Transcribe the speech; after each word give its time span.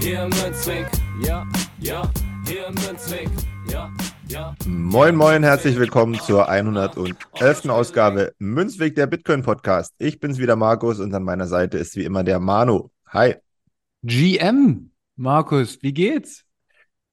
Hier 0.00 0.22
im 0.22 0.30
Münzweg, 0.30 0.86
ja, 1.22 1.46
ja, 1.78 2.10
hier 2.46 2.66
im 2.68 2.74
Münzweg, 2.74 3.28
ja, 3.70 3.92
ja. 4.28 4.54
Moin, 4.66 5.14
moin, 5.14 5.42
herzlich 5.42 5.78
willkommen 5.78 6.14
zur 6.14 6.48
111. 6.48 7.68
Ausgabe 7.68 8.32
Münzweg 8.38 8.94
der 8.94 9.06
Bitcoin 9.06 9.42
Podcast. 9.42 9.94
Ich 9.98 10.18
bin's 10.18 10.38
wieder, 10.38 10.56
Markus, 10.56 11.00
und 11.00 11.12
an 11.12 11.22
meiner 11.22 11.46
Seite 11.46 11.76
ist 11.76 11.96
wie 11.96 12.04
immer 12.04 12.24
der 12.24 12.40
Manu. 12.40 12.88
Hi. 13.08 13.34
GM, 14.02 14.90
Markus, 15.16 15.82
wie 15.82 15.92
geht's? 15.92 16.46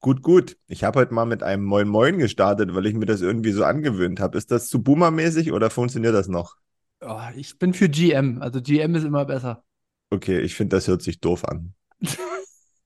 Gut, 0.00 0.22
gut. 0.22 0.56
Ich 0.66 0.82
habe 0.82 1.00
heute 1.00 1.12
mal 1.12 1.26
mit 1.26 1.42
einem 1.42 1.64
Moin 1.64 1.88
Moin 1.88 2.16
gestartet, 2.16 2.74
weil 2.74 2.86
ich 2.86 2.94
mir 2.94 3.06
das 3.06 3.20
irgendwie 3.20 3.52
so 3.52 3.64
angewöhnt 3.64 4.18
habe. 4.18 4.38
Ist 4.38 4.50
das 4.50 4.68
zu 4.68 4.82
boomermäßig 4.82 5.52
oder 5.52 5.68
funktioniert 5.68 6.14
das 6.14 6.28
noch? 6.28 6.56
Oh, 7.02 7.20
ich 7.36 7.58
bin 7.58 7.74
für 7.74 7.90
GM, 7.90 8.40
also 8.40 8.62
GM 8.62 8.94
ist 8.94 9.04
immer 9.04 9.26
besser. 9.26 9.62
Okay, 10.08 10.40
ich 10.40 10.54
finde, 10.54 10.76
das 10.76 10.88
hört 10.88 11.02
sich 11.02 11.20
doof 11.20 11.44
an. 11.44 11.74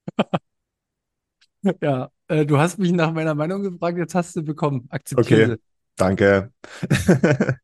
Ja, 1.81 2.11
äh, 2.29 2.45
du 2.45 2.59
hast 2.59 2.79
mich 2.79 2.93
nach 2.93 3.13
meiner 3.13 3.35
Meinung 3.35 3.63
gefragt, 3.63 3.99
jetzt 3.99 4.15
hast 4.15 4.35
du 4.37 4.43
bekommen. 4.43 4.87
Akzeptiere. 4.91 5.53
Okay, 5.53 5.57
danke. 5.97 6.53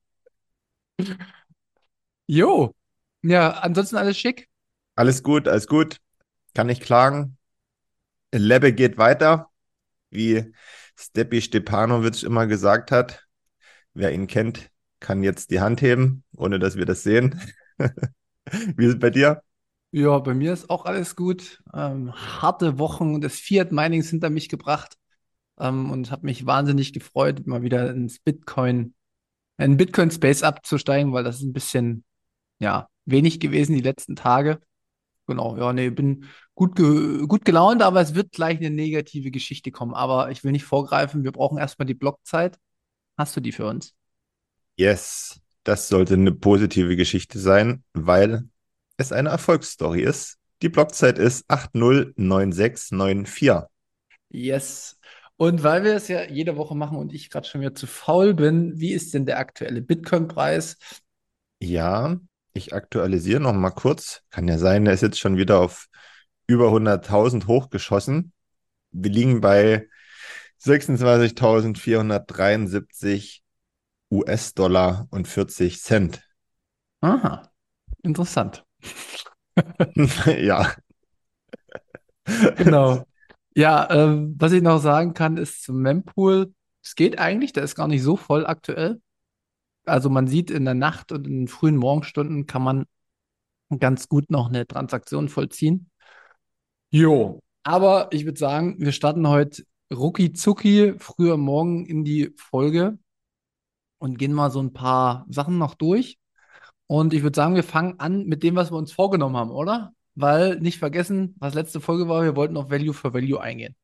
Jo, 2.27 2.75
ja, 3.23 3.51
ansonsten 3.51 3.97
alles 3.97 4.19
schick. 4.19 4.49
Alles 4.97 5.23
gut, 5.23 5.49
alles 5.49 5.67
gut. 5.67 5.99
Kann 6.55 6.67
nicht 6.67 6.83
klagen. 6.83 7.39
Lebbe 8.33 8.73
geht 8.73 8.99
weiter, 8.99 9.49
wie 10.11 10.53
Stepi 10.97 11.41
Stepanovic 11.41 12.23
immer 12.23 12.47
gesagt 12.47 12.91
hat. 12.91 13.27
Wer 13.95 14.13
ihn 14.13 14.27
kennt, 14.27 14.71
kann 15.01 15.23
jetzt 15.23 15.51
die 15.51 15.61
Hand 15.61 15.83
heben, 15.83 16.25
ohne 16.37 16.59
dass 16.59 16.77
wir 16.77 16.87
das 16.87 17.03
sehen. 17.03 17.41
Wie 18.77 18.87
ist 18.87 18.95
es 18.95 18.99
bei 18.99 19.11
dir? 19.11 19.43
Ja, 19.91 20.19
bei 20.19 20.35
mir 20.35 20.53
ist 20.53 20.69
auch 20.69 20.85
alles 20.85 21.17
gut. 21.17 21.63
Ähm, 21.75 22.13
harte 22.13 22.79
Wochen 22.79 23.21
des 23.21 23.39
Fiat 23.41 23.73
Minings 23.73 24.11
hinter 24.11 24.29
mich 24.29 24.49
gebracht 24.49 24.97
ähm, 25.59 25.91
und 25.91 26.11
habe 26.11 26.27
mich 26.27 26.47
wahnsinnig 26.47 26.93
gefreut, 26.93 27.47
mal 27.47 27.63
wieder 27.63 27.91
ins 27.91 28.19
Bitcoin, 28.19 28.95
in 29.59 29.77
Bitcoin 29.79 30.11
Space 30.11 30.43
abzusteigen, 30.43 31.13
weil 31.13 31.25
das 31.25 31.37
ist 31.37 31.43
ein 31.43 31.55
bisschen, 31.55 32.05
ja, 32.59 32.89
wenig 33.07 33.41
gewesen 33.41 33.75
die 33.75 33.83
letzten 33.83 34.17
Tage. 34.17 34.61
Genau, 35.27 35.57
ja, 35.59 35.73
nee, 35.73 35.91
bin 35.91 36.27
gut, 36.55 36.77
ge 36.77 37.27
gut 37.27 37.45
gelaunt, 37.45 37.83
aber 37.83 38.01
es 38.01 38.15
wird 38.15 38.33
gleich 38.33 38.59
eine 38.59 38.71
negative 38.71 39.31
Geschichte 39.31 39.71
kommen. 39.71 39.95
Aber 39.95 40.31
ich 40.31 40.45
will 40.45 40.53
nicht 40.53 40.65
vorgreifen, 40.65 41.25
wir 41.25 41.33
brauchen 41.33 41.59
erstmal 41.59 41.87
die 41.87 41.95
Blockzeit. 41.95 42.59
Hast 43.17 43.37
du 43.37 43.41
die 43.41 43.53
für 43.53 43.67
uns? 43.67 43.95
Yes, 44.77 45.41
das 45.65 45.89
sollte 45.89 46.15
eine 46.15 46.33
positive 46.33 46.97
Geschichte 46.97 47.39
sein, 47.39 47.85
weil 47.93 48.49
es 48.99 49.13
eine 49.13 49.31
Erfolgsstory 49.31 50.03
ist. 50.03 50.37
Die 50.61 50.69
Blockzeit 50.69 51.19
ist 51.19 51.49
809694. 51.49 53.69
Yes. 54.29 54.99
Und 55.37 55.63
weil 55.63 55.85
wir 55.85 55.95
es 55.95 56.09
ja 56.09 56.25
jede 56.25 56.57
Woche 56.57 56.75
machen 56.75 56.99
und 56.99 57.15
ich 57.15 57.31
gerade 57.31 57.47
schon 57.47 57.61
wieder 57.61 57.75
zu 57.75 57.87
faul 57.87 58.35
bin, 58.35 58.73
wie 58.79 58.93
ist 58.93 59.15
denn 59.15 59.25
der 59.25 59.39
aktuelle 59.39 59.81
Bitcoin-Preis? 59.81 60.77
Ja, 61.61 62.19
ich 62.53 62.75
aktualisiere 62.75 63.41
noch 63.41 63.53
mal 63.53 63.71
kurz. 63.71 64.23
Kann 64.31 64.49
ja 64.49 64.59
sein, 64.59 64.85
der 64.85 64.95
ist 64.95 65.03
jetzt 65.03 65.21
schon 65.21 65.37
wieder 65.37 65.61
auf 65.61 65.87
über 66.49 66.73
100.000 66.73 67.47
hochgeschossen. 67.47 68.33
Wir 68.91 69.13
liegen 69.13 69.41
bei 69.41 69.87
26.473 70.65 73.43
US-Dollar 74.11 75.07
und 75.11 75.29
40 75.29 75.81
Cent. 75.81 76.21
Aha, 77.01 77.49
interessant. 78.03 78.65
ja. 80.39 80.75
Genau. 82.57 83.05
Ja, 83.55 83.89
ähm, 83.91 84.37
was 84.39 84.53
ich 84.53 84.63
noch 84.63 84.79
sagen 84.81 85.15
kann, 85.15 85.37
ist 85.37 85.63
zum 85.65 85.81
Mempool, 85.83 86.53
es 86.83 86.95
geht 86.95 87.19
eigentlich, 87.19 87.53
der 87.53 87.65
ist 87.65 87.75
gar 87.75 87.89
nicht 87.89 88.03
so 88.03 88.17
voll 88.17 88.47
aktuell. 88.47 89.01
Also 89.87 90.11
man 90.11 90.29
sieht 90.29 90.51
in 90.51 90.65
der 90.65 90.75
Nacht 90.75 91.13
und 91.13 91.27
in 91.27 91.41
den 91.41 91.49
frühen 91.49 91.77
Morgenstunden 91.77 92.47
kann 92.47 92.63
man 92.63 92.85
ganz 93.81 94.09
gut 94.09 94.31
noch 94.31 94.49
eine 94.49 94.67
Transaktion 94.67 95.29
vollziehen. 95.29 95.91
Jo, 96.91 97.41
aber 97.65 98.09
ich 98.13 98.25
würde 98.25 98.39
sagen, 98.39 98.77
wir 98.79 98.93
starten 98.93 99.29
heute 99.29 99.65
rucki 99.93 100.33
zucki 100.33 100.95
früher 100.99 101.37
morgen 101.37 101.87
in 101.87 102.05
die 102.05 102.33
Folge 102.37 102.99
und 103.99 104.19
gehen 104.19 104.33
mal 104.33 104.51
so 104.51 104.61
ein 104.61 104.73
paar 104.73 105.27
Sachen 105.29 105.59
noch 105.59 105.75
durch. 105.75 106.18
Und 106.89 107.13
ich 107.13 107.23
würde 107.23 107.37
sagen, 107.37 107.55
wir 107.55 107.63
fangen 107.63 108.01
an 108.01 108.25
mit 108.25 108.43
dem, 108.43 108.57
was 108.57 108.73
wir 108.73 108.77
uns 108.77 108.93
vorgenommen 108.93 109.37
haben, 109.37 109.51
oder? 109.51 109.93
Weil 110.15 110.59
nicht 110.59 110.79
vergessen, 110.79 111.37
was 111.39 111.55
letzte 111.55 111.81
Folge 111.81 112.09
war, 112.09 112.25
wir 112.25 112.35
wollten 112.35 112.57
auf 112.57 112.71
Value 112.71 112.95
for 112.95 113.13
Value 113.15 113.41
eingehen. 113.41 113.77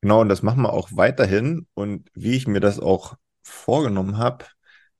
Genau, 0.00 0.20
und 0.20 0.28
das 0.28 0.42
machen 0.42 0.62
wir 0.62 0.72
auch 0.72 0.90
weiterhin. 0.92 1.66
Und 1.74 2.08
wie 2.14 2.36
ich 2.36 2.46
mir 2.46 2.60
das 2.60 2.78
auch 2.78 3.16
vorgenommen 3.42 4.16
habe, 4.16 4.44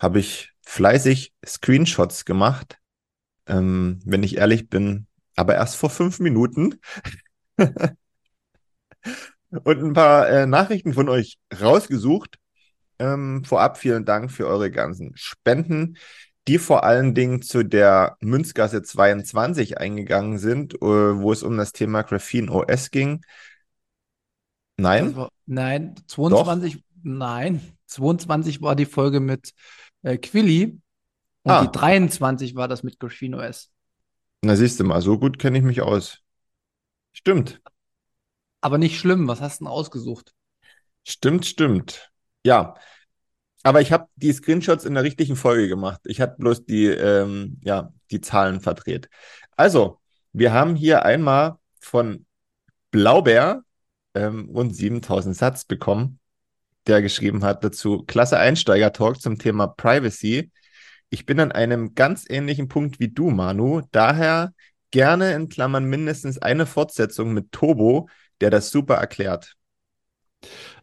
habe 0.00 0.18
ich 0.18 0.50
fleißig 0.66 1.32
Screenshots 1.46 2.24
gemacht. 2.24 2.78
Ähm, 3.46 4.00
wenn 4.04 4.24
ich 4.24 4.36
ehrlich 4.36 4.68
bin, 4.68 5.06
aber 5.36 5.54
erst 5.54 5.76
vor 5.76 5.90
fünf 5.90 6.18
Minuten. 6.18 6.80
und 9.50 9.82
ein 9.82 9.92
paar 9.92 10.28
äh, 10.28 10.46
Nachrichten 10.46 10.94
von 10.94 11.08
euch 11.08 11.38
rausgesucht. 11.60 12.38
Ähm, 12.98 13.44
vorab 13.44 13.78
vielen 13.78 14.04
Dank 14.04 14.32
für 14.32 14.48
eure 14.48 14.72
ganzen 14.72 15.12
Spenden, 15.14 15.96
die 16.48 16.58
vor 16.58 16.82
allen 16.84 17.14
Dingen 17.14 17.42
zu 17.42 17.62
der 17.62 18.16
Münzgasse 18.20 18.82
22 18.82 19.78
eingegangen 19.78 20.38
sind, 20.38 20.74
äh, 20.76 20.78
wo 20.80 21.30
es 21.30 21.42
um 21.42 21.58
das 21.58 21.72
Thema 21.72 22.02
Graphene 22.02 22.50
OS 22.50 22.90
ging. 22.90 23.24
Nein? 24.78 25.14
War, 25.14 25.30
nein, 25.44 25.94
22, 26.06 26.74
Doch? 26.74 26.82
nein, 27.02 27.60
22 27.86 28.62
war 28.62 28.76
die 28.76 28.86
Folge 28.86 29.20
mit 29.20 29.52
äh, 30.02 30.16
Quilly 30.16 30.80
und 31.42 31.52
ah. 31.52 31.66
die 31.66 31.70
23 31.70 32.54
war 32.54 32.66
das 32.66 32.82
mit 32.82 32.98
Graphene 32.98 33.36
OS. 33.36 33.70
Na, 34.42 34.56
siehst 34.56 34.80
du 34.80 34.84
mal, 34.84 35.02
so 35.02 35.18
gut 35.18 35.38
kenne 35.38 35.58
ich 35.58 35.64
mich 35.64 35.82
aus. 35.82 36.20
Stimmt. 37.12 37.60
Aber 38.62 38.78
nicht 38.78 38.98
schlimm, 38.98 39.28
was 39.28 39.42
hast 39.42 39.60
du 39.60 39.64
denn 39.64 39.72
ausgesucht? 39.72 40.32
Stimmt, 41.04 41.44
stimmt. 41.44 42.10
Ja, 42.44 42.74
aber 43.68 43.82
ich 43.82 43.92
habe 43.92 44.06
die 44.16 44.32
Screenshots 44.32 44.86
in 44.86 44.94
der 44.94 45.02
richtigen 45.02 45.36
Folge 45.36 45.68
gemacht. 45.68 46.00
Ich 46.06 46.22
habe 46.22 46.36
bloß 46.38 46.64
die, 46.64 46.86
ähm, 46.86 47.60
ja, 47.62 47.92
die 48.10 48.22
Zahlen 48.22 48.62
verdreht. 48.62 49.10
Also, 49.56 50.00
wir 50.32 50.54
haben 50.54 50.74
hier 50.74 51.04
einmal 51.04 51.58
von 51.78 52.24
Blaubeer 52.90 53.64
ähm, 54.14 54.48
rund 54.54 54.74
7000 54.74 55.36
Satz 55.36 55.66
bekommen, 55.66 56.18
der 56.86 57.02
geschrieben 57.02 57.44
hat 57.44 57.62
dazu, 57.62 58.04
klasse 58.06 58.38
Einsteiger-Talk 58.38 59.20
zum 59.20 59.38
Thema 59.38 59.66
Privacy. 59.66 60.50
Ich 61.10 61.26
bin 61.26 61.38
an 61.38 61.52
einem 61.52 61.94
ganz 61.94 62.24
ähnlichen 62.26 62.68
Punkt 62.68 63.00
wie 63.00 63.08
du, 63.08 63.28
Manu. 63.28 63.82
Daher 63.92 64.54
gerne 64.92 65.34
in 65.34 65.50
Klammern 65.50 65.84
mindestens 65.84 66.38
eine 66.38 66.64
Fortsetzung 66.64 67.34
mit 67.34 67.52
Turbo, 67.52 68.08
der 68.40 68.48
das 68.48 68.70
super 68.70 68.94
erklärt. 68.94 69.57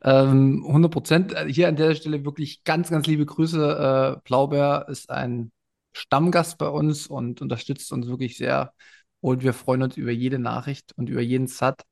Ähm, 0.04 0.64
100 0.68 0.92
Prozent. 0.92 1.34
Äh, 1.34 1.52
hier 1.52 1.68
an 1.68 1.76
der 1.76 1.96
Stelle 1.96 2.26
wirklich 2.26 2.64
ganz, 2.64 2.90
ganz 2.90 3.08
liebe 3.08 3.26
Grüße. 3.26 4.18
Äh, 4.18 4.22
Blaubeer 4.24 4.86
ist 4.90 5.10
ein 5.10 5.52
Stammgast 5.94 6.58
bei 6.58 6.68
uns 6.68 7.08
und 7.08 7.42
unterstützt 7.42 7.92
uns 7.92 8.08
wirklich 8.08 8.38
sehr. 8.38 8.74
Und 9.22 9.44
wir 9.44 9.54
freuen 9.54 9.84
uns 9.84 9.98
über 9.98 10.12
jede 10.12 10.40
Nachricht 10.40 10.94
und 10.98 11.10
über 11.10 11.22
jeden 11.22 11.48
Sat. 11.48 11.84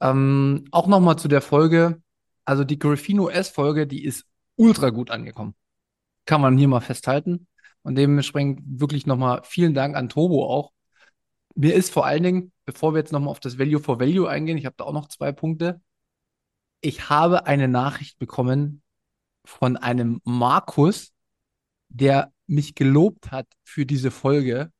Ähm, 0.00 0.66
auch 0.70 0.86
nochmal 0.86 1.18
zu 1.18 1.28
der 1.28 1.40
Folge. 1.40 2.02
Also 2.44 2.64
die 2.64 2.78
Graphino 2.78 3.28
S-Folge, 3.28 3.86
die 3.86 4.04
ist 4.04 4.24
ultra 4.56 4.90
gut 4.90 5.10
angekommen. 5.10 5.54
Kann 6.26 6.40
man 6.40 6.58
hier 6.58 6.68
mal 6.68 6.80
festhalten. 6.80 7.46
Und 7.82 7.96
dementsprechend 7.96 8.60
wirklich 8.80 9.06
nochmal 9.06 9.42
vielen 9.44 9.74
Dank 9.74 9.96
an 9.96 10.08
Tobo 10.08 10.44
auch. 10.44 10.72
Mir 11.54 11.74
ist 11.74 11.92
vor 11.92 12.06
allen 12.06 12.22
Dingen, 12.22 12.52
bevor 12.66 12.92
wir 12.94 12.98
jetzt 12.98 13.12
nochmal 13.12 13.30
auf 13.30 13.40
das 13.40 13.58
Value 13.58 13.80
for 13.80 14.00
Value 14.00 14.28
eingehen, 14.28 14.58
ich 14.58 14.66
habe 14.66 14.76
da 14.78 14.84
auch 14.84 14.92
noch 14.92 15.08
zwei 15.08 15.32
Punkte 15.32 15.80
ich 16.80 17.08
habe 17.08 17.46
eine 17.46 17.68
Nachricht 17.68 18.18
bekommen 18.18 18.82
von 19.44 19.76
einem 19.76 20.20
Markus, 20.24 21.12
der 21.88 22.32
mich 22.46 22.74
gelobt 22.74 23.30
hat 23.30 23.46
für 23.64 23.86
diese 23.86 24.10
Folge. 24.10 24.72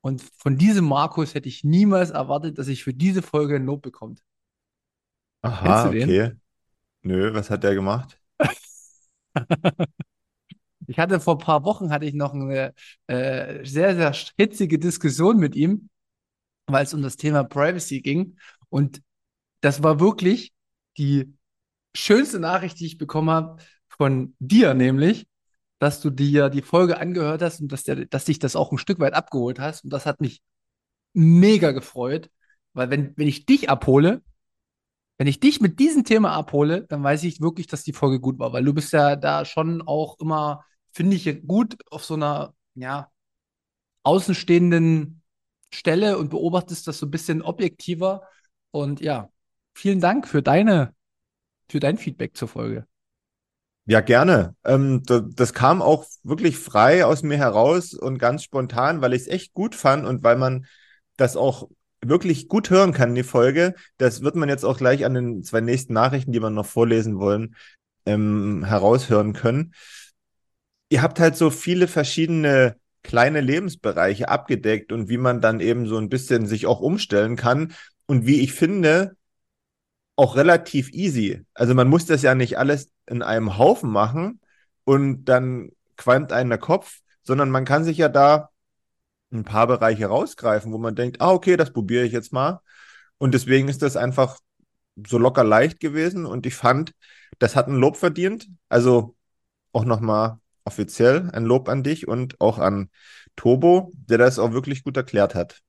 Und 0.00 0.22
von 0.36 0.56
diesem 0.56 0.84
Markus 0.86 1.34
hätte 1.34 1.48
ich 1.48 1.64
niemals 1.64 2.10
erwartet, 2.10 2.58
dass 2.58 2.68
ich 2.68 2.84
für 2.84 2.94
diese 2.94 3.22
Folge 3.22 3.56
ein 3.56 3.66
Lob 3.66 3.82
bekomme. 3.82 4.16
Aha, 5.42 5.88
okay. 5.88 6.32
Nö, 7.02 7.34
was 7.34 7.50
hat 7.50 7.64
der 7.64 7.74
gemacht? 7.74 8.18
ich 10.86 10.98
hatte 10.98 11.20
vor 11.20 11.34
ein 11.34 11.44
paar 11.44 11.64
Wochen 11.64 11.90
hatte 11.90 12.06
ich 12.06 12.14
noch 12.14 12.32
eine 12.32 12.74
äh, 13.06 13.64
sehr, 13.64 13.94
sehr 13.96 14.12
hitzige 14.36 14.78
Diskussion 14.78 15.38
mit 15.38 15.56
ihm, 15.56 15.88
weil 16.66 16.84
es 16.84 16.94
um 16.94 17.02
das 17.02 17.16
Thema 17.16 17.42
Privacy 17.44 18.02
ging. 18.02 18.36
Und 18.68 19.02
das 19.60 19.82
war 19.82 19.98
wirklich 20.00 20.52
die 20.98 21.34
schönste 21.94 22.40
Nachricht, 22.40 22.80
die 22.80 22.86
ich 22.86 22.98
bekommen 22.98 23.30
habe 23.30 23.62
von 23.88 24.34
dir, 24.38 24.74
nämlich, 24.74 25.26
dass 25.78 26.00
du 26.00 26.10
dir 26.10 26.48
die 26.48 26.62
Folge 26.62 26.98
angehört 26.98 27.42
hast 27.42 27.60
und 27.60 27.72
dass, 27.72 27.82
der, 27.82 28.06
dass 28.06 28.24
dich 28.24 28.38
das 28.38 28.56
auch 28.56 28.72
ein 28.72 28.78
Stück 28.78 29.00
weit 29.00 29.14
abgeholt 29.14 29.58
hast. 29.58 29.84
Und 29.84 29.92
das 29.92 30.06
hat 30.06 30.20
mich 30.20 30.42
mega 31.12 31.72
gefreut, 31.72 32.30
weil 32.72 32.90
wenn, 32.90 33.16
wenn 33.16 33.28
ich 33.28 33.46
dich 33.46 33.68
abhole, 33.68 34.22
wenn 35.18 35.26
ich 35.26 35.40
dich 35.40 35.60
mit 35.60 35.78
diesem 35.78 36.04
Thema 36.04 36.32
abhole, 36.32 36.86
dann 36.86 37.02
weiß 37.02 37.24
ich 37.24 37.40
wirklich, 37.40 37.66
dass 37.66 37.84
die 37.84 37.92
Folge 37.92 38.20
gut 38.20 38.38
war, 38.38 38.52
weil 38.52 38.64
du 38.64 38.72
bist 38.72 38.92
ja 38.92 39.16
da 39.16 39.44
schon 39.44 39.82
auch 39.82 40.18
immer, 40.20 40.64
finde 40.92 41.16
ich, 41.16 41.46
gut 41.46 41.76
auf 41.90 42.04
so 42.04 42.14
einer, 42.14 42.54
ja, 42.74 43.10
außenstehenden 44.04 45.22
Stelle 45.72 46.18
und 46.18 46.30
beobachtest 46.30 46.86
das 46.88 46.98
so 46.98 47.06
ein 47.06 47.10
bisschen 47.10 47.42
objektiver. 47.42 48.22
Und 48.70 49.00
ja, 49.00 49.30
vielen 49.74 50.00
Dank 50.00 50.28
für 50.28 50.42
deine, 50.42 50.94
für 51.68 51.80
dein 51.80 51.98
Feedback 51.98 52.36
zur 52.36 52.48
Folge. 52.48 52.86
Ja, 53.84 54.00
gerne. 54.00 54.54
Ähm, 54.64 55.02
das 55.04 55.54
kam 55.54 55.82
auch 55.82 56.06
wirklich 56.22 56.56
frei 56.56 57.04
aus 57.04 57.22
mir 57.22 57.36
heraus 57.36 57.94
und 57.94 58.18
ganz 58.18 58.44
spontan, 58.44 59.00
weil 59.00 59.12
ich 59.12 59.22
es 59.22 59.28
echt 59.28 59.54
gut 59.54 59.74
fand 59.74 60.06
und 60.06 60.22
weil 60.22 60.36
man 60.36 60.66
das 61.16 61.36
auch 61.36 61.68
wirklich 62.00 62.48
gut 62.48 62.70
hören 62.70 62.92
kann, 62.92 63.14
die 63.14 63.22
Folge. 63.24 63.74
Das 63.96 64.22
wird 64.22 64.36
man 64.36 64.48
jetzt 64.48 64.64
auch 64.64 64.78
gleich 64.78 65.04
an 65.04 65.14
den 65.14 65.42
zwei 65.42 65.60
nächsten 65.60 65.92
Nachrichten, 65.94 66.32
die 66.32 66.40
wir 66.40 66.50
noch 66.50 66.66
vorlesen 66.66 67.18
wollen, 67.18 67.56
ähm, 68.06 68.64
heraushören 68.64 69.32
können. 69.32 69.74
Ihr 70.88 71.02
habt 71.02 71.18
halt 71.18 71.36
so 71.36 71.50
viele 71.50 71.88
verschiedene 71.88 72.76
kleine 73.02 73.40
Lebensbereiche 73.40 74.28
abgedeckt 74.28 74.92
und 74.92 75.08
wie 75.08 75.16
man 75.16 75.40
dann 75.40 75.60
eben 75.60 75.86
so 75.86 75.96
ein 75.98 76.08
bisschen 76.08 76.46
sich 76.46 76.66
auch 76.66 76.80
umstellen 76.80 77.34
kann 77.34 77.72
und 78.06 78.26
wie 78.26 78.40
ich 78.42 78.52
finde, 78.52 79.16
auch 80.16 80.36
relativ 80.36 80.90
easy. 80.92 81.44
Also 81.54 81.74
man 81.74 81.88
muss 81.88 82.06
das 82.06 82.22
ja 82.22 82.34
nicht 82.34 82.58
alles 82.58 82.90
in 83.06 83.22
einem 83.22 83.58
Haufen 83.58 83.90
machen 83.90 84.40
und 84.84 85.24
dann 85.24 85.70
qualmt 85.96 86.32
einen 86.32 86.50
der 86.50 86.58
Kopf, 86.58 87.00
sondern 87.22 87.50
man 87.50 87.64
kann 87.64 87.84
sich 87.84 87.98
ja 87.98 88.08
da 88.08 88.50
ein 89.32 89.44
paar 89.44 89.66
Bereiche 89.66 90.06
rausgreifen, 90.06 90.72
wo 90.72 90.78
man 90.78 90.94
denkt, 90.94 91.20
ah, 91.20 91.30
okay, 91.30 91.56
das 91.56 91.72
probiere 91.72 92.04
ich 92.04 92.12
jetzt 92.12 92.32
mal. 92.32 92.60
Und 93.18 93.32
deswegen 93.34 93.68
ist 93.68 93.82
das 93.82 93.96
einfach 93.96 94.38
so 95.06 95.18
locker 95.18 95.44
leicht 95.44 95.80
gewesen 95.80 96.26
und 96.26 96.44
ich 96.46 96.54
fand, 96.54 96.92
das 97.38 97.56
hat 97.56 97.68
ein 97.68 97.76
Lob 97.76 97.96
verdient. 97.96 98.48
Also 98.68 99.16
auch 99.72 99.84
nochmal 99.84 100.38
offiziell 100.64 101.30
ein 101.32 101.44
Lob 101.44 101.68
an 101.68 101.82
dich 101.82 102.06
und 102.08 102.40
auch 102.40 102.58
an 102.58 102.90
Tobo, 103.36 103.90
der 103.94 104.18
das 104.18 104.38
auch 104.38 104.52
wirklich 104.52 104.84
gut 104.84 104.96
erklärt 104.96 105.34
hat 105.34 105.62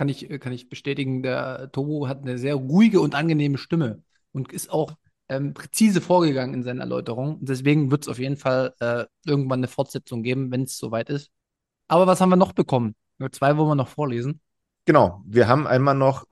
kann 0.00 0.08
ich, 0.08 0.26
kann 0.40 0.52
ich 0.54 0.70
bestätigen, 0.70 1.22
der 1.22 1.70
Tobo 1.72 2.08
hat 2.08 2.22
eine 2.22 2.38
sehr 2.38 2.54
ruhige 2.54 3.02
und 3.02 3.14
angenehme 3.14 3.58
Stimme 3.58 4.02
und 4.32 4.50
ist 4.50 4.70
auch 4.70 4.94
ähm, 5.28 5.52
präzise 5.52 6.00
vorgegangen 6.00 6.54
in 6.54 6.62
seinen 6.62 6.80
Erläuterungen. 6.80 7.36
Deswegen 7.42 7.90
wird 7.90 8.04
es 8.04 8.08
auf 8.08 8.18
jeden 8.18 8.38
Fall 8.38 8.72
äh, 8.80 9.04
irgendwann 9.26 9.60
eine 9.60 9.68
Fortsetzung 9.68 10.22
geben, 10.22 10.50
wenn 10.50 10.62
es 10.62 10.78
soweit 10.78 11.10
ist. 11.10 11.30
Aber 11.86 12.06
was 12.06 12.22
haben 12.22 12.30
wir 12.30 12.36
noch 12.36 12.54
bekommen? 12.54 12.94
Nur 13.18 13.30
zwei 13.30 13.58
wollen 13.58 13.68
wir 13.68 13.74
noch 13.74 13.88
vorlesen. 13.88 14.40
Genau, 14.86 15.20
wir 15.26 15.48
haben 15.48 15.66
einmal 15.66 15.94
noch 15.94 16.24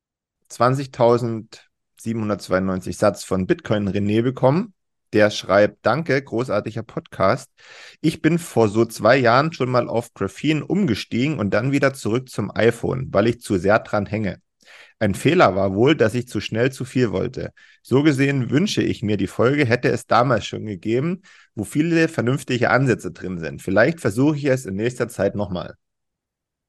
20.792 0.51 2.97
Satz 2.97 3.23
von 3.23 3.47
Bitcoin 3.47 3.87
René 3.87 4.23
bekommen 4.23 4.73
der 5.13 5.31
schreibt, 5.31 5.79
danke, 5.83 6.23
großartiger 6.23 6.83
Podcast. 6.83 7.51
Ich 8.01 8.23
bin 8.23 8.39
vor 8.39 8.69
so 8.69 8.85
zwei 8.85 9.17
Jahren 9.17 9.53
schon 9.53 9.71
mal 9.71 9.89
auf 9.89 10.13
Graphene 10.15 10.65
umgestiegen 10.65 11.39
und 11.39 11.51
dann 11.55 11.73
wieder 11.73 11.95
zurück 11.95 12.29
zum 12.29 12.51
iPhone, 12.55 13.09
weil 13.11 13.27
ich 13.29 13.41
zu 13.41 13.59
sehr 13.59 13.79
dran 13.81 14.07
hänge. 14.07 14.41
Ein 15.01 15.15
Fehler 15.15 15.55
war 15.55 15.75
wohl, 15.75 15.95
dass 15.95 16.15
ich 16.15 16.27
zu 16.27 16.41
schnell 16.41 16.73
zu 16.73 16.85
viel 16.85 17.13
wollte. 17.13 17.53
So 17.83 18.03
gesehen 18.03 18.51
wünsche 18.51 18.83
ich 18.83 19.03
mir, 19.03 19.17
die 19.17 19.29
Folge 19.29 19.65
hätte 19.65 19.89
es 19.89 20.07
damals 20.07 20.45
schon 20.47 20.67
gegeben, 20.67 21.23
wo 21.55 21.65
viele 21.65 22.09
vernünftige 22.09 22.71
Ansätze 22.71 23.13
drin 23.13 23.39
sind. 23.39 23.63
Vielleicht 23.63 24.01
versuche 24.01 24.37
ich 24.37 24.45
es 24.47 24.67
in 24.67 24.75
nächster 24.75 25.09
Zeit 25.09 25.37
nochmal. 25.37 25.75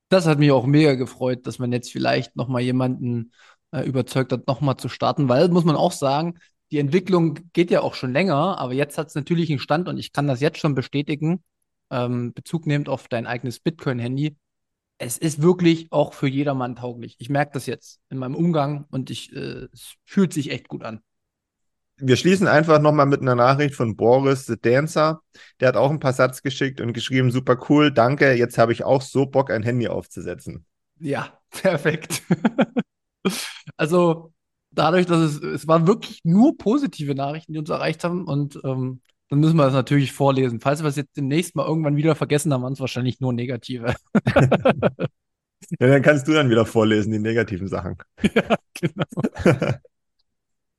Das 0.09 0.27
hat 0.27 0.39
mich 0.39 0.51
auch 0.51 0.65
mega 0.65 0.93
gefreut, 0.93 1.45
dass 1.47 1.59
man 1.59 1.71
jetzt 1.71 1.91
vielleicht 1.91 2.35
nochmal 2.35 2.61
jemanden 2.61 3.31
äh, 3.71 3.81
überzeugt 3.81 4.31
hat, 4.31 4.47
nochmal 4.47 4.77
zu 4.77 4.89
starten, 4.89 5.29
weil, 5.29 5.49
muss 5.49 5.65
man 5.65 5.75
auch 5.75 5.91
sagen, 5.91 6.39
die 6.71 6.79
Entwicklung 6.79 7.39
geht 7.53 7.71
ja 7.71 7.81
auch 7.81 7.95
schon 7.95 8.13
länger, 8.13 8.57
aber 8.57 8.73
jetzt 8.73 8.97
hat 8.97 9.07
es 9.07 9.15
natürlich 9.15 9.49
einen 9.49 9.59
Stand 9.59 9.87
und 9.87 9.97
ich 9.97 10.13
kann 10.13 10.27
das 10.27 10.39
jetzt 10.39 10.59
schon 10.59 10.75
bestätigen, 10.75 11.43
ähm, 11.89 12.33
Bezug 12.33 12.67
nehmend 12.67 12.89
auf 12.89 13.07
dein 13.07 13.25
eigenes 13.25 13.59
Bitcoin-Handy. 13.59 14.35
Es 14.99 15.17
ist 15.17 15.41
wirklich 15.41 15.87
auch 15.91 16.13
für 16.13 16.27
jedermann 16.27 16.75
tauglich. 16.75 17.15
Ich 17.19 17.29
merke 17.29 17.53
das 17.53 17.65
jetzt 17.65 17.99
in 18.09 18.17
meinem 18.17 18.35
Umgang 18.35 18.85
und 18.91 19.09
ich, 19.09 19.33
äh, 19.33 19.67
es 19.71 19.95
fühlt 20.05 20.33
sich 20.33 20.51
echt 20.51 20.67
gut 20.67 20.83
an. 20.83 21.01
Wir 22.01 22.15
schließen 22.15 22.47
einfach 22.47 22.79
nochmal 22.79 23.07
mit 23.07 23.21
einer 23.21 23.35
Nachricht 23.35 23.75
von 23.75 23.95
Boris 23.95 24.45
the 24.45 24.55
Dancer. 24.59 25.21
Der 25.59 25.69
hat 25.69 25.75
auch 25.75 25.89
ein 25.89 25.99
paar 25.99 26.13
Satz 26.13 26.41
geschickt 26.41 26.79
und 26.79 26.93
geschrieben, 26.93 27.31
super 27.31 27.59
cool, 27.69 27.91
danke, 27.91 28.33
jetzt 28.33 28.57
habe 28.57 28.71
ich 28.71 28.83
auch 28.83 29.01
so 29.01 29.25
Bock, 29.25 29.51
ein 29.51 29.63
Handy 29.63 29.87
aufzusetzen. 29.87 30.65
Ja, 30.99 31.39
perfekt. 31.49 32.21
also 33.75 34.31
dadurch, 34.71 35.05
dass 35.05 35.19
es, 35.19 35.41
es 35.41 35.67
waren 35.67 35.87
wirklich 35.87 36.21
nur 36.23 36.57
positive 36.57 37.15
Nachrichten, 37.15 37.53
die 37.53 37.59
uns 37.59 37.69
erreicht 37.69 38.03
haben 38.03 38.25
und 38.25 38.59
ähm, 38.63 39.01
dann 39.29 39.39
müssen 39.39 39.57
wir 39.57 39.65
das 39.65 39.73
natürlich 39.73 40.11
vorlesen. 40.11 40.59
Falls 40.59 40.81
wir 40.81 40.89
es 40.89 40.95
jetzt 40.95 41.15
demnächst 41.15 41.55
mal 41.55 41.67
irgendwann 41.67 41.95
wieder 41.95 42.15
vergessen, 42.15 42.49
dann 42.49 42.63
waren 42.63 42.73
es 42.73 42.79
wahrscheinlich 42.79 43.19
nur 43.19 43.31
negative. 43.31 43.93
ja, 44.35 45.87
dann 45.87 46.01
kannst 46.01 46.27
du 46.27 46.33
dann 46.33 46.49
wieder 46.49 46.65
vorlesen, 46.65 47.11
die 47.11 47.19
negativen 47.19 47.67
Sachen. 47.67 47.97
Ja, 48.33 48.55
genau. 48.73 49.05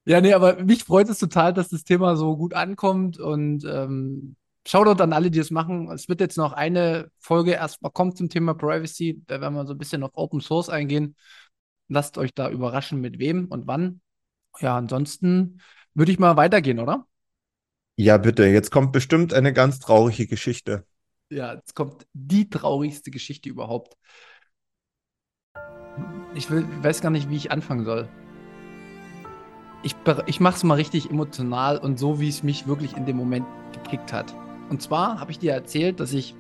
ja, 0.05 0.21
nee, 0.21 0.33
aber 0.33 0.65
mich 0.65 0.85
freut 0.85 1.09
es 1.09 1.19
total, 1.19 1.53
dass 1.53 1.69
das 1.69 1.85
Thema 1.85 2.17
so 2.17 2.37
gut 2.37 2.55
ankommt 2.55 3.19
und 3.21 3.65
ähm, 3.65 4.37
Shoutout 4.67 5.03
an 5.03 5.13
alle, 5.13 5.31
die 5.31 5.39
es 5.39 5.51
machen. 5.51 5.91
Es 5.91 6.09
wird 6.09 6.21
jetzt 6.21 6.37
noch 6.37 6.53
eine 6.53 7.11
Folge 7.19 7.53
erstmal 7.53 7.93
kommen 7.93 8.15
zum 8.15 8.29
Thema 8.29 8.55
Privacy. 8.55 9.23
Da 9.27 9.41
werden 9.41 9.55
wir 9.55 9.67
so 9.67 9.73
ein 9.73 9.79
bisschen 9.79 10.03
auf 10.03 10.11
Open 10.15 10.41
Source 10.41 10.69
eingehen. 10.69 11.17
Lasst 11.91 12.19
euch 12.19 12.33
da 12.33 12.49
überraschen, 12.49 13.01
mit 13.01 13.19
wem 13.19 13.47
und 13.47 13.67
wann. 13.67 14.01
Ja, 14.61 14.77
ansonsten 14.77 15.61
würde 15.93 16.13
ich 16.13 16.21
mal 16.21 16.37
weitergehen, 16.37 16.79
oder? 16.79 17.07
Ja, 17.97 18.17
bitte. 18.17 18.47
Jetzt 18.47 18.71
kommt 18.71 18.93
bestimmt 18.93 19.35
eine 19.35 19.53
ganz 19.53 19.81
traurige 19.81 20.29
Geschichte. 20.29 20.87
Ja, 21.31 21.55
jetzt 21.55 21.75
kommt 21.75 22.07
die 22.13 22.49
traurigste 22.49 23.11
Geschichte 23.11 23.49
überhaupt. 23.49 23.97
Ich, 26.35 26.49
will, 26.49 26.65
weiß 26.83 27.01
gar 27.01 27.11
nicht, 27.11 27.29
wie 27.29 27.37
ich 27.37 27.51
anfangen 27.51 27.85
soll. 27.85 28.09
Ich, 29.83 29.97
ich 30.27 30.39
mache 30.39 30.57
es 30.57 30.63
mal 30.63 30.75
richtig 30.75 31.11
emotional 31.11 31.77
und 31.77 31.99
so, 31.99 32.21
wie 32.21 32.29
es 32.29 32.45
mich 32.45 32.69
wirklich 32.69 32.97
in 32.97 33.05
dem 33.05 33.17
Moment 33.17 33.47
gekickt 33.73 34.13
hat. 34.13 34.33
Und 34.69 34.81
zwar 34.81 35.19
habe 35.19 35.33
ich 35.33 35.41
dir 35.41 35.53
erzählt, 35.53 35.99
dass 35.99 36.13
ich 36.13 36.37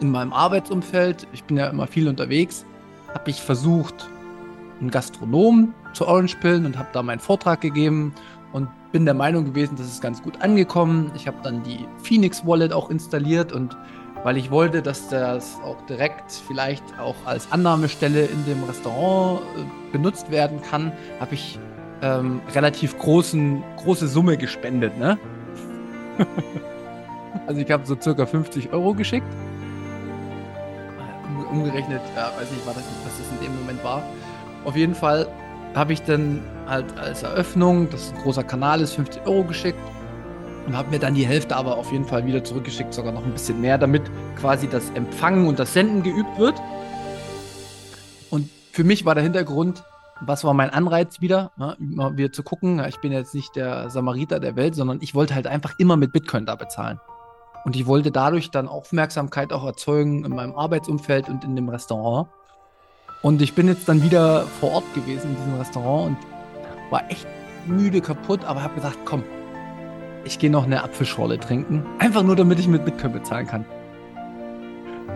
in 0.00 0.10
meinem 0.10 0.32
Arbeitsumfeld, 0.32 1.28
ich 1.32 1.44
bin 1.44 1.56
ja 1.56 1.68
immer 1.68 1.86
viel 1.86 2.08
unterwegs, 2.08 2.66
habe 3.14 3.30
ich 3.30 3.40
versucht, 3.40 4.08
einen 4.80 4.90
Gastronom 4.90 5.74
zu 5.92 6.06
Orange 6.06 6.36
Pillen 6.36 6.66
und 6.66 6.78
habe 6.78 6.88
da 6.92 7.02
meinen 7.02 7.20
Vortrag 7.20 7.60
gegeben 7.60 8.14
und 8.52 8.68
bin 8.92 9.04
der 9.04 9.14
Meinung 9.14 9.44
gewesen, 9.44 9.76
das 9.76 9.86
ist 9.86 10.00
ganz 10.00 10.22
gut 10.22 10.40
angekommen. 10.40 11.10
Ich 11.14 11.26
habe 11.26 11.38
dann 11.42 11.62
die 11.62 11.86
Phoenix 12.02 12.46
Wallet 12.46 12.72
auch 12.72 12.90
installiert 12.90 13.52
und 13.52 13.76
weil 14.24 14.36
ich 14.36 14.50
wollte, 14.50 14.82
dass 14.82 15.08
das 15.08 15.58
auch 15.62 15.80
direkt 15.86 16.32
vielleicht 16.32 16.82
auch 16.98 17.14
als 17.26 17.52
Annahmestelle 17.52 18.24
in 18.24 18.44
dem 18.44 18.64
Restaurant 18.64 19.40
äh, 19.40 19.92
benutzt 19.92 20.30
werden 20.30 20.60
kann, 20.62 20.92
habe 21.20 21.34
ich 21.34 21.58
ähm, 22.02 22.40
relativ 22.54 22.98
großen, 22.98 23.62
große 23.76 24.08
Summe 24.08 24.36
gespendet. 24.36 24.98
Ne? 24.98 25.18
also 27.46 27.60
ich 27.60 27.70
habe 27.70 27.86
so 27.86 27.96
circa 28.00 28.26
50 28.26 28.72
Euro 28.72 28.94
geschickt. 28.94 29.26
Umgerechnet, 31.50 32.00
ja, 32.16 32.32
weiß 32.36 32.50
nicht, 32.50 32.66
was 32.66 32.74
das 32.74 32.82
in 33.38 33.46
dem 33.46 33.56
Moment 33.60 33.82
war. 33.84 34.02
Auf 34.66 34.74
jeden 34.74 34.96
Fall 34.96 35.28
habe 35.76 35.92
ich 35.92 36.02
dann 36.02 36.42
halt 36.66 36.98
als 36.98 37.22
Eröffnung, 37.22 37.88
dass 37.88 38.12
ein 38.12 38.18
großer 38.18 38.42
Kanal 38.42 38.80
ist, 38.80 38.94
50 38.94 39.24
Euro 39.24 39.44
geschickt 39.44 39.78
und 40.66 40.76
habe 40.76 40.90
mir 40.90 40.98
dann 40.98 41.14
die 41.14 41.24
Hälfte 41.24 41.54
aber 41.54 41.76
auf 41.76 41.92
jeden 41.92 42.04
Fall 42.04 42.26
wieder 42.26 42.42
zurückgeschickt, 42.42 42.92
sogar 42.92 43.12
noch 43.12 43.24
ein 43.24 43.30
bisschen 43.30 43.60
mehr, 43.60 43.78
damit 43.78 44.02
quasi 44.36 44.66
das 44.66 44.90
Empfangen 44.90 45.46
und 45.46 45.60
das 45.60 45.72
Senden 45.72 46.02
geübt 46.02 46.36
wird. 46.36 46.60
Und 48.30 48.50
für 48.72 48.82
mich 48.82 49.04
war 49.04 49.14
der 49.14 49.22
Hintergrund, 49.22 49.84
was 50.20 50.42
war 50.42 50.52
mein 50.52 50.70
Anreiz 50.70 51.20
wieder, 51.20 51.52
ne, 51.56 51.76
immer 51.78 52.16
wieder 52.16 52.32
zu 52.32 52.42
gucken, 52.42 52.84
ich 52.88 52.96
bin 52.96 53.12
jetzt 53.12 53.36
nicht 53.36 53.54
der 53.54 53.88
Samariter 53.88 54.40
der 54.40 54.56
Welt, 54.56 54.74
sondern 54.74 54.98
ich 55.00 55.14
wollte 55.14 55.36
halt 55.36 55.46
einfach 55.46 55.78
immer 55.78 55.96
mit 55.96 56.12
Bitcoin 56.12 56.44
da 56.44 56.56
bezahlen. 56.56 56.98
Und 57.64 57.76
ich 57.76 57.86
wollte 57.86 58.10
dadurch 58.10 58.50
dann 58.50 58.66
Aufmerksamkeit 58.66 59.52
auch 59.52 59.64
erzeugen 59.64 60.24
in 60.24 60.34
meinem 60.34 60.56
Arbeitsumfeld 60.56 61.28
und 61.28 61.44
in 61.44 61.54
dem 61.54 61.68
Restaurant. 61.68 62.28
Und 63.26 63.42
ich 63.42 63.54
bin 63.54 63.66
jetzt 63.66 63.88
dann 63.88 64.04
wieder 64.04 64.42
vor 64.60 64.70
Ort 64.70 64.94
gewesen 64.94 65.30
in 65.30 65.36
diesem 65.36 65.58
Restaurant 65.58 66.10
und 66.10 66.16
war 66.92 67.10
echt 67.10 67.26
müde, 67.66 68.00
kaputt, 68.00 68.44
aber 68.44 68.62
habe 68.62 68.76
gesagt, 68.76 68.98
komm, 69.04 69.24
ich 70.22 70.38
gehe 70.38 70.48
noch 70.48 70.62
eine 70.62 70.84
Apfelschorle 70.84 71.40
trinken. 71.40 71.84
Einfach 71.98 72.22
nur, 72.22 72.36
damit 72.36 72.60
ich 72.60 72.68
mit 72.68 72.84
Bitcoin 72.84 73.14
bezahlen 73.14 73.48
kann. 73.48 73.64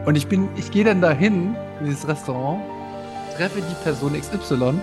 Und 0.06 0.16
ich 0.16 0.26
bin, 0.26 0.48
ich 0.56 0.72
gehe 0.72 0.82
dann 0.82 1.00
dahin, 1.00 1.54
in 1.78 1.86
dieses 1.86 2.08
Restaurant, 2.08 2.60
treffe 3.36 3.60
die 3.60 3.84
Person 3.84 4.20
XY, 4.20 4.80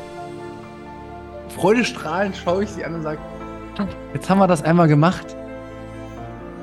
freudestrahlend 1.49 2.37
schaue 2.37 2.63
ich 2.63 2.69
sie 2.69 2.85
an 2.85 2.95
und 2.95 3.03
sage, 3.03 3.19
jetzt 4.13 4.29
haben 4.29 4.39
wir 4.39 4.47
das 4.47 4.63
einmal 4.63 4.87
gemacht. 4.87 5.35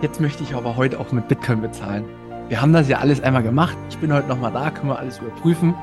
Jetzt 0.00 0.18
möchte 0.18 0.42
ich 0.42 0.54
aber 0.54 0.76
heute 0.76 0.99
auch 0.99 1.12
mit 1.12 1.28
Bitcoin 1.28 1.61
bezahlen. 1.61 2.06
Wir 2.49 2.62
haben 2.62 2.73
das 2.73 2.88
ja 2.88 3.00
alles 3.00 3.23
einmal 3.23 3.42
gemacht. 3.42 3.76
Ich 3.90 3.99
bin 3.99 4.11
heute 4.11 4.28
nochmal 4.28 4.52
da, 4.52 4.71
können 4.71 4.88
wir 4.88 4.99
alles 4.99 5.18
überprüfen. 5.18 5.75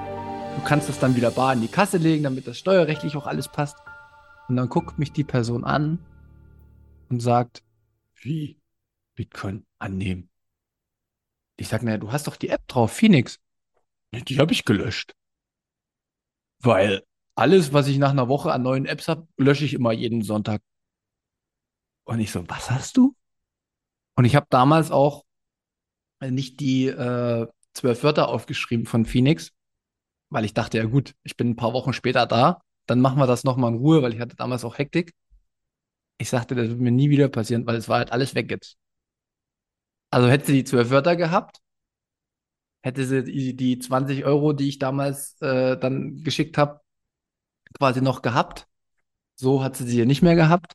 Du 0.56 0.64
kannst 0.66 0.90
das 0.90 1.00
dann 1.00 1.16
wieder 1.16 1.32
bar 1.32 1.54
in 1.54 1.62
die 1.62 1.68
Kasse 1.68 1.98
legen, 1.98 2.24
damit 2.24 2.48
das 2.48 2.58
steuerrechtlich 2.58 3.16
auch 3.16 3.28
alles 3.28 3.48
passt. 3.48 3.78
Und 4.48 4.56
dann 4.56 4.70
guckt 4.70 5.00
mich 5.00 5.12
die 5.12 5.24
Person 5.24 5.64
an 5.64 6.00
und 7.10 7.20
sagt, 7.20 7.64
wie? 8.16 8.60
Bitcoin 9.16 9.66
annehmen. 9.80 10.30
Ich 11.58 11.68
sage, 11.68 11.86
naja, 11.86 11.98
du 11.98 12.12
hast 12.12 12.28
doch 12.28 12.36
die 12.36 12.50
App 12.50 12.68
drauf, 12.68 12.92
Phoenix. 12.92 13.40
Die 14.14 14.40
habe 14.40 14.52
ich 14.52 14.66
gelöscht. 14.66 15.14
Weil 16.60 17.04
alles, 17.36 17.74
was 17.74 17.88
ich 17.88 17.98
nach 17.98 18.12
einer 18.12 18.28
Woche 18.28 18.52
an 18.52 18.64
neuen 18.64 18.86
Apps 18.86 19.08
habe, 19.08 19.28
lösche 19.38 19.66
ich 19.66 19.74
immer 19.74 19.92
jeden 19.92 20.22
Sonntag. 20.22 20.62
Und 22.04 22.20
ich 22.20 22.32
so, 22.32 22.48
was 22.50 22.70
hast 22.72 22.98
du? 22.98 23.16
Und 24.16 24.26
ich 24.26 24.36
habe 24.36 24.48
damals 24.50 24.92
auch 24.92 25.24
nicht 26.22 26.60
die 26.60 26.88
äh, 26.88 27.48
zwölf 27.74 28.04
Wörter 28.04 28.28
aufgeschrieben 28.28 28.86
von 28.86 29.06
Phoenix, 29.06 29.52
weil 30.32 30.46
ich 30.46 30.54
dachte, 30.56 30.78
ja 30.80 30.86
gut, 30.86 31.14
ich 31.24 31.38
bin 31.38 31.52
ein 31.52 31.56
paar 31.56 31.74
Wochen 31.74 31.94
später 31.94 32.26
da, 32.26 32.62
dann 32.88 33.02
machen 33.02 33.20
wir 33.20 33.28
das 33.28 33.44
nochmal 33.44 33.72
in 33.74 33.78
Ruhe, 33.80 34.02
weil 34.02 34.14
ich 34.14 34.20
hatte 34.20 34.36
damals 34.36 34.66
auch 34.66 34.78
Hektik. 34.80 35.14
Ich 36.18 36.30
sagte, 36.30 36.56
das 36.56 36.70
wird 36.70 36.80
mir 36.80 36.92
nie 36.92 37.10
wieder 37.10 37.30
passieren, 37.30 37.66
weil 37.68 37.76
es 37.76 37.90
war 37.90 38.00
halt 38.00 38.12
alles 38.12 38.36
weg 38.36 38.50
jetzt. 38.50 38.78
Also 40.10 40.30
hätte 40.30 40.46
sie 40.48 40.54
die 40.54 40.64
zwölf 40.64 40.90
Wörter 40.90 41.16
gehabt, 41.16 41.60
hätte 42.82 43.06
sie 43.06 43.24
die, 43.24 43.56
die 43.56 43.80
20 43.80 44.26
Euro, 44.26 44.54
die 44.54 44.70
ich 44.70 44.80
damals 44.80 45.40
äh, 45.42 45.78
dann 45.78 46.24
geschickt 46.24 46.58
habe, 46.58 46.82
quasi 47.78 48.02
noch 48.02 48.22
gehabt. 48.22 48.68
So 49.36 49.64
hat 49.64 49.76
sie 49.78 49.86
sie 49.86 50.00
ja 50.00 50.06
nicht 50.06 50.22
mehr 50.22 50.36
gehabt. 50.36 50.74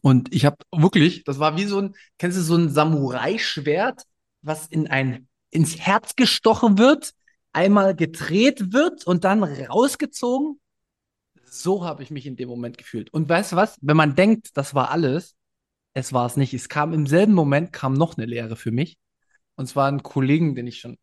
Und 0.00 0.34
ich 0.34 0.44
habe 0.44 0.56
wirklich, 0.74 1.24
das 1.24 1.38
war 1.38 1.56
wie 1.56 1.64
so 1.64 1.78
ein, 1.80 1.94
kennst 2.18 2.38
du 2.38 2.42
so 2.42 2.56
ein 2.56 2.70
Samurai-Schwert, 2.70 4.04
was 4.40 4.66
in 4.66 4.88
ein, 4.88 5.28
ins 5.50 5.78
Herz 5.78 6.16
gestochen 6.16 6.78
wird, 6.78 7.14
einmal 7.52 7.94
gedreht 7.94 8.72
wird 8.72 9.06
und 9.06 9.24
dann 9.24 9.42
rausgezogen? 9.42 10.60
So 11.44 11.84
habe 11.84 12.02
ich 12.02 12.10
mich 12.10 12.26
in 12.26 12.36
dem 12.36 12.48
Moment 12.48 12.78
gefühlt. 12.78 13.12
Und 13.12 13.28
weißt 13.28 13.52
du 13.52 13.56
was? 13.56 13.76
Wenn 13.82 13.96
man 13.96 14.14
denkt, 14.14 14.56
das 14.56 14.74
war 14.74 14.90
alles, 14.90 15.36
es 15.94 16.12
war 16.12 16.26
es 16.26 16.36
nicht. 16.36 16.54
Es 16.54 16.68
kam 16.68 16.92
im 16.92 17.06
selben 17.06 17.34
Moment 17.34 17.72
kam 17.72 17.92
noch 17.94 18.16
eine 18.16 18.26
Lehre 18.26 18.56
für 18.56 18.70
mich. 18.70 18.96
Und 19.56 19.66
zwar 19.66 19.88
ein 19.88 20.02
Kollegen, 20.02 20.54
den 20.54 20.66
ich 20.66 20.80
schon 20.80 20.96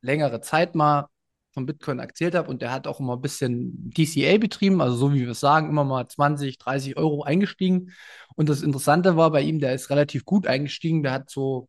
längere 0.00 0.40
Zeit 0.40 0.74
mal 0.74 1.08
von 1.52 1.66
Bitcoin 1.66 1.98
erzählt 1.98 2.34
habe 2.34 2.48
und 2.48 2.62
der 2.62 2.72
hat 2.72 2.86
auch 2.86 3.00
immer 3.00 3.16
ein 3.16 3.20
bisschen 3.20 3.90
DCA 3.90 4.38
betrieben, 4.38 4.80
also 4.80 4.96
so 4.96 5.12
wie 5.12 5.22
wir 5.22 5.30
es 5.30 5.40
sagen, 5.40 5.68
immer 5.68 5.84
mal 5.84 6.06
20, 6.08 6.58
30 6.58 6.96
Euro 6.96 7.22
eingestiegen. 7.22 7.92
Und 8.36 8.48
das 8.48 8.62
Interessante 8.62 9.16
war 9.16 9.30
bei 9.30 9.42
ihm, 9.42 9.58
der 9.58 9.74
ist 9.74 9.90
relativ 9.90 10.24
gut 10.24 10.46
eingestiegen. 10.46 11.02
Der 11.02 11.12
hat 11.12 11.30
so 11.30 11.68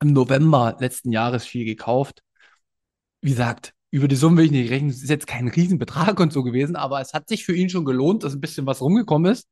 im 0.00 0.12
November 0.12 0.76
letzten 0.80 1.12
Jahres 1.12 1.46
viel 1.46 1.64
gekauft. 1.64 2.22
Wie 3.22 3.30
gesagt, 3.30 3.74
über 3.90 4.08
die 4.08 4.16
Summe 4.16 4.38
will 4.38 4.46
ich 4.46 4.50
nicht 4.50 4.70
rechnen. 4.70 4.90
Es 4.90 5.02
ist 5.02 5.10
jetzt 5.10 5.26
kein 5.26 5.48
Riesenbetrag 5.48 6.18
und 6.18 6.32
so 6.32 6.42
gewesen, 6.42 6.76
aber 6.76 7.00
es 7.00 7.14
hat 7.14 7.28
sich 7.28 7.44
für 7.44 7.54
ihn 7.54 7.70
schon 7.70 7.84
gelohnt, 7.84 8.24
dass 8.24 8.34
ein 8.34 8.40
bisschen 8.40 8.66
was 8.66 8.80
rumgekommen 8.80 9.30
ist. 9.30 9.48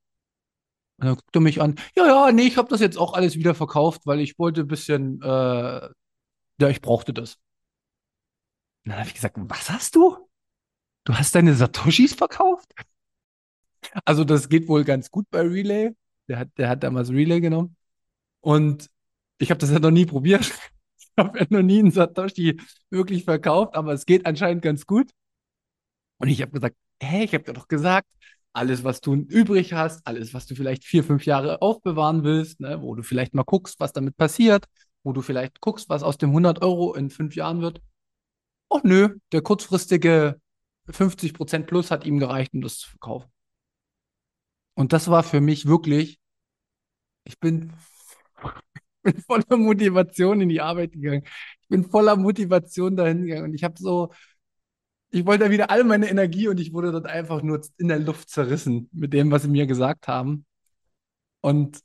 Und 0.98 1.06
dann 1.06 1.16
guckt 1.16 1.34
er 1.34 1.40
mich 1.40 1.62
an, 1.62 1.76
ja, 1.96 2.06
ja, 2.06 2.32
nee, 2.32 2.42
ich 2.42 2.56
habe 2.56 2.68
das 2.68 2.80
jetzt 2.80 2.98
auch 2.98 3.14
alles 3.14 3.36
wieder 3.36 3.54
verkauft, 3.54 4.02
weil 4.04 4.20
ich 4.20 4.38
wollte 4.38 4.62
ein 4.62 4.66
bisschen, 4.66 5.20
äh, 5.22 5.26
ja, 5.26 6.68
ich 6.68 6.82
brauchte 6.82 7.14
das. 7.14 7.36
Und 8.84 8.90
dann 8.90 8.98
habe 8.98 9.08
ich 9.08 9.14
gesagt, 9.14 9.36
was 9.38 9.70
hast 9.70 9.94
du? 9.96 10.28
Du 11.04 11.14
hast 11.14 11.34
deine 11.34 11.54
Satoshis 11.54 12.14
verkauft? 12.14 12.74
Also 14.04 14.24
das 14.24 14.48
geht 14.48 14.68
wohl 14.68 14.84
ganz 14.84 15.10
gut 15.10 15.26
bei 15.30 15.40
Relay. 15.40 15.94
Der 16.28 16.38
hat, 16.38 16.48
der 16.58 16.68
hat 16.68 16.82
damals 16.82 17.10
Relay 17.10 17.40
genommen. 17.40 17.76
Und 18.40 18.90
ich 19.38 19.50
habe 19.50 19.58
das 19.58 19.70
ja 19.70 19.78
noch 19.78 19.90
nie 19.90 20.06
probiert. 20.06 20.52
Habe 21.20 21.38
ja 21.40 21.46
noch 21.50 21.62
nie 21.62 21.80
einen 21.80 21.90
Satoshi 21.90 22.60
wirklich 22.90 23.24
verkauft, 23.24 23.74
aber 23.74 23.92
es 23.92 24.06
geht 24.06 24.26
anscheinend 24.26 24.62
ganz 24.62 24.86
gut. 24.86 25.10
Und 26.18 26.28
ich 26.28 26.42
habe 26.42 26.52
gesagt, 26.52 26.76
hä, 27.02 27.24
ich 27.24 27.34
habe 27.34 27.44
dir 27.44 27.52
doch 27.52 27.68
gesagt, 27.68 28.08
alles, 28.52 28.84
was 28.84 29.00
du 29.00 29.14
übrig 29.14 29.72
hast, 29.72 30.06
alles, 30.06 30.34
was 30.34 30.46
du 30.46 30.54
vielleicht 30.54 30.84
vier, 30.84 31.04
fünf 31.04 31.24
Jahre 31.24 31.62
aufbewahren 31.62 32.24
willst, 32.24 32.60
ne, 32.60 32.82
wo 32.82 32.94
du 32.94 33.02
vielleicht 33.02 33.34
mal 33.34 33.44
guckst, 33.44 33.78
was 33.80 33.92
damit 33.92 34.16
passiert, 34.16 34.66
wo 35.02 35.12
du 35.12 35.22
vielleicht 35.22 35.60
guckst, 35.60 35.88
was 35.88 36.02
aus 36.02 36.18
dem 36.18 36.30
100 36.30 36.62
Euro 36.62 36.94
in 36.94 37.10
fünf 37.10 37.36
Jahren 37.36 37.60
wird, 37.60 37.80
ach 38.70 38.82
nö, 38.82 39.18
der 39.32 39.42
kurzfristige 39.42 40.40
50% 40.88 41.66
plus 41.66 41.90
hat 41.90 42.04
ihm 42.04 42.18
gereicht, 42.18 42.52
um 42.54 42.60
das 42.60 42.78
zu 42.78 42.90
verkaufen. 42.90 43.30
Und 44.74 44.92
das 44.92 45.08
war 45.08 45.22
für 45.22 45.40
mich 45.40 45.66
wirklich, 45.66 46.18
ich 47.24 47.38
bin, 47.38 47.72
bin 49.14 49.20
voller 49.22 49.56
Motivation 49.56 50.40
in 50.40 50.48
die 50.48 50.60
Arbeit 50.60 50.92
gegangen. 50.92 51.22
Ich 51.62 51.68
bin 51.68 51.84
voller 51.84 52.16
Motivation 52.16 52.96
dahin 52.96 53.24
gegangen 53.24 53.44
und 53.44 53.54
ich 53.54 53.64
habe 53.64 53.74
so, 53.78 54.12
ich 55.10 55.26
wollte 55.26 55.50
wieder 55.50 55.70
all 55.70 55.84
meine 55.84 56.08
Energie 56.08 56.48
und 56.48 56.60
ich 56.60 56.72
wurde 56.72 56.92
dort 56.92 57.06
einfach 57.06 57.42
nur 57.42 57.60
in 57.78 57.88
der 57.88 57.98
Luft 57.98 58.30
zerrissen 58.30 58.88
mit 58.92 59.12
dem, 59.12 59.30
was 59.30 59.42
sie 59.42 59.48
mir 59.48 59.66
gesagt 59.66 60.08
haben. 60.08 60.46
Und 61.40 61.80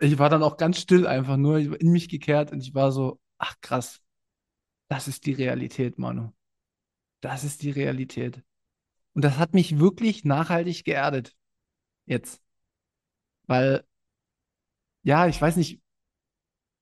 ich 0.00 0.18
war 0.18 0.30
dann 0.30 0.42
auch 0.42 0.56
ganz 0.56 0.80
still 0.80 1.06
einfach 1.06 1.36
nur 1.36 1.58
in 1.58 1.92
mich 1.92 2.08
gekehrt 2.08 2.52
und 2.52 2.60
ich 2.60 2.74
war 2.74 2.92
so, 2.92 3.20
ach 3.38 3.56
krass, 3.60 4.00
das 4.88 5.08
ist 5.08 5.26
die 5.26 5.32
Realität, 5.34 5.98
Manu. 5.98 6.32
Das 7.20 7.44
ist 7.44 7.62
die 7.62 7.70
Realität. 7.70 8.42
Und 9.14 9.24
das 9.24 9.38
hat 9.38 9.54
mich 9.54 9.78
wirklich 9.78 10.24
nachhaltig 10.24 10.84
geerdet. 10.84 11.34
Jetzt. 12.06 12.40
Weil, 13.46 13.84
ja, 15.02 15.26
ich 15.26 15.40
weiß 15.40 15.56
nicht, 15.56 15.80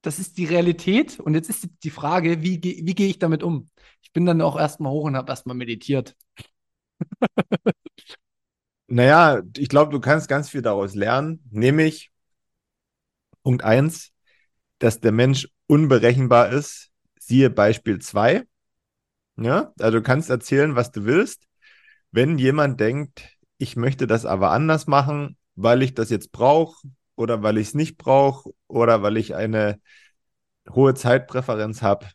das 0.07 0.21
ist 0.21 0.39
die 0.39 0.45
Realität. 0.45 1.19
Und 1.19 1.35
jetzt 1.35 1.51
ist 1.51 1.69
die 1.83 1.91
Frage, 1.91 2.43
wie, 2.43 2.63
wie 2.63 2.95
gehe 2.95 3.09
ich 3.09 3.19
damit 3.19 3.43
um? 3.43 3.71
Ich 4.03 4.13
bin 4.13 4.25
dann 4.25 4.41
auch 4.41 4.57
erstmal 4.59 4.93
hoch 4.93 5.05
und 5.05 5.17
habe 5.17 5.31
erstmal 5.31 5.57
meditiert. 5.57 6.17
naja, 8.87 9.43
ich 9.57 9.69
glaube, 9.69 9.91
du 9.91 10.01
kannst 10.01 10.29
ganz 10.29 10.49
viel 10.49 10.63
daraus 10.63 10.95
lernen, 10.95 11.43
nämlich 11.51 12.13
Punkt 13.43 13.65
1, 13.65 14.13
dass 14.79 15.01
der 15.01 15.13
Mensch 15.13 15.49
unberechenbar 15.67 16.51
ist 16.51 16.93
Siehe 17.19 17.51
Beispiel 17.51 17.99
2. 17.99 18.45
Ja, 19.37 19.73
also 19.81 19.99
du 19.99 20.03
kannst 20.03 20.31
erzählen, 20.31 20.77
was 20.77 20.93
du 20.93 21.05
willst. 21.05 21.49
Wenn 22.13 22.39
jemand 22.39 22.79
denkt, 22.79 23.37
ich 23.59 23.75
möchte 23.75 24.07
das 24.07 24.25
aber 24.25 24.53
anders 24.53 24.87
machen, 24.87 25.37
weil 25.57 25.83
ich 25.83 25.95
das 25.95 26.11
jetzt 26.11 26.31
brauche 26.31 26.77
oder 27.17 27.43
weil 27.43 27.59
ich 27.59 27.69
es 27.69 27.75
nicht 27.75 27.97
brauche 27.97 28.51
oder 28.69 29.03
weil 29.03 29.17
ich 29.17 29.35
eine 29.35 29.81
hohe 30.71 30.95
Zeitpräferenz 30.95 31.83
habe, 31.83 32.07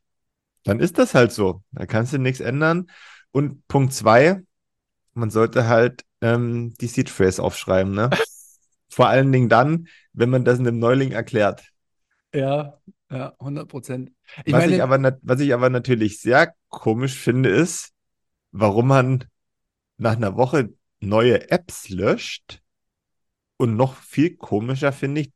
dann 0.63 0.79
ist 0.79 0.97
das 0.97 1.13
halt 1.13 1.31
so. 1.31 1.63
Da 1.71 1.85
kannst 1.85 2.13
du 2.13 2.17
nichts 2.17 2.39
ändern. 2.39 2.89
Und 3.31 3.67
Punkt 3.67 3.93
2, 3.93 4.41
man 5.13 5.29
sollte 5.29 5.67
halt 5.67 6.03
ähm, 6.21 6.73
die 6.79 6.87
Seed 6.87 7.09
Phrase 7.09 7.41
aufschreiben. 7.41 7.93
Ne? 7.93 8.09
Vor 8.89 9.07
allen 9.07 9.31
Dingen 9.31 9.49
dann, 9.49 9.87
wenn 10.13 10.29
man 10.29 10.45
das 10.45 10.59
einem 10.59 10.79
Neuling 10.79 11.11
erklärt. 11.11 11.63
Ja, 12.33 12.79
ja, 13.09 13.33
100 13.39 13.67
Prozent. 13.67 14.11
Ich 14.45 14.53
was, 14.53 14.61
meine, 14.61 14.75
ich 14.75 14.83
aber, 14.83 15.17
was 15.21 15.39
ich 15.39 15.53
aber 15.53 15.69
natürlich 15.69 16.21
sehr 16.21 16.53
komisch 16.69 17.17
finde, 17.17 17.49
ist, 17.49 17.91
warum 18.51 18.87
man 18.87 19.25
nach 19.97 20.15
einer 20.15 20.35
Woche 20.35 20.69
neue 20.99 21.49
Apps 21.49 21.89
löscht. 21.89 22.61
Und 23.61 23.75
noch 23.75 23.95
viel 23.95 24.37
komischer 24.37 24.91
finde 24.91 25.21
ich, 25.21 25.31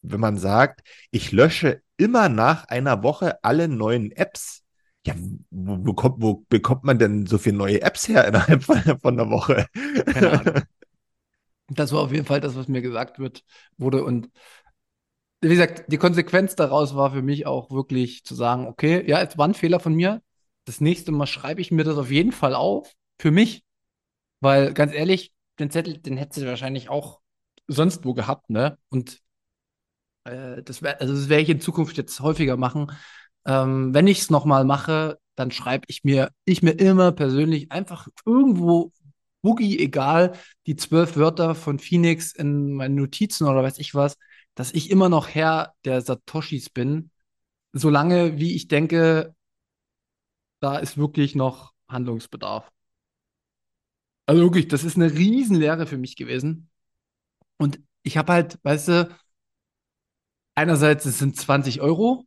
wenn 0.00 0.18
man 0.18 0.38
sagt, 0.38 0.80
ich 1.10 1.30
lösche 1.30 1.82
immer 1.98 2.30
nach 2.30 2.64
einer 2.68 3.02
Woche 3.02 3.44
alle 3.44 3.68
neuen 3.68 4.12
Apps. 4.12 4.62
Ja, 5.06 5.14
wo 5.50 5.76
bekommt, 5.76 6.22
wo 6.22 6.46
bekommt 6.48 6.84
man 6.84 6.98
denn 6.98 7.26
so 7.26 7.36
viele 7.36 7.58
neue 7.58 7.82
Apps 7.82 8.08
her 8.08 8.26
innerhalb 8.26 8.62
von, 8.62 8.80
von 8.98 9.20
einer 9.20 9.30
Woche? 9.30 9.66
Keine 10.06 10.40
Ahnung. 10.40 10.62
Das 11.68 11.92
war 11.92 12.00
auf 12.00 12.12
jeden 12.12 12.24
Fall 12.24 12.40
das, 12.40 12.54
was 12.54 12.68
mir 12.68 12.80
gesagt 12.80 13.18
wird, 13.18 13.42
wurde. 13.76 14.04
Und 14.04 14.30
wie 15.40 15.48
gesagt, 15.48 15.92
die 15.92 15.98
Konsequenz 15.98 16.54
daraus 16.54 16.94
war 16.94 17.12
für 17.12 17.22
mich 17.22 17.44
auch 17.44 17.70
wirklich 17.72 18.24
zu 18.24 18.36
sagen, 18.36 18.68
okay, 18.68 19.04
ja, 19.06 19.20
es 19.20 19.36
war 19.36 19.48
ein 19.48 19.54
Fehler 19.54 19.80
von 19.80 19.92
mir. 19.92 20.22
Das 20.64 20.80
nächste 20.80 21.10
Mal 21.10 21.26
schreibe 21.26 21.60
ich 21.60 21.72
mir 21.72 21.82
das 21.82 21.98
auf 21.98 22.10
jeden 22.10 22.30
Fall 22.30 22.54
auf. 22.54 22.94
Für 23.18 23.32
mich. 23.32 23.64
Weil, 24.40 24.72
ganz 24.74 24.94
ehrlich, 24.94 25.34
den 25.58 25.70
Zettel, 25.70 25.98
den 25.98 26.16
hätte 26.16 26.38
sie 26.38 26.46
wahrscheinlich 26.46 26.88
auch 26.88 27.20
sonst 27.68 28.04
wo 28.04 28.14
gehabt, 28.14 28.50
ne? 28.50 28.78
Und 28.88 29.20
äh, 30.24 30.62
das, 30.62 30.82
wär, 30.82 31.00
also 31.00 31.14
das 31.14 31.28
werde 31.28 31.42
ich 31.42 31.48
in 31.50 31.60
Zukunft 31.60 31.96
jetzt 31.96 32.20
häufiger 32.20 32.56
machen. 32.56 32.92
Ähm, 33.46 33.94
wenn 33.94 34.06
ich 34.06 34.20
es 34.20 34.30
nochmal 34.30 34.64
mache, 34.64 35.18
dann 35.36 35.50
schreibe 35.50 35.84
ich 35.88 36.04
mir, 36.04 36.30
ich 36.44 36.62
mir 36.62 36.72
immer 36.72 37.12
persönlich 37.12 37.70
einfach 37.72 38.08
irgendwo 38.24 38.92
Boogie, 39.42 39.78
egal, 39.78 40.32
die 40.66 40.76
zwölf 40.76 41.16
Wörter 41.16 41.54
von 41.54 41.78
Phoenix 41.78 42.32
in 42.32 42.72
meinen 42.72 42.96
Notizen 42.96 43.46
oder 43.46 43.62
weiß 43.62 43.78
ich 43.78 43.94
was, 43.94 44.16
dass 44.54 44.72
ich 44.72 44.90
immer 44.90 45.08
noch 45.08 45.28
Herr 45.28 45.74
der 45.84 46.00
Satoshis 46.00 46.70
bin, 46.70 47.10
solange 47.72 48.38
wie 48.38 48.54
ich 48.56 48.68
denke, 48.68 49.34
da 50.60 50.76
ist 50.78 50.98
wirklich 50.98 51.34
noch 51.34 51.72
Handlungsbedarf. 51.88 52.70
Also 54.26 54.42
wirklich, 54.42 54.68
das 54.68 54.84
ist 54.84 54.96
eine 54.96 55.12
Riesenlehre 55.12 55.86
für 55.86 55.98
mich 55.98 56.16
gewesen. 56.16 56.68
Und 57.58 57.80
ich 58.02 58.16
habe 58.16 58.32
halt, 58.32 58.58
weißt 58.62 58.88
du, 58.88 59.16
einerseits 60.54 61.04
es 61.06 61.18
sind 61.18 61.36
20 61.36 61.80
Euro, 61.80 62.26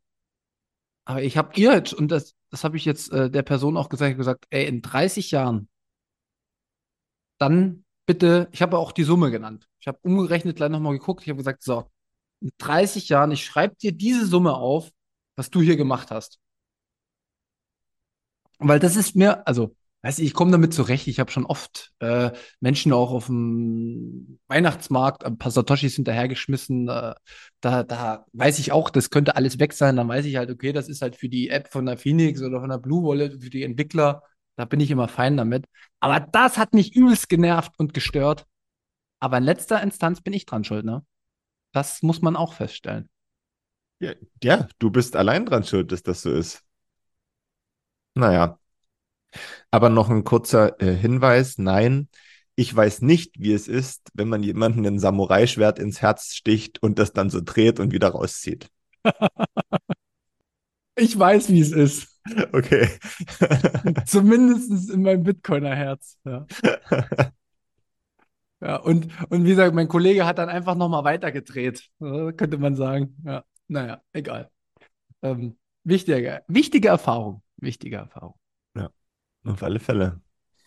aber 1.06 1.24
ich 1.24 1.38
habe 1.38 1.60
ihr 1.60 1.74
jetzt, 1.74 1.94
und 1.94 2.10
das, 2.10 2.36
das 2.52 2.64
habe 2.64 2.78
ich 2.78 2.86
jetzt 2.86 3.12
äh, 3.12 3.30
der 3.32 3.44
Person 3.44 3.78
auch 3.78 3.90
gesagt, 3.90 4.18
gesagt, 4.18 4.46
ey, 4.52 4.68
in 4.68 4.82
30 4.82 5.32
Jahren, 5.32 5.68
dann 7.40 7.86
bitte, 8.06 8.50
ich 8.52 8.62
habe 8.62 8.78
auch 8.78 8.92
die 8.92 9.04
Summe 9.04 9.32
genannt. 9.32 9.68
Ich 9.80 9.88
habe 9.88 10.00
umgerechnet, 10.04 10.58
gleich 10.58 10.70
nochmal 10.70 10.94
geguckt, 10.98 11.24
ich 11.24 11.30
habe 11.30 11.38
gesagt, 11.38 11.64
so, 11.64 11.90
in 12.42 12.52
30 12.58 13.10
Jahren, 13.10 13.32
ich 13.32 13.44
schreibe 13.46 13.76
dir 13.76 13.92
diese 13.92 14.26
Summe 14.26 14.54
auf, 14.56 14.92
was 15.36 15.50
du 15.50 15.62
hier 15.62 15.78
gemacht 15.78 16.12
hast. 16.12 16.40
Weil 18.60 18.80
das 18.80 18.96
ist 18.96 19.16
mir, 19.16 19.48
also 19.48 19.76
Weißt 20.02 20.20
du, 20.20 20.24
ich 20.24 20.34
komme 20.34 20.52
damit 20.52 20.74
zurecht. 20.74 21.08
Ich 21.08 21.20
habe 21.20 21.30
schon 21.30 21.46
oft 21.46 21.92
äh, 22.00 22.32
Menschen 22.62 22.94
auch 22.94 23.12
auf 23.12 23.26
dem 23.26 24.40
Weihnachtsmarkt 24.48 25.26
ein 25.26 25.38
paar 25.38 25.52
Satoshis 25.52 25.96
hinterhergeschmissen. 25.96 26.88
Äh, 26.88 27.16
da, 27.60 27.84
da 27.84 28.26
weiß 28.32 28.60
ich 28.60 28.72
auch, 28.72 28.90
das 28.90 29.10
könnte 29.10 29.36
alles 29.36 29.60
weg 29.60 29.74
sein. 29.74 29.98
Dann 29.98 30.08
weiß 30.08 30.26
ich 30.26 30.38
halt, 30.38 30.52
okay, 30.52 30.72
das 30.72 30.88
ist 30.88 31.02
halt 31.02 31.18
für 31.18 31.28
die 31.28 31.50
App 31.50 31.70
von 31.70 31.86
der 31.86 31.98
Phoenix 31.98 32.42
oder 32.42 32.62
von 32.62 32.70
der 32.70 32.78
Blue 32.78 33.04
Wallet, 33.04 33.44
für 33.44 33.50
die 33.50 33.64
Entwickler. 33.64 34.24
Da 34.56 34.64
bin 34.66 34.80
ich 34.80 34.90
immer 34.90 35.10
fein 35.10 35.36
damit. 35.36 35.66
Aber 36.00 36.22
das 36.22 36.58
hat 36.58 36.74
mich 36.74 36.96
übelst 36.96 37.28
genervt 37.28 37.74
und 37.78 37.94
gestört. 37.94 38.46
Aber 39.20 39.38
in 39.38 39.44
letzter 39.44 39.82
Instanz 39.84 40.22
bin 40.22 40.32
ich 40.34 40.46
dran 40.46 40.64
schuld, 40.64 40.86
ne? 40.86 41.06
Das 41.74 42.02
muss 42.04 42.22
man 42.22 42.38
auch 42.38 42.54
feststellen. 42.54 43.10
Ja, 44.00 44.14
ja 44.42 44.68
du 44.80 44.92
bist 44.92 45.18
allein 45.18 45.46
dran 45.46 45.66
schuld, 45.66 45.92
dass 45.92 46.04
das 46.04 46.22
so 46.22 46.32
ist. 46.32 46.64
Naja, 48.16 48.59
aber 49.72 49.90
noch 49.90 50.10
ein 50.10 50.24
kurzer 50.24 50.82
äh, 50.82 50.96
Hinweis: 50.96 51.58
Nein, 51.58 52.08
ich 52.60 52.76
weiß 52.76 53.04
nicht, 53.04 53.40
wie 53.40 53.54
es 53.54 53.70
ist, 53.70 54.10
wenn 54.14 54.28
man 54.28 54.44
jemanden 54.44 54.86
ein 54.86 55.00
Samurai-Schwert 55.00 55.80
ins 55.80 56.02
Herz 56.02 56.34
sticht 56.34 56.84
und 56.84 57.00
das 57.00 57.14
dann 57.14 57.30
so 57.30 57.40
dreht 57.42 57.80
und 57.80 57.94
wieder 57.94 58.10
rauszieht. 58.10 58.70
ich 60.98 61.18
weiß, 61.18 61.50
wie 61.50 61.62
es 61.62 61.72
ist. 61.72 62.20
Okay. 62.52 62.90
Zumindest 64.06 64.90
in 64.90 65.04
meinem 65.04 65.24
Bitcoiner-Herz. 65.24 66.18
Ja. 66.26 66.46
ja, 68.62 68.76
und, 68.76 69.08
und 69.30 69.46
wie 69.46 69.50
gesagt, 69.52 69.74
mein 69.74 69.88
Kollege 69.88 70.26
hat 70.26 70.38
dann 70.38 70.50
einfach 70.50 70.76
nochmal 70.76 71.06
weitergedreht, 71.06 71.90
könnte 72.00 72.58
man 72.58 72.76
sagen. 72.76 73.16
Ja, 73.26 73.46
naja, 73.70 74.02
egal. 74.12 74.52
Ähm, 75.22 75.58
wichtige, 75.86 76.44
wichtige 76.48 76.90
Erfahrung. 76.90 77.42
Wichtige 77.58 77.96
Erfahrung. 77.96 78.36
Auf 79.50 79.64
alle 79.64 79.80
Fälle. 79.80 80.22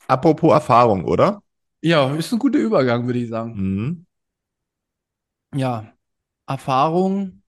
Apropos 0.08 0.52
Erfahrung, 0.52 1.04
oder? 1.04 1.42
Ja, 1.80 2.14
ist 2.14 2.32
ein 2.32 2.38
guter 2.38 2.58
Übergang, 2.58 3.06
würde 3.06 3.18
ich 3.20 3.28
sagen. 3.28 3.54
Mhm. 3.54 4.06
Ja, 5.54 5.92
Erfahrung 6.46 7.42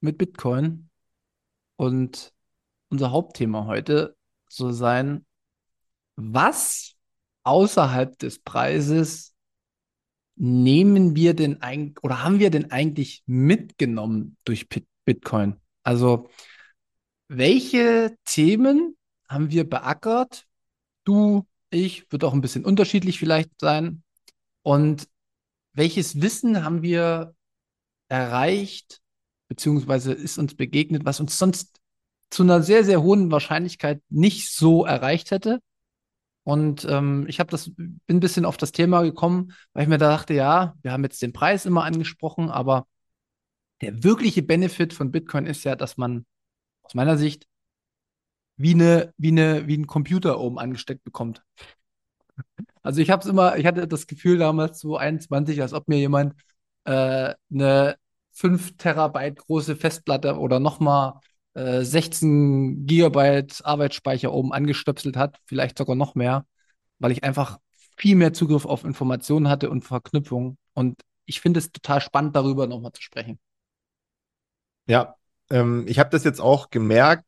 mit 0.00 0.18
Bitcoin 0.18 0.88
und 1.76 2.32
unser 2.88 3.10
Hauptthema 3.10 3.66
heute 3.66 4.16
soll 4.48 4.72
sein, 4.72 5.24
was 6.14 6.94
außerhalb 7.42 8.18
des 8.18 8.38
Preises 8.38 9.34
nehmen 10.36 11.16
wir 11.16 11.34
denn 11.34 11.62
eigentlich 11.62 12.02
oder 12.02 12.22
haben 12.22 12.38
wir 12.38 12.50
denn 12.50 12.70
eigentlich 12.70 13.22
mitgenommen 13.26 14.36
durch 14.44 14.68
Bitcoin? 15.04 15.56
Also, 15.82 16.28
welche 17.28 18.16
Themen 18.24 18.96
haben 19.28 19.50
wir 19.50 19.68
beackert. 19.68 20.46
Du, 21.04 21.46
ich, 21.70 22.10
wird 22.10 22.24
auch 22.24 22.32
ein 22.32 22.40
bisschen 22.40 22.64
unterschiedlich 22.64 23.18
vielleicht 23.18 23.50
sein. 23.60 24.02
Und 24.62 25.08
welches 25.72 26.20
Wissen 26.20 26.64
haben 26.64 26.82
wir 26.82 27.34
erreicht, 28.08 29.00
beziehungsweise 29.48 30.12
ist 30.12 30.38
uns 30.38 30.54
begegnet, 30.54 31.04
was 31.04 31.20
uns 31.20 31.38
sonst 31.38 31.80
zu 32.30 32.42
einer 32.42 32.62
sehr, 32.62 32.84
sehr 32.84 33.02
hohen 33.02 33.30
Wahrscheinlichkeit 33.30 34.02
nicht 34.08 34.50
so 34.52 34.84
erreicht 34.84 35.30
hätte? 35.30 35.60
Und 36.46 36.86
ähm, 36.88 37.26
ich 37.28 37.40
habe 37.40 37.50
das 37.50 37.74
bin 37.74 38.00
ein 38.08 38.20
bisschen 38.20 38.44
auf 38.44 38.56
das 38.56 38.70
Thema 38.70 39.02
gekommen, 39.02 39.52
weil 39.72 39.82
ich 39.82 39.88
mir 39.88 39.98
da 39.98 40.10
dachte, 40.10 40.32
ja, 40.32 40.76
wir 40.82 40.92
haben 40.92 41.02
jetzt 41.02 41.20
den 41.20 41.32
Preis 41.32 41.66
immer 41.66 41.82
angesprochen, 41.82 42.50
aber 42.50 42.86
der 43.80 44.04
wirkliche 44.04 44.42
Benefit 44.42 44.92
von 44.92 45.10
Bitcoin 45.10 45.46
ist 45.46 45.64
ja, 45.64 45.74
dass 45.74 45.96
man 45.96 46.24
aus 46.82 46.94
meiner 46.94 47.18
Sicht 47.18 47.46
wie, 48.56 48.74
eine, 48.74 49.12
wie, 49.18 49.28
eine, 49.28 49.66
wie 49.66 49.76
ein 49.76 49.86
Computer 49.86 50.40
oben 50.40 50.58
angesteckt 50.58 51.04
bekommt. 51.04 51.42
Also 52.82 53.00
ich 53.00 53.10
habe 53.10 53.22
es 53.22 53.28
immer, 53.28 53.56
ich 53.56 53.66
hatte 53.66 53.86
das 53.88 54.06
Gefühl 54.06 54.38
damals 54.38 54.78
zu 54.78 54.96
21, 54.96 55.60
als 55.60 55.72
ob 55.72 55.88
mir 55.88 55.98
jemand 55.98 56.34
äh, 56.84 57.34
eine 57.52 57.96
5 58.32 58.76
Terabyte 58.76 59.38
große 59.38 59.76
Festplatte 59.76 60.38
oder 60.38 60.60
nochmal 60.60 61.20
äh, 61.54 61.82
16 61.82 62.86
Gigabyte 62.86 63.64
Arbeitsspeicher 63.64 64.32
oben 64.32 64.52
angestöpselt 64.52 65.16
hat, 65.16 65.38
vielleicht 65.46 65.78
sogar 65.78 65.96
noch 65.96 66.14
mehr, 66.14 66.46
weil 66.98 67.12
ich 67.12 67.24
einfach 67.24 67.58
viel 67.96 68.14
mehr 68.14 68.32
Zugriff 68.32 68.66
auf 68.66 68.84
Informationen 68.84 69.48
hatte 69.48 69.70
und 69.70 69.82
Verknüpfungen. 69.82 70.58
Und 70.74 71.00
ich 71.24 71.40
finde 71.40 71.58
es 71.58 71.72
total 71.72 72.00
spannend, 72.00 72.36
darüber 72.36 72.66
nochmal 72.66 72.92
zu 72.92 73.02
sprechen. 73.02 73.38
Ja, 74.86 75.16
ähm, 75.50 75.84
ich 75.88 75.98
habe 75.98 76.10
das 76.10 76.24
jetzt 76.24 76.40
auch 76.40 76.70
gemerkt, 76.70 77.24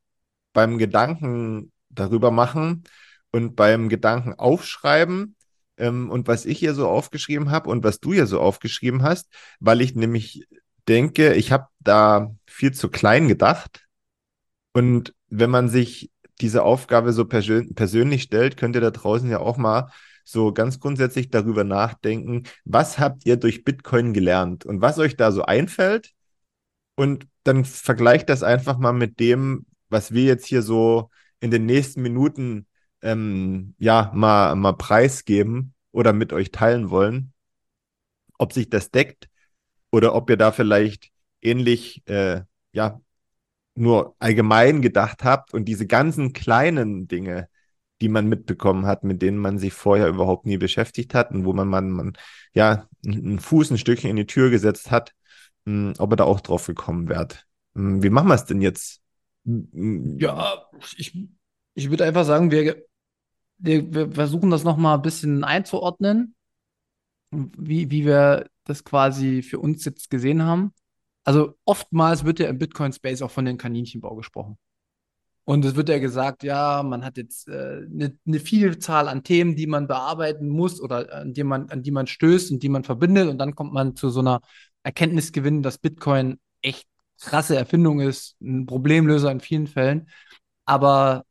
beim 0.52 0.78
Gedanken 0.78 1.72
darüber 1.90 2.30
machen 2.30 2.84
und 3.30 3.56
beim 3.56 3.88
Gedanken 3.88 4.34
aufschreiben 4.34 5.36
ähm, 5.76 6.10
und 6.10 6.28
was 6.28 6.44
ich 6.46 6.58
hier 6.58 6.74
so 6.74 6.88
aufgeschrieben 6.88 7.50
habe 7.50 7.70
und 7.70 7.84
was 7.84 8.00
du 8.00 8.12
hier 8.12 8.26
so 8.26 8.40
aufgeschrieben 8.40 9.02
hast, 9.02 9.28
weil 9.60 9.80
ich 9.80 9.94
nämlich 9.94 10.46
denke, 10.88 11.34
ich 11.34 11.52
habe 11.52 11.68
da 11.80 12.34
viel 12.46 12.72
zu 12.72 12.88
klein 12.88 13.28
gedacht. 13.28 13.86
Und 14.72 15.14
wenn 15.28 15.50
man 15.50 15.68
sich 15.68 16.10
diese 16.40 16.62
Aufgabe 16.62 17.12
so 17.12 17.24
persön 17.26 17.74
persönlich 17.74 18.22
stellt, 18.22 18.56
könnt 18.56 18.76
ihr 18.76 18.80
da 18.80 18.90
draußen 18.90 19.28
ja 19.30 19.40
auch 19.40 19.56
mal 19.56 19.90
so 20.24 20.52
ganz 20.52 20.78
grundsätzlich 20.78 21.30
darüber 21.30 21.64
nachdenken, 21.64 22.44
was 22.64 22.98
habt 22.98 23.24
ihr 23.24 23.36
durch 23.36 23.64
Bitcoin 23.64 24.12
gelernt 24.12 24.66
und 24.66 24.80
was 24.80 24.98
euch 24.98 25.16
da 25.16 25.32
so 25.32 25.42
einfällt. 25.42 26.12
Und 26.96 27.26
dann 27.44 27.64
vergleicht 27.64 28.28
das 28.28 28.42
einfach 28.42 28.78
mal 28.78 28.92
mit 28.92 29.20
dem, 29.20 29.66
was 29.88 30.12
wir 30.12 30.24
jetzt 30.24 30.46
hier 30.46 30.62
so 30.62 31.10
in 31.40 31.50
den 31.50 31.66
nächsten 31.66 32.02
Minuten 32.02 32.66
ähm, 33.02 33.74
ja 33.78 34.10
mal, 34.14 34.54
mal 34.56 34.72
preisgeben 34.74 35.74
oder 35.92 36.12
mit 36.12 36.32
euch 36.32 36.50
teilen 36.50 36.90
wollen, 36.90 37.32
ob 38.38 38.52
sich 38.52 38.70
das 38.70 38.90
deckt 38.90 39.28
oder 39.90 40.14
ob 40.14 40.30
ihr 40.30 40.36
da 40.36 40.52
vielleicht 40.52 41.10
ähnlich 41.40 42.02
äh, 42.08 42.42
ja 42.72 43.00
nur 43.74 44.16
allgemein 44.18 44.82
gedacht 44.82 45.24
habt 45.24 45.54
und 45.54 45.66
diese 45.66 45.86
ganzen 45.86 46.32
kleinen 46.32 47.08
Dinge, 47.08 47.48
die 48.00 48.08
man 48.08 48.28
mitbekommen 48.28 48.86
hat, 48.86 49.04
mit 49.04 49.22
denen 49.22 49.38
man 49.38 49.58
sich 49.58 49.72
vorher 49.72 50.08
überhaupt 50.08 50.46
nie 50.46 50.58
beschäftigt 50.58 51.14
hat 51.14 51.30
und 51.30 51.44
wo 51.44 51.52
man, 51.52 51.68
man, 51.68 51.90
man 51.90 52.12
ja 52.54 52.88
einen 53.06 53.38
Fuß 53.38 53.70
ein 53.70 53.78
Stückchen 53.78 54.10
in 54.10 54.16
die 54.16 54.26
Tür 54.26 54.50
gesetzt 54.50 54.90
hat, 54.90 55.14
mh, 55.64 55.92
hm, 55.92 55.94
ob 55.98 56.12
er 56.12 56.16
da 56.16 56.24
auch 56.24 56.40
drauf 56.40 56.66
gekommen 56.66 57.08
wärt. 57.08 57.46
Hm, 57.74 58.02
wie 58.02 58.10
machen 58.10 58.28
wir 58.28 58.34
es 58.34 58.44
denn 58.44 58.60
jetzt? 58.60 59.00
Ja, 60.18 60.66
ich, 60.96 61.28
ich 61.74 61.90
würde 61.90 62.04
einfach 62.04 62.24
sagen, 62.24 62.50
wir, 62.50 62.84
wir 63.56 64.12
versuchen 64.12 64.50
das 64.50 64.64
nochmal 64.64 64.96
ein 64.96 65.02
bisschen 65.02 65.42
einzuordnen, 65.42 66.34
wie, 67.30 67.90
wie 67.90 68.04
wir 68.04 68.48
das 68.64 68.84
quasi 68.84 69.42
für 69.42 69.58
uns 69.58 69.84
jetzt 69.84 70.10
gesehen 70.10 70.42
haben. 70.42 70.72
Also 71.24 71.54
oftmals 71.64 72.24
wird 72.24 72.40
ja 72.40 72.48
im 72.48 72.58
Bitcoin-Space 72.58 73.22
auch 73.22 73.30
von 73.30 73.44
den 73.44 73.58
Kaninchenbau 73.58 74.14
gesprochen. 74.16 74.58
Und 75.44 75.64
es 75.64 75.76
wird 75.76 75.88
ja 75.88 75.98
gesagt, 75.98 76.42
ja, 76.42 76.82
man 76.82 77.02
hat 77.04 77.16
jetzt 77.16 77.48
eine 77.48 78.04
äh, 78.04 78.10
ne 78.24 78.38
Vielzahl 78.38 79.08
an 79.08 79.24
Themen, 79.24 79.56
die 79.56 79.66
man 79.66 79.86
bearbeiten 79.86 80.46
muss 80.46 80.78
oder 80.78 81.10
an 81.14 81.32
die 81.32 81.42
man, 81.42 81.70
an 81.70 81.82
die 81.82 81.90
man 81.90 82.06
stößt 82.06 82.50
und 82.52 82.62
die 82.62 82.68
man 82.68 82.84
verbindet. 82.84 83.28
Und 83.28 83.38
dann 83.38 83.54
kommt 83.54 83.72
man 83.72 83.96
zu 83.96 84.10
so 84.10 84.20
einer 84.20 84.42
Erkenntnisgewinn, 84.82 85.62
dass 85.62 85.78
Bitcoin 85.78 86.38
echt 86.60 86.86
krasse 87.20 87.56
Erfindung 87.56 88.00
ist, 88.00 88.36
ein 88.40 88.66
Problemlöser 88.66 89.30
in 89.30 89.40
vielen 89.40 89.66
Fällen. 89.66 90.08
Aber 90.64 91.24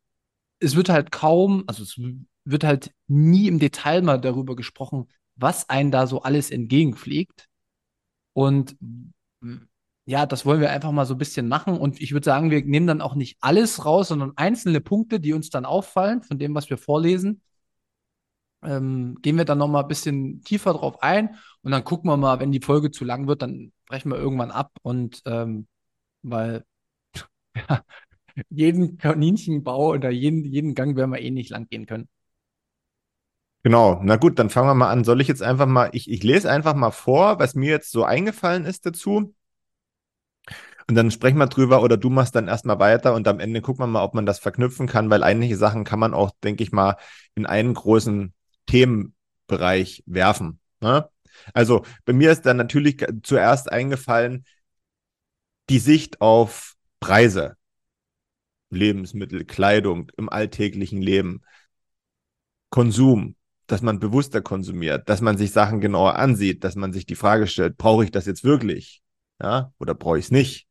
es 0.60 0.76
wird 0.76 0.90
halt 0.90 1.12
kaum, 1.12 1.64
also 1.68 1.84
es 1.84 2.00
wird 2.46 2.64
halt 2.64 2.92
nie 3.08 3.48
im 3.48 3.60
Detail 3.60 4.02
mal 4.02 4.20
darüber 4.20 4.56
gesprochen, 4.56 5.08
was 5.36 5.70
einem 5.70 5.92
da 5.92 6.08
so 6.08 6.22
alles 6.22 6.50
entgegenfliegt 6.52 7.48
und 8.34 8.78
ja, 10.06 10.26
das 10.26 10.46
wollen 10.46 10.62
wir 10.62 10.72
einfach 10.72 10.92
mal 10.92 11.06
so 11.06 11.16
ein 11.16 11.18
bisschen 11.18 11.48
machen. 11.48 11.78
Und 11.78 12.02
ich 12.02 12.14
würde 12.14 12.24
sagen, 12.26 12.50
wir 12.50 12.64
nehmen 12.64 12.88
dann 12.88 13.02
auch 13.02 13.16
nicht 13.16 13.38
alles 13.42 13.84
raus, 13.86 14.08
sondern 14.08 14.34
einzelne 14.38 14.80
Punkte, 14.80 15.20
die 15.20 15.34
uns 15.34 15.50
dann 15.50 15.66
auffallen 15.66 16.24
von 16.24 16.40
dem, 16.40 16.56
was 16.56 16.70
wir 16.70 16.78
vorlesen. 16.78 17.42
Ähm, 18.64 19.18
gehen 19.22 19.38
wir 19.38 19.46
dann 19.46 19.58
noch 19.58 19.68
mal 19.68 19.82
ein 19.82 19.88
bisschen 19.88 20.42
tiefer 20.44 20.74
drauf 20.74 21.02
ein 21.04 21.36
und 21.62 21.72
dann 21.72 21.84
gucken 21.84 22.10
wir 22.10 22.18
mal, 22.18 22.40
wenn 22.40 22.52
die 22.52 22.62
Folge 22.62 22.90
zu 22.92 23.06
lang 23.06 23.28
wird, 23.28 23.42
dann 23.42 23.72
brechen 23.88 24.10
wir 24.12 24.18
irgendwann 24.18 24.50
ab 24.52 24.72
und 24.82 25.22
ähm, 25.26 25.68
weil 26.22 26.64
ja, 27.56 27.84
jeden 28.50 28.98
Kaninchenbau 28.98 29.90
oder 29.90 30.10
jeden, 30.10 30.44
jeden 30.44 30.76
Gang 30.76 30.96
werden 30.96 31.12
wir 31.12 31.22
eh 31.22 31.32
nicht 31.32 31.50
lang 31.50 31.68
gehen 31.68 31.86
können. 31.86 32.08
Genau, 33.64 34.00
na 34.04 34.16
gut, 34.16 34.40
dann 34.40 34.50
fangen 34.50 34.70
wir 34.70 34.76
mal 34.76 34.90
an. 34.92 35.04
Soll 35.04 35.20
ich 35.20 35.28
jetzt 35.28 35.42
einfach 35.44 35.66
mal, 35.66 35.90
ich, 35.92 36.10
ich 36.10 36.24
lese 36.24 36.50
einfach 36.50 36.74
mal 36.74 36.92
vor, 36.92 37.40
was 37.40 37.56
mir 37.56 37.70
jetzt 37.70 37.92
so 37.92 38.06
eingefallen 38.06 38.66
ist 38.66 38.86
dazu. 38.86 39.34
Und 40.90 40.96
dann 40.96 41.12
sprechen 41.12 41.38
wir 41.38 41.48
drüber 41.48 41.82
oder 41.82 41.98
du 41.98 42.10
machst 42.10 42.36
dann 42.36 42.48
erstmal 42.48 42.80
weiter 42.80 43.14
und 43.14 43.28
am 43.28 43.42
Ende 43.42 43.62
gucken 43.62 43.84
wir 43.84 43.88
mal, 43.88 44.04
ob 44.04 44.14
man 44.14 44.26
das 44.26 44.40
verknüpfen 44.40 44.88
kann, 44.88 45.10
weil 45.10 45.22
einige 45.22 45.58
Sachen 45.58 45.84
kann 45.84 46.00
man 46.00 46.14
auch, 46.14 46.32
denke 46.44 46.64
ich 46.64 46.72
mal, 46.72 46.96
in 47.36 47.46
einen 47.46 47.74
großen 47.74 48.34
Themenbereich 48.68 50.04
werfen. 50.06 50.62
Ne? 50.80 51.10
Also 51.54 51.84
bei 52.06 52.14
mir 52.14 52.32
ist 52.32 52.46
dann 52.46 52.58
natürlich 52.58 53.06
zuerst 53.24 53.70
eingefallen 53.70 54.46
die 55.70 55.80
Sicht 55.80 56.22
auf 56.22 56.76
Preise, 57.00 57.58
Lebensmittel, 58.70 59.46
Kleidung 59.46 60.12
im 60.18 60.30
alltäglichen 60.30 61.02
Leben, 61.02 61.42
Konsum, 62.70 63.36
dass 63.66 63.82
man 63.82 64.00
bewusster 64.00 64.42
konsumiert, 64.42 65.10
dass 65.10 65.22
man 65.22 65.38
sich 65.38 65.52
Sachen 65.52 65.82
genauer 65.82 66.16
ansieht, 66.16 66.64
dass 66.64 66.76
man 66.76 66.94
sich 66.94 67.06
die 67.06 67.16
Frage 67.16 67.48
stellt, 67.48 67.78
brauche 67.78 68.04
ich 68.04 68.12
das 68.12 68.26
jetzt 68.26 68.44
wirklich? 68.44 69.02
Ja, 69.42 69.74
oder 69.80 69.94
brauche 69.94 70.18
ich 70.18 70.26
es 70.26 70.32
nicht? 70.32 70.68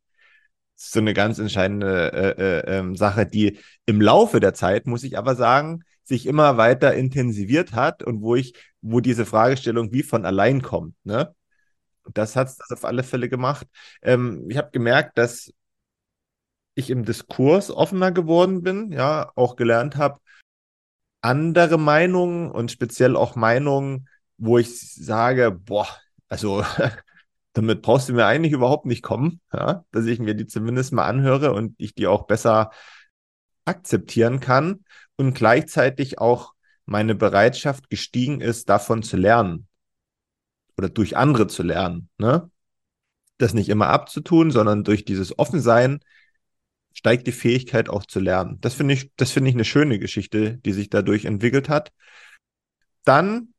Das 0.74 0.86
ist 0.86 0.92
so 0.92 1.00
eine 1.00 1.14
ganz 1.14 1.38
entscheidende 1.38 2.12
äh, 2.12 2.30
äh, 2.42 2.78
ähm, 2.78 2.96
Sache, 2.96 3.26
die 3.26 3.58
im 3.86 4.00
Laufe 4.00 4.40
der 4.40 4.52
Zeit, 4.52 4.86
muss 4.86 5.04
ich 5.04 5.16
aber 5.16 5.34
sagen, 5.34 5.84
sich 6.04 6.26
immer 6.26 6.56
weiter 6.56 6.94
intensiviert 6.94 7.72
hat 7.72 8.02
und 8.02 8.20
wo 8.20 8.34
ich, 8.34 8.54
wo 8.82 9.00
diese 9.00 9.26
Fragestellung 9.26 9.92
wie 9.92 10.02
von 10.02 10.24
allein 10.24 10.62
kommt. 10.62 10.94
Ne? 11.04 11.34
Das 12.12 12.36
hat 12.36 12.48
es 12.48 12.70
auf 12.70 12.84
alle 12.84 13.02
Fälle 13.02 13.28
gemacht. 13.28 13.66
Ähm, 14.02 14.46
ich 14.50 14.56
habe 14.56 14.70
gemerkt, 14.70 15.18
dass 15.18 15.52
ich 16.74 16.90
im 16.90 17.04
Diskurs 17.04 17.70
offener 17.70 18.12
geworden 18.12 18.62
bin, 18.62 18.92
ja, 18.92 19.32
auch 19.34 19.56
gelernt 19.56 19.96
habe, 19.96 20.20
andere 21.22 21.78
Meinungen 21.78 22.50
und 22.50 22.70
speziell 22.70 23.16
auch 23.16 23.34
Meinungen, 23.34 24.08
wo 24.36 24.58
ich 24.58 24.78
sage, 24.94 25.50
boah, 25.50 25.88
also 26.28 26.64
damit 27.54 27.82
brauchst 27.82 28.08
du 28.08 28.12
mir 28.12 28.26
eigentlich 28.26 28.52
überhaupt 28.52 28.86
nicht 28.86 29.02
kommen, 29.02 29.40
ja, 29.52 29.84
dass 29.90 30.06
ich 30.06 30.18
mir 30.18 30.34
die 30.34 30.46
zumindest 30.46 30.92
mal 30.92 31.06
anhöre 31.06 31.52
und 31.54 31.74
ich 31.78 31.94
die 31.94 32.06
auch 32.06 32.26
besser 32.26 32.70
akzeptieren 33.64 34.40
kann 34.40 34.84
und 35.16 35.34
gleichzeitig 35.34 36.18
auch 36.18 36.52
meine 36.84 37.14
Bereitschaft 37.14 37.90
gestiegen 37.90 38.40
ist, 38.40 38.68
davon 38.68 39.02
zu 39.02 39.16
lernen 39.16 39.66
oder 40.76 40.88
durch 40.88 41.16
andere 41.16 41.46
zu 41.46 41.62
lernen. 41.62 42.08
Ne? 42.18 42.50
Das 43.38 43.54
nicht 43.54 43.68
immer 43.68 43.88
abzutun, 43.88 44.50
sondern 44.50 44.84
durch 44.84 45.04
dieses 45.04 45.38
Offensein 45.38 46.00
steigt 46.92 47.26
die 47.26 47.32
Fähigkeit 47.32 47.88
auch 47.90 48.06
zu 48.06 48.20
lernen. 48.20 48.58
Das 48.60 48.74
finde 48.74 48.94
ich, 48.94 49.12
das 49.16 49.30
finde 49.30 49.50
ich 49.50 49.56
eine 49.56 49.64
schöne 49.64 49.98
Geschichte, 49.98 50.56
die 50.58 50.72
sich 50.72 50.88
dadurch 50.88 51.26
entwickelt 51.26 51.68
hat. 51.68 51.92
Dann 53.04 53.52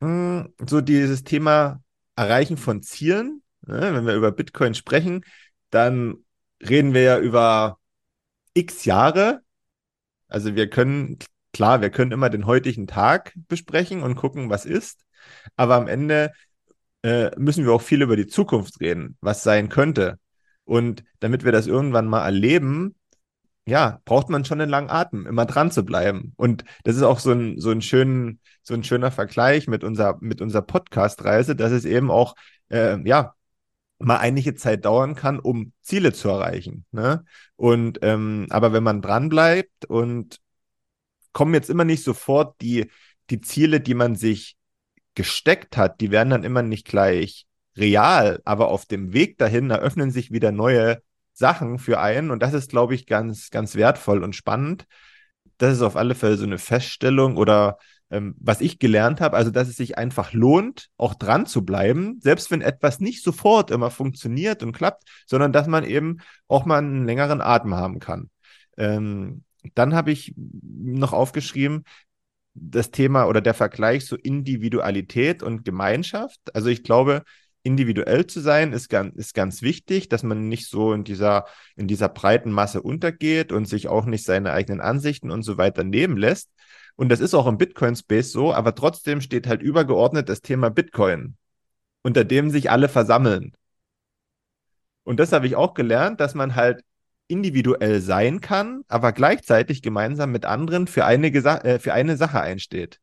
mh, 0.00 0.44
hm, 0.58 0.66
so 0.66 0.80
dieses 0.80 1.24
Thema 1.24 1.82
Erreichen 2.16 2.56
von 2.56 2.82
Zielen. 2.82 3.42
Ne? 3.66 3.94
Wenn 3.94 4.06
wir 4.06 4.14
über 4.14 4.32
Bitcoin 4.32 4.74
sprechen, 4.74 5.24
dann 5.70 6.16
reden 6.60 6.94
wir 6.94 7.02
ja 7.02 7.18
über 7.18 7.78
x 8.54 8.84
Jahre. 8.84 9.42
Also 10.28 10.54
wir 10.54 10.68
können, 10.68 11.18
klar, 11.52 11.80
wir 11.80 11.90
können 11.90 12.12
immer 12.12 12.30
den 12.30 12.46
heutigen 12.46 12.86
Tag 12.86 13.34
besprechen 13.48 14.02
und 14.02 14.16
gucken, 14.16 14.50
was 14.50 14.66
ist. 14.66 15.04
Aber 15.56 15.76
am 15.76 15.88
Ende 15.88 16.32
äh, 17.02 17.30
müssen 17.38 17.64
wir 17.64 17.72
auch 17.72 17.82
viel 17.82 18.02
über 18.02 18.16
die 18.16 18.26
Zukunft 18.26 18.80
reden, 18.80 19.16
was 19.20 19.42
sein 19.42 19.68
könnte. 19.68 20.18
Und 20.64 21.04
damit 21.20 21.44
wir 21.44 21.52
das 21.52 21.66
irgendwann 21.66 22.06
mal 22.06 22.24
erleben, 22.24 22.94
ja, 23.66 24.00
braucht 24.04 24.28
man 24.30 24.44
schon 24.44 24.60
einen 24.60 24.70
langen 24.70 24.90
Atem, 24.90 25.26
immer 25.26 25.46
dran 25.46 25.70
zu 25.70 25.84
bleiben. 25.84 26.32
Und 26.36 26.64
das 26.84 26.96
ist 26.96 27.02
auch 27.02 27.18
so 27.18 27.32
ein, 27.32 27.60
so 27.60 27.70
ein, 27.70 27.82
schön, 27.82 28.40
so 28.62 28.74
ein 28.74 28.84
schöner 28.84 29.10
Vergleich 29.10 29.68
mit 29.68 29.84
unserer, 29.84 30.18
mit 30.20 30.40
unserer 30.40 30.62
Podcast-Reise, 30.62 31.56
dass 31.56 31.72
es 31.72 31.84
eben 31.84 32.10
auch, 32.10 32.34
äh, 32.70 32.98
ja, 33.06 33.34
mal 33.98 34.18
einige 34.18 34.54
Zeit 34.54 34.84
dauern 34.86 35.14
kann, 35.14 35.38
um 35.38 35.72
Ziele 35.82 36.12
zu 36.12 36.28
erreichen. 36.28 36.86
Ne? 36.90 37.24
Und 37.56 37.98
ähm, 38.02 38.46
aber 38.50 38.72
wenn 38.72 38.82
man 38.82 39.02
dran 39.02 39.28
bleibt 39.28 39.84
und 39.86 40.40
kommen 41.32 41.54
jetzt 41.54 41.70
immer 41.70 41.84
nicht 41.84 42.02
sofort 42.02 42.60
die, 42.62 42.90
die 43.28 43.40
Ziele, 43.40 43.80
die 43.80 43.94
man 43.94 44.16
sich 44.16 44.56
gesteckt 45.20 45.76
hat, 45.76 46.00
die 46.00 46.10
werden 46.10 46.30
dann 46.30 46.44
immer 46.44 46.62
nicht 46.62 46.86
gleich 46.86 47.46
real, 47.76 48.40
aber 48.46 48.68
auf 48.68 48.86
dem 48.86 49.12
Weg 49.12 49.36
dahin 49.36 49.68
eröffnen 49.68 50.10
sich 50.10 50.30
wieder 50.30 50.50
neue 50.50 51.02
Sachen 51.34 51.78
für 51.78 52.00
einen 52.00 52.30
und 52.30 52.42
das 52.42 52.54
ist, 52.54 52.70
glaube 52.70 52.94
ich, 52.94 53.06
ganz, 53.06 53.50
ganz 53.50 53.74
wertvoll 53.74 54.24
und 54.24 54.34
spannend. 54.34 54.86
Das 55.58 55.74
ist 55.74 55.82
auf 55.82 55.96
alle 55.96 56.14
Fälle 56.14 56.38
so 56.38 56.44
eine 56.44 56.56
Feststellung 56.56 57.36
oder 57.36 57.76
ähm, 58.10 58.34
was 58.38 58.62
ich 58.62 58.78
gelernt 58.78 59.20
habe, 59.20 59.36
also 59.36 59.50
dass 59.50 59.68
es 59.68 59.76
sich 59.76 59.98
einfach 59.98 60.32
lohnt, 60.32 60.88
auch 60.96 61.14
dran 61.14 61.44
zu 61.44 61.66
bleiben, 61.66 62.18
selbst 62.22 62.50
wenn 62.50 62.62
etwas 62.62 62.98
nicht 62.98 63.22
sofort 63.22 63.70
immer 63.70 63.90
funktioniert 63.90 64.62
und 64.62 64.72
klappt, 64.72 65.04
sondern 65.26 65.52
dass 65.52 65.66
man 65.66 65.84
eben 65.84 66.18
auch 66.48 66.64
mal 66.64 66.78
einen 66.78 67.04
längeren 67.04 67.42
Atem 67.42 67.74
haben 67.74 67.98
kann. 67.98 68.30
Ähm, 68.78 69.44
dann 69.74 69.94
habe 69.94 70.12
ich 70.12 70.34
noch 70.36 71.12
aufgeschrieben, 71.12 71.84
das 72.54 72.90
Thema 72.90 73.26
oder 73.26 73.40
der 73.40 73.54
Vergleich 73.54 74.06
so 74.06 74.16
Individualität 74.16 75.42
und 75.42 75.64
Gemeinschaft. 75.64 76.40
Also 76.54 76.68
ich 76.68 76.82
glaube, 76.82 77.22
individuell 77.62 78.26
zu 78.26 78.40
sein, 78.40 78.72
ist 78.72 78.88
ganz, 78.88 79.14
ist 79.16 79.34
ganz 79.34 79.62
wichtig, 79.62 80.08
dass 80.08 80.22
man 80.22 80.48
nicht 80.48 80.68
so 80.68 80.92
in 80.92 81.04
dieser, 81.04 81.46
in 81.76 81.86
dieser 81.88 82.08
breiten 82.08 82.50
Masse 82.50 82.82
untergeht 82.82 83.52
und 83.52 83.66
sich 83.66 83.88
auch 83.88 84.06
nicht 84.06 84.24
seine 84.24 84.52
eigenen 84.52 84.80
Ansichten 84.80 85.30
und 85.30 85.42
so 85.42 85.58
weiter 85.58 85.84
nehmen 85.84 86.16
lässt. 86.16 86.50
Und 86.96 87.08
das 87.10 87.20
ist 87.20 87.34
auch 87.34 87.46
im 87.46 87.58
Bitcoin-Space 87.58 88.32
so, 88.32 88.52
aber 88.52 88.74
trotzdem 88.74 89.20
steht 89.20 89.46
halt 89.46 89.62
übergeordnet 89.62 90.28
das 90.28 90.42
Thema 90.42 90.70
Bitcoin, 90.70 91.36
unter 92.02 92.24
dem 92.24 92.50
sich 92.50 92.70
alle 92.70 92.88
versammeln. 92.88 93.52
Und 95.04 95.18
das 95.18 95.32
habe 95.32 95.46
ich 95.46 95.56
auch 95.56 95.74
gelernt, 95.74 96.20
dass 96.20 96.34
man 96.34 96.54
halt 96.56 96.82
individuell 97.30 98.00
sein 98.00 98.40
kann, 98.40 98.82
aber 98.88 99.12
gleichzeitig 99.12 99.82
gemeinsam 99.82 100.32
mit 100.32 100.44
anderen 100.44 100.86
für 100.86 101.04
eine, 101.04 101.28
äh, 101.28 101.78
für 101.78 101.94
eine 101.94 102.16
Sache 102.16 102.40
einsteht. 102.40 103.00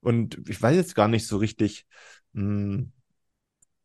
Und 0.00 0.38
ich 0.48 0.60
weiß 0.60 0.76
jetzt 0.76 0.94
gar 0.94 1.08
nicht 1.08 1.26
so 1.26 1.38
richtig, 1.38 1.86
mh, 2.32 2.42
hm, 2.42 2.92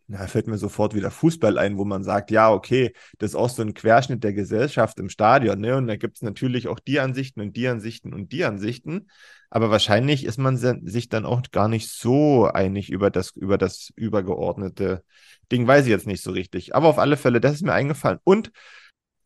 da 0.09 0.25
fällt 0.25 0.47
mir 0.47 0.57
sofort 0.57 0.95
wieder 0.95 1.11
Fußball 1.11 1.59
ein, 1.59 1.77
wo 1.77 1.85
man 1.85 2.03
sagt, 2.03 2.31
ja, 2.31 2.51
okay, 2.51 2.93
das 3.19 3.31
ist 3.31 3.35
auch 3.35 3.49
so 3.49 3.61
ein 3.61 3.75
Querschnitt 3.75 4.23
der 4.23 4.33
Gesellschaft 4.33 4.99
im 4.99 5.07
Stadion, 5.07 5.59
ne? 5.59 5.77
Und 5.77 5.87
da 5.87 5.97
gibt 5.97 6.17
es 6.17 6.23
natürlich 6.23 6.67
auch 6.67 6.79
die 6.79 6.99
Ansichten 6.99 7.41
und 7.41 7.55
die 7.55 7.67
Ansichten 7.67 8.13
und 8.13 8.31
die 8.31 8.43
Ansichten. 8.43 9.07
Aber 9.51 9.69
wahrscheinlich 9.69 10.25
ist 10.25 10.39
man 10.39 10.57
sich 10.57 11.09
dann 11.09 11.25
auch 11.25 11.43
gar 11.51 11.67
nicht 11.67 11.89
so 11.89 12.45
einig 12.45 12.89
über 12.89 13.11
das, 13.11 13.35
über 13.35 13.59
das 13.59 13.91
übergeordnete 13.95 15.03
Ding, 15.51 15.67
weiß 15.67 15.85
ich 15.85 15.91
jetzt 15.91 16.07
nicht 16.07 16.23
so 16.23 16.31
richtig. 16.31 16.75
Aber 16.75 16.87
auf 16.87 16.97
alle 16.99 17.17
Fälle, 17.17 17.39
das 17.39 17.53
ist 17.53 17.63
mir 17.63 17.73
eingefallen. 17.73 18.19
Und 18.23 18.51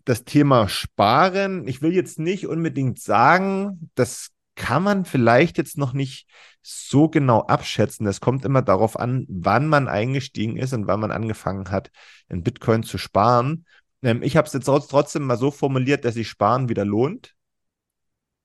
das 0.06 0.26
Thema 0.26 0.68
Sparen, 0.68 1.68
ich 1.68 1.82
will 1.82 1.94
jetzt 1.94 2.20
nicht 2.20 2.48
unbedingt 2.48 3.00
sagen, 3.00 3.90
das 3.96 4.30
kann 4.56 4.84
man 4.84 5.06
vielleicht 5.06 5.58
jetzt 5.58 5.78
noch 5.78 5.94
nicht 5.94 6.28
so 6.62 7.10
genau 7.10 7.42
abschätzen. 7.42 8.06
Es 8.08 8.22
kommt 8.22 8.46
immer 8.46 8.62
darauf 8.62 9.00
an, 9.00 9.26
wann 9.28 9.68
man 9.68 9.88
eingestiegen 9.88 10.58
ist 10.58 10.74
und 10.74 10.88
wann 10.88 11.00
man 11.00 11.12
angefangen 11.12 11.72
hat, 11.72 11.90
in 12.30 12.44
Bitcoin 12.44 12.84
zu 12.84 12.98
sparen. 12.98 13.66
Ähm, 14.02 14.22
ich 14.24 14.38
habe 14.38 14.48
es 14.48 14.54
jetzt 14.54 14.66
trotzdem 14.66 15.24
mal 15.24 15.38
so 15.38 15.52
formuliert, 15.52 16.06
dass 16.06 16.14
sich 16.16 16.30
Sparen 16.30 16.70
wieder 16.70 16.86
lohnt 16.86 17.34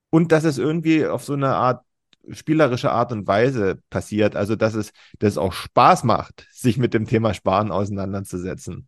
und 0.09 0.31
dass 0.31 0.43
es 0.43 0.57
irgendwie 0.57 1.05
auf 1.05 1.23
so 1.23 1.33
eine 1.33 1.55
Art 1.55 1.83
spielerische 2.31 2.91
Art 2.91 3.11
und 3.11 3.27
Weise 3.27 3.81
passiert. 3.89 4.35
Also 4.35 4.55
dass 4.55 4.73
es, 4.73 4.91
dass 5.19 5.31
es 5.33 5.37
auch 5.37 5.53
Spaß 5.53 6.03
macht, 6.03 6.47
sich 6.51 6.77
mit 6.77 6.93
dem 6.93 7.05
Thema 7.07 7.33
Sparen 7.33 7.71
auseinanderzusetzen. 7.71 8.87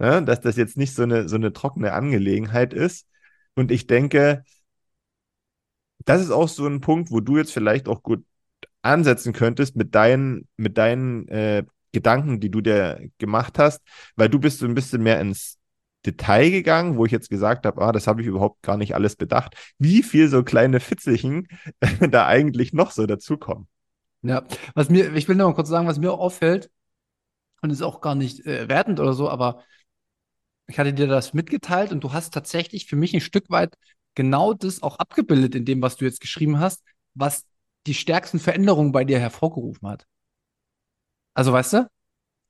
Ja, 0.00 0.20
dass 0.20 0.40
das 0.40 0.56
jetzt 0.56 0.76
nicht 0.76 0.94
so 0.94 1.02
eine, 1.02 1.28
so 1.28 1.36
eine 1.36 1.52
trockene 1.52 1.92
Angelegenheit 1.92 2.74
ist. 2.74 3.06
Und 3.54 3.70
ich 3.70 3.86
denke, 3.86 4.44
das 6.04 6.20
ist 6.20 6.30
auch 6.30 6.48
so 6.48 6.66
ein 6.66 6.80
Punkt, 6.80 7.10
wo 7.10 7.20
du 7.20 7.36
jetzt 7.36 7.52
vielleicht 7.52 7.88
auch 7.88 8.02
gut 8.02 8.24
ansetzen 8.82 9.32
könntest 9.32 9.76
mit 9.76 9.94
deinen, 9.94 10.48
mit 10.56 10.76
deinen 10.76 11.28
äh, 11.28 11.64
Gedanken, 11.92 12.40
die 12.40 12.50
du 12.50 12.60
dir 12.60 13.08
gemacht 13.18 13.58
hast, 13.58 13.82
weil 14.16 14.28
du 14.28 14.38
bist 14.38 14.58
so 14.58 14.66
ein 14.66 14.74
bisschen 14.74 15.02
mehr 15.02 15.20
ins 15.20 15.58
Detail 16.04 16.50
gegangen, 16.50 16.96
wo 16.96 17.06
ich 17.06 17.12
jetzt 17.12 17.30
gesagt 17.30 17.64
habe, 17.64 17.80
ah, 17.80 17.92
das 17.92 18.06
habe 18.06 18.20
ich 18.20 18.26
überhaupt 18.26 18.62
gar 18.62 18.76
nicht 18.76 18.94
alles 18.94 19.16
bedacht, 19.16 19.54
wie 19.78 20.02
viel 20.02 20.28
so 20.28 20.42
kleine 20.42 20.80
Fitzelchen 20.80 21.48
da 22.10 22.26
eigentlich 22.26 22.72
noch 22.72 22.90
so 22.90 23.06
dazukommen. 23.06 23.68
Ja, 24.22 24.44
was 24.74 24.90
mir, 24.90 25.14
ich 25.14 25.28
will 25.28 25.36
noch 25.36 25.48
mal 25.48 25.54
kurz 25.54 25.68
sagen, 25.68 25.86
was 25.86 25.98
mir 25.98 26.12
auffällt, 26.12 26.70
und 27.62 27.70
ist 27.70 27.82
auch 27.82 28.02
gar 28.02 28.14
nicht 28.14 28.44
äh, 28.44 28.68
wertend 28.68 29.00
oder 29.00 29.14
so, 29.14 29.30
aber 29.30 29.64
Ich 30.66 30.78
hatte 30.78 30.94
dir 30.94 31.06
das 31.06 31.34
mitgeteilt 31.34 31.92
und 31.92 32.02
du 32.02 32.12
hast 32.12 32.32
tatsächlich 32.32 32.86
für 32.86 32.96
mich 32.96 33.14
ein 33.14 33.20
Stück 33.20 33.50
weit 33.50 33.74
genau 34.14 34.54
das 34.54 34.82
auch 34.82 34.96
abgebildet 34.98 35.54
in 35.54 35.64
dem, 35.64 35.82
was 35.82 35.96
du 35.96 36.04
jetzt 36.04 36.20
geschrieben 36.20 36.58
hast, 36.58 36.82
was 37.14 37.44
die 37.86 37.94
stärksten 37.94 38.38
Veränderungen 38.38 38.92
bei 38.92 39.04
dir 39.04 39.18
hervorgerufen 39.18 39.88
hat. 39.88 40.06
Also 41.34 41.52
weißt 41.52 41.72
du, 41.74 41.88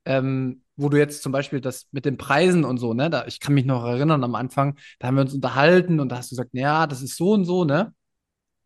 ähm, 0.05 0.63
wo 0.77 0.89
du 0.89 0.97
jetzt 0.99 1.23
zum 1.23 1.33
Beispiel 1.33 1.61
das 1.61 1.87
mit 1.91 2.05
den 2.05 2.17
Preisen 2.17 2.65
und 2.65 2.77
so, 2.79 2.93
ne, 2.93 3.09
da, 3.09 3.25
ich 3.27 3.39
kann 3.41 3.55
mich 3.55 3.65
noch 3.65 3.85
erinnern 3.85 4.23
am 4.23 4.35
Anfang, 4.35 4.77
da 4.99 5.07
haben 5.07 5.15
wir 5.15 5.23
uns 5.23 5.33
unterhalten 5.35 5.99
und 5.99 6.09
da 6.09 6.17
hast 6.17 6.31
du 6.31 6.35
gesagt, 6.35 6.51
ja, 6.53 6.87
das 6.87 7.01
ist 7.03 7.17
so 7.17 7.33
und 7.33 7.45
so, 7.45 7.65
ne? 7.65 7.93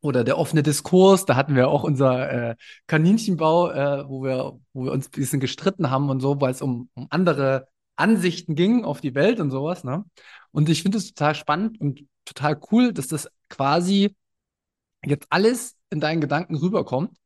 Oder 0.02 0.26
der 0.26 0.38
offene 0.40 0.64
Diskurs, 0.64 1.26
da 1.26 1.38
hatten 1.38 1.56
wir 1.56 1.70
auch 1.70 1.84
unser 1.84 2.52
äh, 2.52 2.58
Kaninchenbau, 2.88 3.72
äh, 3.72 4.10
wo 4.10 4.24
wir, 4.24 4.60
wo 4.74 4.86
wir 4.86 4.94
uns 4.94 5.08
ein 5.08 5.12
bisschen 5.12 5.42
gestritten 5.42 5.92
haben 5.92 6.10
und 6.12 6.22
so, 6.22 6.42
weil 6.42 6.52
es 6.52 6.62
um, 6.62 6.90
um 6.96 7.08
andere 7.12 7.69
Ansichten 8.00 8.56
ging 8.56 8.84
auf 8.86 9.02
die 9.02 9.16
Welt 9.16 9.40
und 9.40 9.52
sowas, 9.52 9.84
ne? 9.84 10.06
Und 10.52 10.70
ich 10.70 10.82
finde 10.82 10.98
es 10.98 11.14
total 11.14 11.36
spannend 11.36 11.80
und 11.80 12.08
total 12.26 12.60
cool, 12.72 12.94
dass 12.94 13.08
das 13.08 13.30
quasi 13.50 14.16
jetzt 15.06 15.28
alles 15.30 15.78
in 15.90 16.00
deinen 16.00 16.22
Gedanken 16.22 16.56
rüberkommt, 16.56 17.18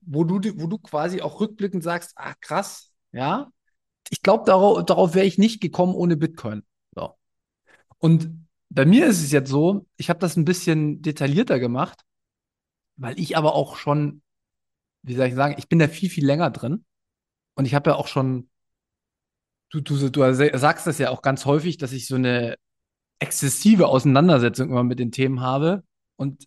wo 0.00 0.24
du, 0.24 0.40
wo 0.60 0.66
du 0.66 0.78
quasi 0.78 1.20
auch 1.20 1.40
rückblickend 1.40 1.82
sagst, 1.82 2.12
ah 2.16 2.34
krass, 2.40 2.92
ja, 3.12 3.50
ich 4.10 4.22
glaube, 4.22 4.44
darauf, 4.46 4.84
darauf 4.84 5.14
wäre 5.14 5.26
ich 5.26 5.38
nicht 5.38 5.60
gekommen 5.60 5.94
ohne 5.94 6.16
Bitcoin. 6.16 6.62
So. 6.94 7.14
Und 7.98 8.46
bei 8.70 8.84
mir 8.84 9.06
ist 9.06 9.22
es 9.22 9.32
jetzt 9.32 9.50
so, 9.50 9.86
ich 9.96 10.10
habe 10.10 10.18
das 10.20 10.36
ein 10.36 10.44
bisschen 10.44 11.02
detaillierter 11.02 11.58
gemacht, 11.58 12.00
weil 12.96 13.18
ich 13.18 13.36
aber 13.36 13.54
auch 13.54 13.76
schon, 13.76 14.22
wie 15.02 15.14
soll 15.14 15.28
ich 15.28 15.34
sagen, 15.34 15.56
ich 15.58 15.68
bin 15.68 15.78
da 15.78 15.88
viel, 15.88 16.10
viel 16.10 16.26
länger 16.26 16.50
drin. 16.50 16.84
Und 17.54 17.64
ich 17.64 17.74
habe 17.74 17.90
ja 17.90 17.96
auch 17.96 18.06
schon, 18.06 18.48
du, 19.70 19.80
du, 19.80 20.08
du 20.10 20.34
sagst 20.58 20.86
das 20.86 20.98
ja 20.98 21.10
auch 21.10 21.22
ganz 21.22 21.44
häufig, 21.44 21.78
dass 21.78 21.92
ich 21.92 22.06
so 22.06 22.16
eine 22.16 22.56
exzessive 23.18 23.88
Auseinandersetzung 23.88 24.70
immer 24.70 24.84
mit 24.84 24.98
den 24.98 25.12
Themen 25.12 25.40
habe 25.40 25.82
und 26.16 26.44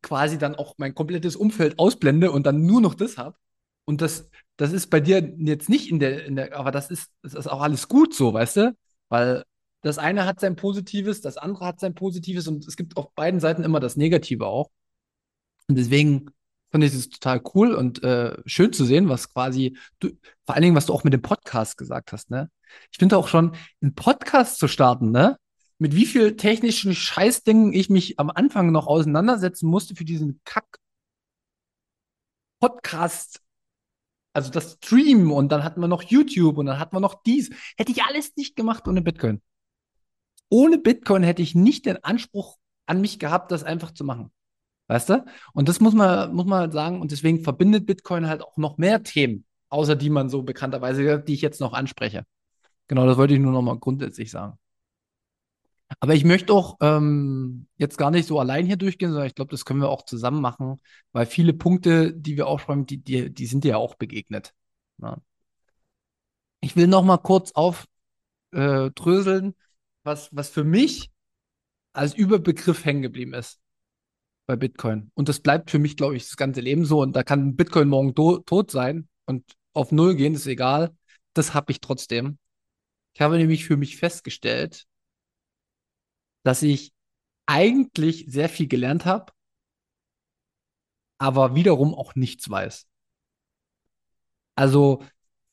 quasi 0.00 0.38
dann 0.38 0.54
auch 0.54 0.74
mein 0.78 0.94
komplettes 0.94 1.36
Umfeld 1.36 1.78
ausblende 1.78 2.30
und 2.30 2.46
dann 2.46 2.64
nur 2.64 2.80
noch 2.80 2.94
das 2.94 3.18
habe. 3.18 3.36
Und 3.84 4.00
das, 4.00 4.30
das 4.56 4.72
ist 4.72 4.88
bei 4.88 5.00
dir 5.00 5.18
jetzt 5.38 5.68
nicht 5.68 5.90
in 5.90 5.98
der, 5.98 6.24
in 6.24 6.36
der, 6.36 6.56
aber 6.56 6.70
das 6.70 6.90
ist, 6.90 7.10
das 7.22 7.34
ist 7.34 7.46
auch 7.48 7.60
alles 7.60 7.88
gut 7.88 8.14
so, 8.14 8.32
weißt 8.32 8.56
du? 8.56 8.76
Weil 9.08 9.44
das 9.82 9.98
eine 9.98 10.24
hat 10.24 10.40
sein 10.40 10.56
Positives, 10.56 11.20
das 11.20 11.36
andere 11.36 11.66
hat 11.66 11.80
sein 11.80 11.94
Positives 11.94 12.46
und 12.46 12.66
es 12.66 12.76
gibt 12.76 12.96
auf 12.96 13.12
beiden 13.14 13.40
Seiten 13.40 13.64
immer 13.64 13.80
das 13.80 13.96
Negative 13.96 14.46
auch. 14.46 14.70
Und 15.68 15.76
deswegen 15.76 16.30
fand 16.70 16.84
ich 16.84 16.92
das 16.92 17.08
total 17.08 17.42
cool 17.54 17.74
und 17.74 18.02
äh, 18.02 18.36
schön 18.46 18.72
zu 18.72 18.84
sehen, 18.84 19.08
was 19.08 19.32
quasi, 19.32 19.76
du, 20.00 20.10
vor 20.46 20.54
allen 20.54 20.62
Dingen, 20.62 20.76
was 20.76 20.86
du 20.86 20.94
auch 20.94 21.04
mit 21.04 21.12
dem 21.12 21.22
Podcast 21.22 21.76
gesagt 21.76 22.12
hast, 22.12 22.30
ne? 22.30 22.50
Ich 22.90 22.98
finde 22.98 23.16
auch 23.16 23.28
schon, 23.28 23.54
einen 23.80 23.94
Podcast 23.94 24.58
zu 24.58 24.68
starten, 24.68 25.10
ne? 25.10 25.38
Mit 25.78 25.96
wie 25.96 26.06
viel 26.06 26.36
technischen 26.36 26.94
Scheißdingen 26.94 27.72
ich 27.72 27.90
mich 27.90 28.20
am 28.20 28.30
Anfang 28.30 28.70
noch 28.70 28.86
auseinandersetzen 28.86 29.68
musste 29.68 29.96
für 29.96 30.04
diesen 30.04 30.40
Kack 30.44 30.78
Podcast 32.60 33.42
also 34.32 34.50
das 34.50 34.78
Stream 34.82 35.30
und 35.30 35.52
dann 35.52 35.64
hatten 35.64 35.80
wir 35.80 35.88
noch 35.88 36.02
YouTube 36.02 36.58
und 36.58 36.66
dann 36.66 36.78
hatten 36.78 36.96
wir 36.96 37.00
noch 37.00 37.22
dies. 37.22 37.50
Hätte 37.76 37.92
ich 37.92 38.02
alles 38.02 38.34
nicht 38.36 38.56
gemacht 38.56 38.88
ohne 38.88 39.02
Bitcoin. 39.02 39.42
Ohne 40.48 40.78
Bitcoin 40.78 41.22
hätte 41.22 41.42
ich 41.42 41.54
nicht 41.54 41.86
den 41.86 42.02
Anspruch 42.02 42.58
an 42.86 43.00
mich 43.00 43.18
gehabt, 43.18 43.52
das 43.52 43.62
einfach 43.64 43.92
zu 43.92 44.04
machen. 44.04 44.32
Weißt 44.88 45.08
du? 45.10 45.24
Und 45.54 45.68
das 45.68 45.80
muss 45.80 45.94
man, 45.94 46.34
muss 46.34 46.46
man 46.46 46.60
halt 46.60 46.72
sagen. 46.72 47.00
Und 47.00 47.12
deswegen 47.12 47.42
verbindet 47.42 47.86
Bitcoin 47.86 48.26
halt 48.26 48.42
auch 48.42 48.56
noch 48.56 48.78
mehr 48.78 49.02
Themen, 49.02 49.46
außer 49.68 49.96
die 49.96 50.10
man 50.10 50.28
so 50.28 50.42
bekannterweise, 50.42 51.20
die 51.20 51.34
ich 51.34 51.40
jetzt 51.40 51.60
noch 51.60 51.72
anspreche. 51.72 52.24
Genau, 52.92 53.06
das 53.06 53.16
wollte 53.16 53.32
ich 53.32 53.40
nur 53.40 53.52
noch 53.52 53.62
mal 53.62 53.78
grundsätzlich 53.78 54.30
sagen. 54.30 54.58
Aber 55.98 56.14
ich 56.14 56.26
möchte 56.26 56.52
auch 56.52 56.76
ähm, 56.82 57.66
jetzt 57.78 57.96
gar 57.96 58.10
nicht 58.10 58.28
so 58.28 58.38
allein 58.38 58.66
hier 58.66 58.76
durchgehen, 58.76 59.12
sondern 59.12 59.26
ich 59.26 59.34
glaube, 59.34 59.50
das 59.50 59.64
können 59.64 59.80
wir 59.80 59.88
auch 59.88 60.04
zusammen 60.04 60.42
machen, 60.42 60.78
weil 61.12 61.24
viele 61.24 61.54
Punkte, 61.54 62.12
die 62.12 62.36
wir 62.36 62.46
aufschreiben, 62.46 62.84
die, 62.84 62.98
die, 62.98 63.32
die 63.32 63.46
sind 63.46 63.64
dir 63.64 63.68
ja 63.68 63.76
auch 63.78 63.94
begegnet. 63.94 64.52
Ja. 64.98 65.16
Ich 66.60 66.76
will 66.76 66.86
noch 66.86 67.02
mal 67.02 67.16
kurz 67.16 67.52
aufdröseln, 67.52 69.52
äh, 69.52 69.54
was, 70.04 70.28
was 70.30 70.50
für 70.50 70.64
mich 70.64 71.10
als 71.94 72.12
Überbegriff 72.12 72.84
hängen 72.84 73.00
geblieben 73.00 73.32
ist 73.32 73.58
bei 74.44 74.56
Bitcoin. 74.56 75.10
Und 75.14 75.30
das 75.30 75.40
bleibt 75.40 75.70
für 75.70 75.78
mich, 75.78 75.96
glaube 75.96 76.16
ich, 76.16 76.24
das 76.24 76.36
ganze 76.36 76.60
Leben 76.60 76.84
so. 76.84 77.00
Und 77.00 77.16
da 77.16 77.22
kann 77.22 77.56
Bitcoin 77.56 77.88
morgen 77.88 78.14
tot 78.14 78.70
sein 78.70 79.08
und 79.24 79.50
auf 79.72 79.92
Null 79.92 80.14
gehen, 80.14 80.34
ist 80.34 80.46
egal. 80.46 80.94
Das 81.32 81.54
habe 81.54 81.72
ich 81.72 81.80
trotzdem. 81.80 82.36
Ich 83.14 83.20
habe 83.20 83.36
nämlich 83.36 83.64
für 83.64 83.76
mich 83.76 83.96
festgestellt, 83.96 84.86
dass 86.44 86.62
ich 86.62 86.92
eigentlich 87.46 88.26
sehr 88.28 88.48
viel 88.48 88.68
gelernt 88.68 89.04
habe, 89.04 89.32
aber 91.18 91.54
wiederum 91.54 91.94
auch 91.94 92.14
nichts 92.14 92.48
weiß. 92.48 92.86
Also 94.54 95.04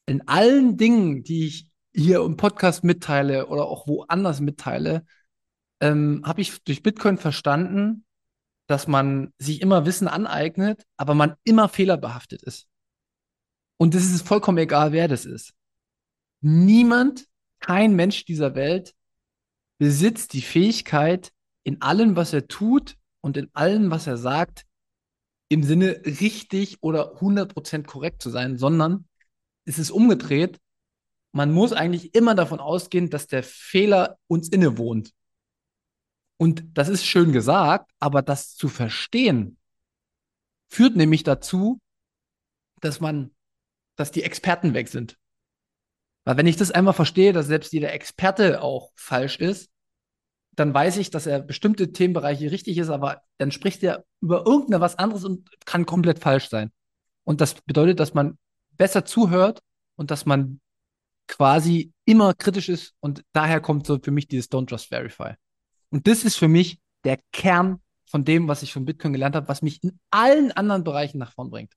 in 0.06 0.28
allen 0.28 0.78
Dingen, 0.78 1.24
die 1.24 1.48
ich 1.48 1.72
hier 1.93 2.22
im 2.22 2.38
Podcast 2.38 2.84
mitteile 2.84 3.48
oder 3.48 3.65
auch 3.65 3.88
woanders 3.88 4.39
mitteile, 4.39 5.06
ähm, 5.82 6.24
habe 6.26 6.41
ich 6.41 6.63
durch 6.63 6.84
Bitcoin 6.84 7.17
verstanden, 7.17 8.06
dass 8.67 8.88
man 8.88 9.34
sich 9.38 9.62
immer 9.62 9.86
Wissen 9.86 10.08
aneignet, 10.08 10.84
aber 10.98 11.15
man 11.15 11.36
immer 11.43 11.69
fehlerbehaftet 11.69 12.43
ist. 12.43 12.67
Und 13.78 13.95
es 13.95 14.12
ist 14.12 14.28
vollkommen 14.28 14.58
egal, 14.58 14.91
wer 14.91 15.08
das 15.08 15.26
ist. 15.26 15.54
Niemand, 16.41 17.28
kein 17.60 17.95
Mensch 17.95 18.26
dieser 18.26 18.56
Welt 18.56 18.93
besitzt 19.78 20.34
die 20.34 20.41
Fähigkeit, 20.41 21.32
in 21.63 21.82
allem, 21.82 22.15
was 22.15 22.34
er 22.34 22.48
tut 22.48 22.98
und 23.22 23.38
in 23.38 23.50
allem, 23.54 23.91
was 23.91 24.08
er 24.08 24.17
sagt, 24.17 24.65
im 25.50 25.63
Sinne 25.63 26.02
richtig 26.06 26.82
oder 26.82 27.19
100% 27.19 27.86
korrekt 27.86 28.22
zu 28.22 28.30
sein, 28.30 28.58
sondern 28.58 29.08
es 29.65 29.80
ist 29.80 29.91
umgedreht. 29.91 30.60
Man 31.32 31.52
muss 31.52 31.74
eigentlich 31.74 32.15
immer 32.15 32.36
davon 32.36 32.60
ausgehen, 32.60 33.10
dass 33.10 33.28
der 33.28 33.43
Fehler 33.43 34.17
uns 34.28 34.50
innewohnt. 34.50 35.13
Und 36.38 36.63
das 36.74 36.88
ist 36.88 37.06
schön 37.06 37.34
gesagt, 37.34 37.91
aber 38.00 38.22
das 38.22 38.56
zu 38.56 38.69
verstehen, 38.69 39.58
führt 40.67 40.95
nämlich 40.95 41.24
dazu, 41.24 41.80
dass 42.80 43.00
man, 43.00 43.32
dass 43.95 44.12
die 44.12 44.24
Experten 44.24 44.74
weg 44.74 44.88
sind. 44.88 45.17
Weil 46.25 46.38
wenn 46.38 46.47
ich 46.47 46.58
das 46.58 46.71
einmal 46.71 46.93
verstehe, 46.93 47.34
dass 47.34 47.47
selbst 47.47 47.73
jeder 47.73 47.93
Experte 47.93 48.62
auch 48.62 48.91
falsch 48.95 49.38
ist, 49.38 49.69
dann 50.51 50.73
weiß 50.73 50.97
ich, 50.97 51.10
dass 51.10 51.25
er 51.25 51.39
bestimmte 51.39 51.91
Themenbereiche 51.91 52.51
richtig 52.51 52.77
ist, 52.77 52.89
aber 52.89 53.21
dann 53.38 53.51
spricht 53.51 53.82
er 53.84 54.03
über 54.19 54.45
irgendeine 54.45 54.99
anderes 54.99 55.23
und 55.23 55.49
kann 55.65 55.86
komplett 55.86 56.19
falsch 56.19 56.49
sein. 56.49 56.71
Und 57.23 57.41
das 57.41 57.53
bedeutet, 57.62 57.99
dass 57.99 58.13
man 58.13 58.38
besser 58.71 59.05
zuhört 59.05 59.62
und 59.95 60.12
dass 60.12 60.25
man 60.25 60.60
quasi 61.27 61.93
immer 62.05 62.34
kritisch 62.34 62.69
ist 62.69 62.95
und 62.99 63.23
daher 63.34 63.62
kommt 63.62 63.86
so 63.86 63.99
für 64.01 64.12
mich 64.12 64.27
dieses 64.27 64.51
Don't 64.51 64.69
Just 64.69 64.88
Verify. 64.88 65.36
Und 65.91 66.08
das 66.08 66.25
ist 66.25 66.36
für 66.36 66.47
mich 66.47 66.79
der 67.03 67.19
Kern 67.32 67.82
von 68.05 68.25
dem, 68.25 68.47
was 68.47 68.63
ich 68.63 68.73
von 68.73 68.86
Bitcoin 68.86 69.13
gelernt 69.13 69.36
habe, 69.36 69.47
was 69.47 69.62
mich 69.62 69.84
in 69.84 69.99
allen 70.10 70.51
anderen 70.51 70.84
Bereichen 70.84 71.19
nach 71.19 71.32
vorn 71.32 71.51
bringt. 71.51 71.73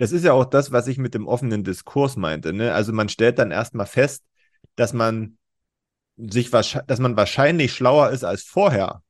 Das 0.00 0.12
ist 0.12 0.24
ja 0.24 0.32
auch 0.32 0.46
das, 0.46 0.72
was 0.72 0.86
ich 0.86 0.96
mit 0.96 1.12
dem 1.12 1.28
offenen 1.28 1.62
Diskurs 1.62 2.16
meinte. 2.16 2.54
Ne? 2.54 2.72
Also 2.72 2.90
man 2.90 3.10
stellt 3.10 3.38
dann 3.38 3.50
erstmal 3.50 3.84
fest, 3.84 4.24
dass 4.74 4.94
man 4.94 5.36
sich 6.16 6.50
dass 6.50 6.98
man 7.00 7.18
wahrscheinlich 7.18 7.74
schlauer 7.74 8.08
ist 8.08 8.24
als 8.24 8.42
vorher. 8.44 9.02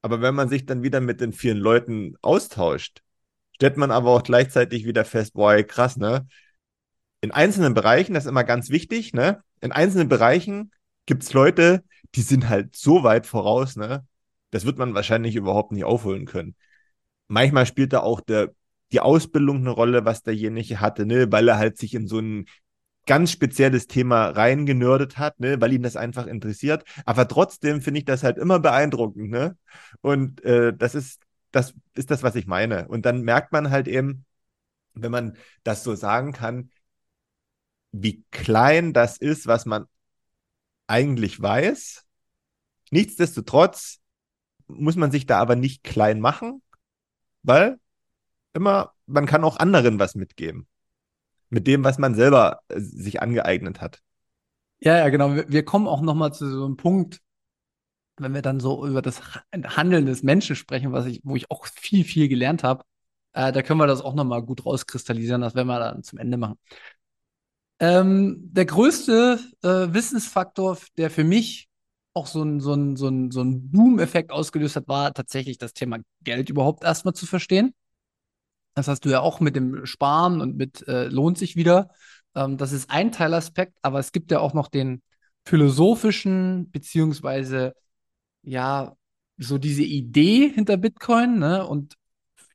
Aber 0.00 0.22
wenn 0.22 0.34
man 0.34 0.48
sich 0.48 0.64
dann 0.64 0.82
wieder 0.82 1.02
mit 1.02 1.20
den 1.20 1.34
vielen 1.34 1.58
Leuten 1.58 2.16
austauscht, 2.22 3.02
stellt 3.52 3.76
man 3.76 3.90
aber 3.90 4.12
auch 4.12 4.22
gleichzeitig 4.22 4.86
wieder 4.86 5.04
fest, 5.04 5.34
boah, 5.34 5.62
krass, 5.62 5.98
ne? 5.98 6.26
In 7.20 7.30
einzelnen 7.30 7.74
Bereichen, 7.74 8.14
das 8.14 8.24
ist 8.24 8.30
immer 8.30 8.44
ganz 8.44 8.70
wichtig, 8.70 9.12
ne? 9.12 9.42
In 9.60 9.72
einzelnen 9.72 10.08
Bereichen 10.08 10.72
gibt 11.04 11.24
es 11.24 11.34
Leute, 11.34 11.84
die 12.14 12.22
sind 12.22 12.48
halt 12.48 12.76
so 12.76 13.02
weit 13.02 13.26
voraus, 13.26 13.76
ne? 13.76 14.06
Das 14.52 14.64
wird 14.64 14.78
man 14.78 14.94
wahrscheinlich 14.94 15.36
überhaupt 15.36 15.72
nicht 15.72 15.84
aufholen 15.84 16.24
können. 16.24 16.56
Manchmal 17.28 17.66
spielt 17.66 17.92
da 17.92 18.00
auch 18.00 18.22
der, 18.22 18.54
die 18.94 19.00
Ausbildung 19.00 19.58
eine 19.58 19.70
Rolle, 19.70 20.04
was 20.04 20.22
derjenige 20.22 20.80
hatte, 20.80 21.04
ne? 21.06 21.30
Weil 21.32 21.48
er 21.48 21.58
halt 21.58 21.78
sich 21.78 21.94
in 21.94 22.06
so 22.06 22.20
ein 22.20 22.46
ganz 23.06 23.30
spezielles 23.30 23.86
Thema 23.86 24.28
reingenördet 24.30 25.18
hat, 25.18 25.38
ne, 25.40 25.60
weil 25.60 25.72
ihn 25.72 25.82
das 25.82 25.96
einfach 25.96 26.26
interessiert. 26.26 26.84
Aber 27.04 27.28
trotzdem 27.28 27.82
finde 27.82 27.98
ich 27.98 28.04
das 28.06 28.22
halt 28.22 28.38
immer 28.38 28.58
beeindruckend, 28.60 29.30
ne? 29.30 29.56
Und 30.00 30.42
äh, 30.44 30.72
das 30.74 30.94
ist, 30.94 31.20
das 31.50 31.74
ist 31.94 32.10
das, 32.10 32.22
was 32.22 32.34
ich 32.36 32.46
meine. 32.46 32.88
Und 32.88 33.04
dann 33.04 33.22
merkt 33.22 33.52
man 33.52 33.70
halt 33.70 33.88
eben, 33.88 34.24
wenn 34.94 35.12
man 35.12 35.36
das 35.64 35.84
so 35.84 35.94
sagen 35.94 36.32
kann, 36.32 36.70
wie 37.92 38.24
klein 38.30 38.92
das 38.92 39.18
ist, 39.18 39.46
was 39.46 39.66
man 39.66 39.86
eigentlich 40.86 41.40
weiß. 41.40 42.04
Nichtsdestotrotz 42.90 44.00
muss 44.66 44.96
man 44.96 45.10
sich 45.10 45.26
da 45.26 45.38
aber 45.40 45.56
nicht 45.56 45.84
klein 45.84 46.20
machen, 46.20 46.62
weil 47.42 47.78
immer, 48.54 48.92
man 49.06 49.26
kann 49.26 49.44
auch 49.44 49.58
anderen 49.58 49.98
was 49.98 50.14
mitgeben. 50.14 50.66
Mit 51.50 51.66
dem, 51.66 51.84
was 51.84 51.98
man 51.98 52.14
selber 52.14 52.60
äh, 52.68 52.80
sich 52.80 53.20
angeeignet 53.20 53.80
hat. 53.80 54.00
Ja, 54.80 54.98
ja, 54.98 55.08
genau. 55.08 55.34
Wir, 55.34 55.64
kommen 55.64 55.86
auch 55.86 56.00
nochmal 56.00 56.32
zu 56.32 56.50
so 56.50 56.64
einem 56.64 56.76
Punkt, 56.76 57.20
wenn 58.16 58.34
wir 58.34 58.42
dann 58.42 58.60
so 58.60 58.86
über 58.86 59.02
das 59.02 59.22
Handeln 59.52 60.06
des 60.06 60.22
Menschen 60.22 60.56
sprechen, 60.56 60.92
was 60.92 61.06
ich, 61.06 61.20
wo 61.24 61.36
ich 61.36 61.50
auch 61.50 61.66
viel, 61.66 62.04
viel 62.04 62.28
gelernt 62.28 62.62
habe, 62.64 62.84
äh, 63.32 63.52
da 63.52 63.62
können 63.62 63.80
wir 63.80 63.86
das 63.86 64.02
auch 64.02 64.14
nochmal 64.14 64.42
gut 64.42 64.64
rauskristallisieren, 64.64 65.40
das 65.40 65.54
werden 65.54 65.68
wir 65.68 65.78
dann 65.78 66.02
zum 66.02 66.18
Ende 66.18 66.36
machen. 66.36 66.58
Ähm, 67.80 68.36
der 68.52 68.66
größte 68.66 69.40
äh, 69.62 69.92
Wissensfaktor, 69.92 70.78
der 70.96 71.10
für 71.10 71.24
mich 71.24 71.68
auch 72.12 72.28
so 72.28 72.42
ein, 72.42 72.60
so 72.60 72.74
so 72.94 73.08
ein, 73.08 73.30
so 73.32 73.42
ein 73.42 73.70
Boom-Effekt 73.70 74.30
ausgelöst 74.30 74.76
hat, 74.76 74.86
war 74.86 75.12
tatsächlich 75.12 75.58
das 75.58 75.72
Thema 75.72 75.98
Geld 76.22 76.48
überhaupt 76.48 76.84
erstmal 76.84 77.14
zu 77.14 77.26
verstehen. 77.26 77.74
Das 78.74 78.88
hast 78.88 79.04
du 79.04 79.10
ja 79.10 79.20
auch 79.20 79.40
mit 79.40 79.56
dem 79.56 79.86
Sparen 79.86 80.40
und 80.40 80.56
mit 80.56 80.86
äh, 80.88 81.06
lohnt 81.06 81.38
sich 81.38 81.56
wieder. 81.56 81.88
Ähm, 82.34 82.56
das 82.56 82.72
ist 82.72 82.90
ein 82.90 83.12
Teilaspekt, 83.12 83.76
aber 83.82 83.98
es 83.98 84.12
gibt 84.12 84.30
ja 84.30 84.40
auch 84.40 84.54
noch 84.54 84.68
den 84.68 85.02
philosophischen, 85.44 86.70
beziehungsweise 86.70 87.74
ja, 88.42 88.96
so 89.38 89.58
diese 89.58 89.82
Idee 89.82 90.48
hinter 90.48 90.76
Bitcoin, 90.76 91.38
ne? 91.38 91.66
Und 91.66 91.94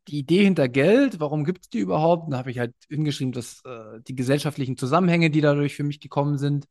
die 0.08 0.20
Idee 0.20 0.44
hinter 0.44 0.70
Geld, 0.70 1.20
warum 1.20 1.44
gibt 1.46 1.64
es 1.64 1.70
die 1.70 1.80
überhaupt? 1.80 2.32
Da 2.34 2.38
habe 2.40 2.52
ich 2.52 2.60
halt 2.60 2.74
hingeschrieben, 2.90 3.32
dass 3.34 3.62
äh, 3.66 4.02
die 4.08 4.16
gesellschaftlichen 4.16 4.78
Zusammenhänge, 4.78 5.30
die 5.30 5.42
dadurch 5.42 5.76
für 5.76 5.84
mich 5.84 6.00
gekommen 6.00 6.38
sind, 6.38 6.66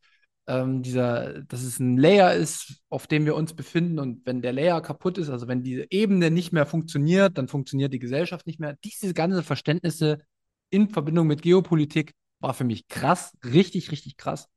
ähm, 0.49 0.83
dieser, 0.83 1.43
dass 1.43 1.63
es 1.63 1.79
ein 1.79 1.99
Layer 1.99 2.33
ist, 2.33 2.81
auf 2.89 3.07
dem 3.07 3.27
wir 3.27 3.37
uns 3.37 3.55
befinden. 3.55 3.99
Und 3.99 4.25
wenn 4.27 4.43
der 4.43 4.53
Layer 4.53 4.81
kaputt 4.81 5.19
ist, 5.19 5.29
also 5.29 5.47
wenn 5.47 5.63
diese 5.63 5.87
Ebene 5.91 6.31
nicht 6.31 6.53
mehr 6.53 6.67
funktioniert, 6.67 7.37
dann 7.39 7.49
funktioniert 7.49 7.93
die 7.93 7.99
Gesellschaft 7.99 8.47
nicht 8.47 8.59
mehr. 8.59 8.77
Diese 8.83 9.13
ganzen 9.13 9.43
Verständnisse 9.45 10.19
in 10.71 10.89
Verbindung 10.89 11.27
mit 11.27 11.43
Geopolitik 11.43 12.15
war 12.41 12.55
für 12.55 12.65
mich 12.65 12.89
krass, 12.89 13.37
richtig, 13.45 13.93
richtig 13.93 14.17
krass. 14.17 14.49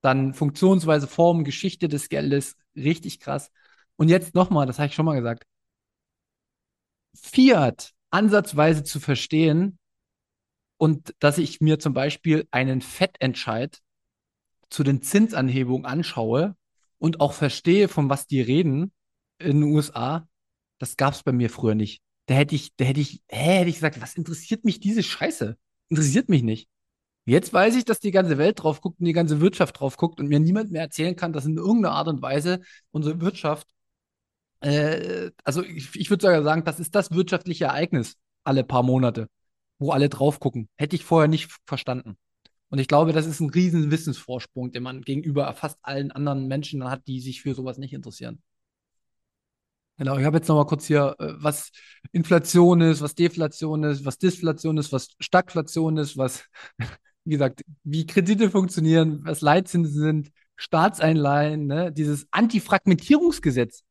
Dann 0.00 0.32
Funktionsweise, 0.32 1.08
Form, 1.08 1.44
Geschichte 1.44 1.88
des 1.88 2.08
Geldes, 2.08 2.56
richtig 2.76 3.18
krass. 3.20 3.50
Und 3.96 4.08
jetzt 4.08 4.34
nochmal, 4.34 4.66
das 4.66 4.78
habe 4.78 4.88
ich 4.88 4.94
schon 4.94 5.06
mal 5.06 5.16
gesagt. 5.16 5.44
Fiat 7.14 7.92
ansatzweise 8.10 8.84
zu 8.84 9.00
verstehen 9.00 9.78
und 10.76 11.14
dass 11.18 11.38
ich 11.38 11.60
mir 11.60 11.78
zum 11.78 11.94
Beispiel 11.94 12.46
einen 12.50 12.80
Fettentscheid 12.80 13.80
zu 14.72 14.82
den 14.82 15.02
Zinsanhebungen 15.02 15.86
anschaue 15.86 16.56
und 16.98 17.20
auch 17.20 17.32
verstehe, 17.32 17.88
von 17.88 18.08
was 18.08 18.26
die 18.26 18.40
reden 18.40 18.92
in 19.38 19.60
den 19.60 19.62
USA, 19.64 20.28
das 20.78 20.96
gab 20.96 21.14
es 21.14 21.22
bei 21.22 21.32
mir 21.32 21.50
früher 21.50 21.74
nicht. 21.74 22.02
Da 22.26 22.34
hätte 22.34 22.54
ich, 22.54 22.74
da 22.76 22.84
hätte 22.84 23.00
ich, 23.00 23.22
hä, 23.28 23.58
hätte 23.58 23.70
ich 23.70 23.76
gesagt, 23.76 24.00
was 24.00 24.14
interessiert 24.14 24.64
mich 24.64 24.80
diese 24.80 25.02
Scheiße? 25.02 25.56
Interessiert 25.88 26.28
mich 26.28 26.42
nicht. 26.42 26.68
Jetzt 27.24 27.52
weiß 27.52 27.76
ich, 27.76 27.84
dass 27.84 28.00
die 28.00 28.10
ganze 28.10 28.38
Welt 28.38 28.62
drauf 28.62 28.80
guckt 28.80 28.98
und 29.00 29.06
die 29.06 29.12
ganze 29.12 29.40
Wirtschaft 29.40 29.78
drauf 29.78 29.96
guckt 29.96 30.20
und 30.20 30.28
mir 30.28 30.40
niemand 30.40 30.72
mehr 30.72 30.82
erzählen 30.82 31.14
kann, 31.14 31.32
dass 31.32 31.44
in 31.44 31.56
irgendeiner 31.56 31.94
Art 31.94 32.08
und 32.08 32.22
Weise 32.22 32.60
unsere 32.90 33.20
Wirtschaft 33.20 33.68
äh, 34.62 35.30
also 35.44 35.62
ich, 35.62 35.94
ich 35.96 36.10
würde 36.10 36.22
sogar 36.22 36.42
sagen, 36.42 36.64
das 36.64 36.80
ist 36.80 36.94
das 36.94 37.10
wirtschaftliche 37.10 37.66
Ereignis 37.66 38.16
alle 38.44 38.64
paar 38.64 38.82
Monate, 38.82 39.28
wo 39.78 39.92
alle 39.92 40.08
drauf 40.08 40.40
gucken. 40.40 40.68
Hätte 40.76 40.96
ich 40.96 41.04
vorher 41.04 41.28
nicht 41.28 41.50
verstanden. 41.66 42.16
Und 42.72 42.78
ich 42.78 42.88
glaube, 42.88 43.12
das 43.12 43.26
ist 43.26 43.38
ein 43.40 43.50
riesen 43.50 43.90
Wissensvorsprung, 43.90 44.72
den 44.72 44.82
man 44.82 45.02
gegenüber 45.02 45.52
fast 45.52 45.78
allen 45.82 46.10
anderen 46.10 46.48
Menschen 46.48 46.82
hat, 46.88 47.06
die 47.06 47.20
sich 47.20 47.42
für 47.42 47.54
sowas 47.54 47.76
nicht 47.76 47.92
interessieren. 47.92 48.42
Genau, 49.98 50.16
ich 50.16 50.24
habe 50.24 50.38
jetzt 50.38 50.48
noch 50.48 50.56
mal 50.56 50.64
kurz 50.64 50.86
hier, 50.86 51.14
äh, 51.18 51.34
was 51.36 51.70
Inflation 52.12 52.80
ist, 52.80 53.02
was 53.02 53.14
Deflation 53.14 53.84
ist, 53.84 54.06
was 54.06 54.16
Disflation 54.16 54.78
ist, 54.78 54.90
was 54.90 55.08
Stagflation 55.20 55.98
ist, 55.98 56.16
was, 56.16 56.44
wie 57.24 57.32
gesagt, 57.32 57.62
wie 57.84 58.06
Kredite 58.06 58.50
funktionieren, 58.50 59.20
was 59.22 59.42
Leitzinsen 59.42 60.00
sind, 60.00 60.32
Staatseinleihen, 60.56 61.66
ne? 61.66 61.92
dieses 61.92 62.26
Antifragmentierungsgesetz. 62.30 63.82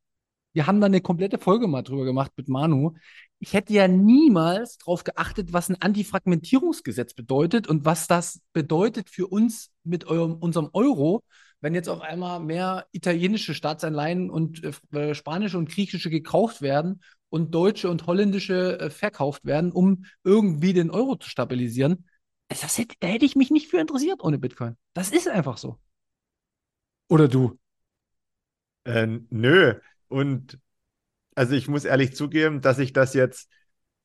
Wir 0.54 0.66
haben 0.66 0.80
da 0.80 0.86
eine 0.86 1.00
komplette 1.00 1.38
Folge 1.38 1.68
mal 1.68 1.82
drüber 1.82 2.04
gemacht 2.04 2.32
mit 2.36 2.48
Manu. 2.48 2.94
Ich 3.42 3.54
hätte 3.54 3.72
ja 3.72 3.88
niemals 3.88 4.78
darauf 4.78 5.02
geachtet, 5.02 5.52
was 5.52 5.68
ein 5.68 5.82
Antifragmentierungsgesetz 5.82 7.12
bedeutet 7.12 7.66
und 7.66 7.84
was 7.84 8.06
das 8.06 8.40
bedeutet 8.52 9.10
für 9.10 9.26
uns 9.26 9.72
mit 9.82 10.04
eurem, 10.04 10.34
unserem 10.34 10.70
Euro, 10.74 11.24
wenn 11.60 11.74
jetzt 11.74 11.88
auf 11.88 12.02
einmal 12.02 12.38
mehr 12.38 12.86
italienische 12.92 13.52
Staatsanleihen 13.54 14.30
und 14.30 14.62
äh, 14.92 15.12
spanische 15.16 15.58
und 15.58 15.68
griechische 15.68 16.08
gekauft 16.08 16.62
werden 16.62 17.02
und 17.30 17.52
deutsche 17.52 17.90
und 17.90 18.06
holländische 18.06 18.78
äh, 18.78 18.90
verkauft 18.90 19.44
werden, 19.44 19.72
um 19.72 20.04
irgendwie 20.22 20.72
den 20.72 20.92
Euro 20.92 21.16
zu 21.16 21.28
stabilisieren. 21.28 22.06
Das 22.46 22.78
hätte, 22.78 22.94
da 23.00 23.08
hätte 23.08 23.24
ich 23.24 23.34
mich 23.34 23.50
nicht 23.50 23.66
für 23.66 23.80
interessiert 23.80 24.22
ohne 24.22 24.38
Bitcoin. 24.38 24.76
Das 24.92 25.10
ist 25.10 25.26
einfach 25.26 25.56
so. 25.56 25.80
Oder 27.08 27.26
du? 27.26 27.58
Äh, 28.84 29.18
nö, 29.30 29.80
und 30.06 30.60
also 31.34 31.54
ich 31.54 31.68
muss 31.68 31.84
ehrlich 31.84 32.14
zugeben, 32.14 32.60
dass 32.60 32.78
ich 32.78 32.92
das 32.92 33.14
jetzt 33.14 33.48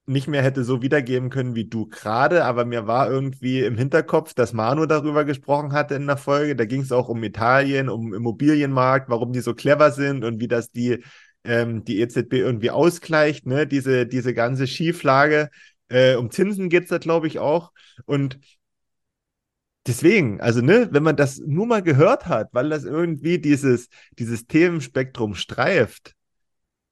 nicht 0.06 0.28
mehr 0.28 0.42
hätte 0.42 0.64
so 0.64 0.82
wiedergeben 0.82 1.30
können 1.30 1.54
wie 1.54 1.66
du 1.66 1.88
gerade, 1.88 2.46
aber 2.46 2.64
mir 2.64 2.88
war 2.88 3.10
irgendwie 3.12 3.62
im 3.62 3.78
Hinterkopf, 3.78 4.34
dass 4.34 4.54
Manu 4.54 4.86
darüber 4.86 5.26
gesprochen 5.26 5.74
hatte 5.74 5.96
in 5.96 6.08
der 6.08 6.16
Folge. 6.16 6.56
Da 6.56 6.64
ging 6.66 6.82
es 6.82 6.94
auch 6.94 7.10
um 7.10 7.22
Italien, 7.24 7.90
um 7.90 8.14
Immobilienmarkt, 8.14 9.10
warum 9.10 9.34
die 9.34 9.42
so 9.42 9.54
clever 9.54 9.92
sind 9.92 10.24
und 10.24 10.40
wie 10.40 10.48
das 10.48 10.72
die, 10.72 11.04
ähm, 11.44 11.84
die 11.84 12.00
EZB 12.00 12.34
irgendwie 12.34 12.72
ausgleicht, 12.72 13.46
ne? 13.46 13.68
Diese, 13.68 14.08
diese 14.08 14.34
ganze 14.34 14.66
Schieflage. 14.66 15.50
Äh, 15.90 16.16
um 16.16 16.32
Zinsen 16.32 16.70
geht 16.70 16.84
es 16.84 16.90
da, 16.90 17.00
glaube 17.00 17.28
ich, 17.28 17.40
auch. 17.40 17.72
Und 18.06 18.40
deswegen, 19.88 20.40
also 20.40 20.62
ne, 20.62 20.88
wenn 20.92 21.04
man 21.04 21.18
das 21.18 21.40
nur 21.40 21.66
mal 21.66 21.82
gehört 21.82 22.28
hat, 22.28 22.50
weil 22.54 22.70
das 22.70 22.86
irgendwie 22.86 23.40
dieses, 23.40 23.90
dieses 24.18 24.48
Themenspektrum 24.48 25.36
streift, 25.36 26.17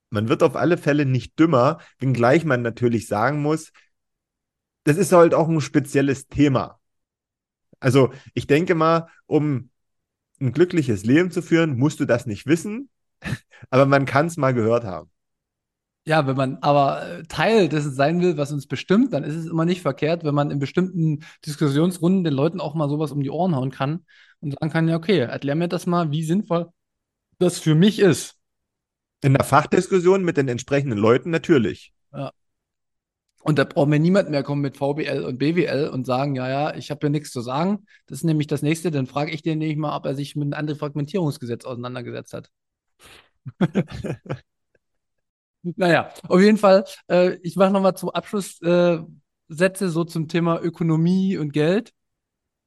man 0.09 0.29
wird 0.29 0.43
auf 0.43 0.55
alle 0.55 0.77
Fälle 0.77 1.05
nicht 1.05 1.39
dümmer, 1.39 1.79
wenngleich 1.99 2.45
man 2.45 2.61
natürlich 2.61 3.07
sagen 3.07 3.41
muss, 3.41 3.71
das 4.83 4.97
ist 4.97 5.11
halt 5.11 5.33
auch 5.33 5.47
ein 5.47 5.61
spezielles 5.61 6.27
Thema. 6.27 6.79
Also 7.79 8.11
ich 8.33 8.47
denke 8.47 8.75
mal, 8.75 9.09
um 9.25 9.69
ein 10.39 10.51
glückliches 10.51 11.05
Leben 11.05 11.31
zu 11.31 11.41
führen, 11.41 11.77
musst 11.77 11.99
du 11.99 12.05
das 12.05 12.25
nicht 12.25 12.45
wissen, 12.45 12.89
aber 13.69 13.85
man 13.85 14.05
kann 14.05 14.27
es 14.27 14.37
mal 14.37 14.53
gehört 14.53 14.83
haben. 14.83 15.09
Ja, 16.07 16.27
wenn 16.27 16.35
man 16.35 16.57
aber 16.61 17.03
äh, 17.03 17.23
Teil 17.23 17.67
dessen 17.67 17.91
sein 17.91 18.21
will, 18.21 18.37
was 18.37 18.51
uns 18.51 18.67
bestimmt, 18.67 19.11
dann 19.11 19.23
ist 19.23 19.33
es 19.33 19.47
immer 19.47 19.65
nicht 19.65 19.81
verkehrt, 19.81 20.23
wenn 20.23 20.35
man 20.35 20.51
in 20.51 20.59
bestimmten 20.59 21.23
Diskussionsrunden 21.45 22.23
den 22.23 22.33
Leuten 22.33 22.61
auch 22.61 22.75
mal 22.75 22.89
sowas 22.89 23.11
um 23.11 23.23
die 23.23 23.31
Ohren 23.31 23.55
hauen 23.55 23.71
kann 23.71 24.05
und 24.39 24.51
sagen 24.51 24.71
kann, 24.71 24.87
ja, 24.87 24.97
okay, 24.97 25.17
erklär 25.17 25.55
mir 25.55 25.67
das 25.67 25.87
mal, 25.87 26.11
wie 26.11 26.23
sinnvoll 26.23 26.69
das 27.39 27.59
für 27.59 27.75
mich 27.75 27.99
ist. 27.99 28.35
In 29.25 29.33
der 29.33 29.43
Fachdiskussion 29.43 30.23
mit 30.23 30.37
den 30.37 30.47
entsprechenden 30.47 30.99
Leuten 30.99 31.31
natürlich. 31.31 31.93
Ja. 32.13 32.31
Und 33.41 33.57
da 33.57 33.63
braucht 33.63 33.89
mir 33.89 33.99
niemand 33.99 34.29
mehr 34.29 34.43
kommen 34.43 34.61
mit 34.61 34.77
VBL 34.77 35.23
und 35.25 35.39
BWL 35.39 35.89
und 35.89 36.05
sagen, 36.05 36.35
ja, 36.35 36.47
ja, 36.47 36.75
ich 36.75 36.91
habe 36.91 36.99
hier 37.01 37.09
nichts 37.09 37.31
zu 37.31 37.41
sagen. 37.41 37.87
Das 38.05 38.19
ist 38.19 38.23
nämlich 38.23 38.45
das 38.45 38.61
nächste. 38.61 38.91
Dann 38.91 39.07
frage 39.07 39.31
ich 39.31 39.41
den 39.41 39.57
nämlich 39.57 39.77
mal, 39.77 39.97
ob 39.97 40.05
er 40.05 40.13
sich 40.13 40.35
mit 40.35 40.43
einem 40.43 40.53
anderen 40.53 40.77
Fragmentierungsgesetz 40.79 41.65
auseinandergesetzt 41.65 42.33
hat. 42.33 42.51
Naja, 45.75 46.11
auf 46.27 46.39
jeden 46.41 46.59
Fall, 46.59 46.85
äh, 47.09 47.39
ich 47.41 47.55
mache 47.55 47.71
nochmal 47.71 47.97
zum 47.97 48.11
Abschluss 48.11 48.61
äh, 48.61 48.99
Sätze 49.47 49.89
so 49.89 50.03
zum 50.03 50.27
Thema 50.27 50.61
Ökonomie 50.61 51.37
und 51.37 51.53
Geld. 51.53 51.91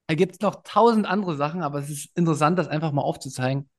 Da 0.09 0.17
gibt 0.17 0.33
es 0.33 0.41
noch 0.41 0.65
tausend 0.65 1.07
andere 1.07 1.37
Sachen, 1.37 1.63
aber 1.63 1.79
es 1.79 1.91
ist 1.91 2.11
interessant, 2.17 2.59
das 2.59 2.67
einfach 2.67 2.91
mal 2.91 3.03
aufzuzeigen. 3.03 3.71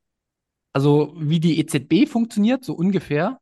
Also, 0.73 1.13
wie 1.17 1.39
die 1.39 1.59
EZB 1.59 2.07
funktioniert, 2.07 2.63
so 2.63 2.73
ungefähr. 2.73 3.39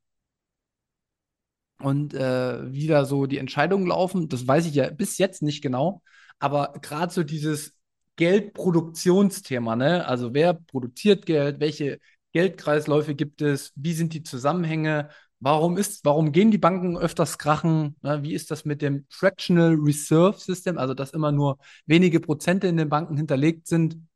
Und 1.80 2.14
äh, 2.14 2.74
wie 2.74 2.88
da 2.88 3.06
so 3.06 3.28
die 3.28 3.38
Entscheidungen 3.38 3.88
laufen, 3.88 4.30
das 4.30 4.48
weiß 4.48 4.66
ich 4.66 4.76
ja 4.76 4.90
bis 4.90 5.18
jetzt 5.20 5.42
nicht 5.44 5.62
genau. 5.62 6.02
Aber 6.40 6.74
gerade 6.82 7.14
so 7.14 7.24
dieses 7.24 7.74
Geldproduktionsthema, 8.16 9.76
ne? 9.76 10.08
Also 10.08 10.34
wer 10.34 10.56
produziert 10.56 11.26
Geld, 11.28 11.60
welche 11.60 12.00
Geldkreisläufe 12.32 13.14
gibt 13.14 13.42
es, 13.42 13.74
wie 13.76 13.94
sind 13.94 14.14
die 14.14 14.24
Zusammenhänge 14.24 15.10
Warum 15.40 15.78
ist, 15.78 16.04
warum 16.04 16.32
gehen 16.32 16.50
die 16.50 16.58
Banken 16.58 16.98
öfters 16.98 17.38
krachen? 17.38 17.96
Ne? 18.02 18.24
Wie 18.24 18.34
ist 18.34 18.50
das 18.50 18.66
mit 18.66 18.82
dem 18.82 19.06
Fractional 19.10 19.76
Reserve 19.76 20.40
System, 20.40 20.78
also 20.80 20.94
dass 20.96 21.12
immer 21.12 21.32
nur 21.32 21.60
wenige 21.86 22.20
Prozente 22.20 22.68
in 22.68 22.78
den 22.78 22.90
Banken 22.90 23.18
hinterlegt 23.18 23.68
sind, 23.68 24.08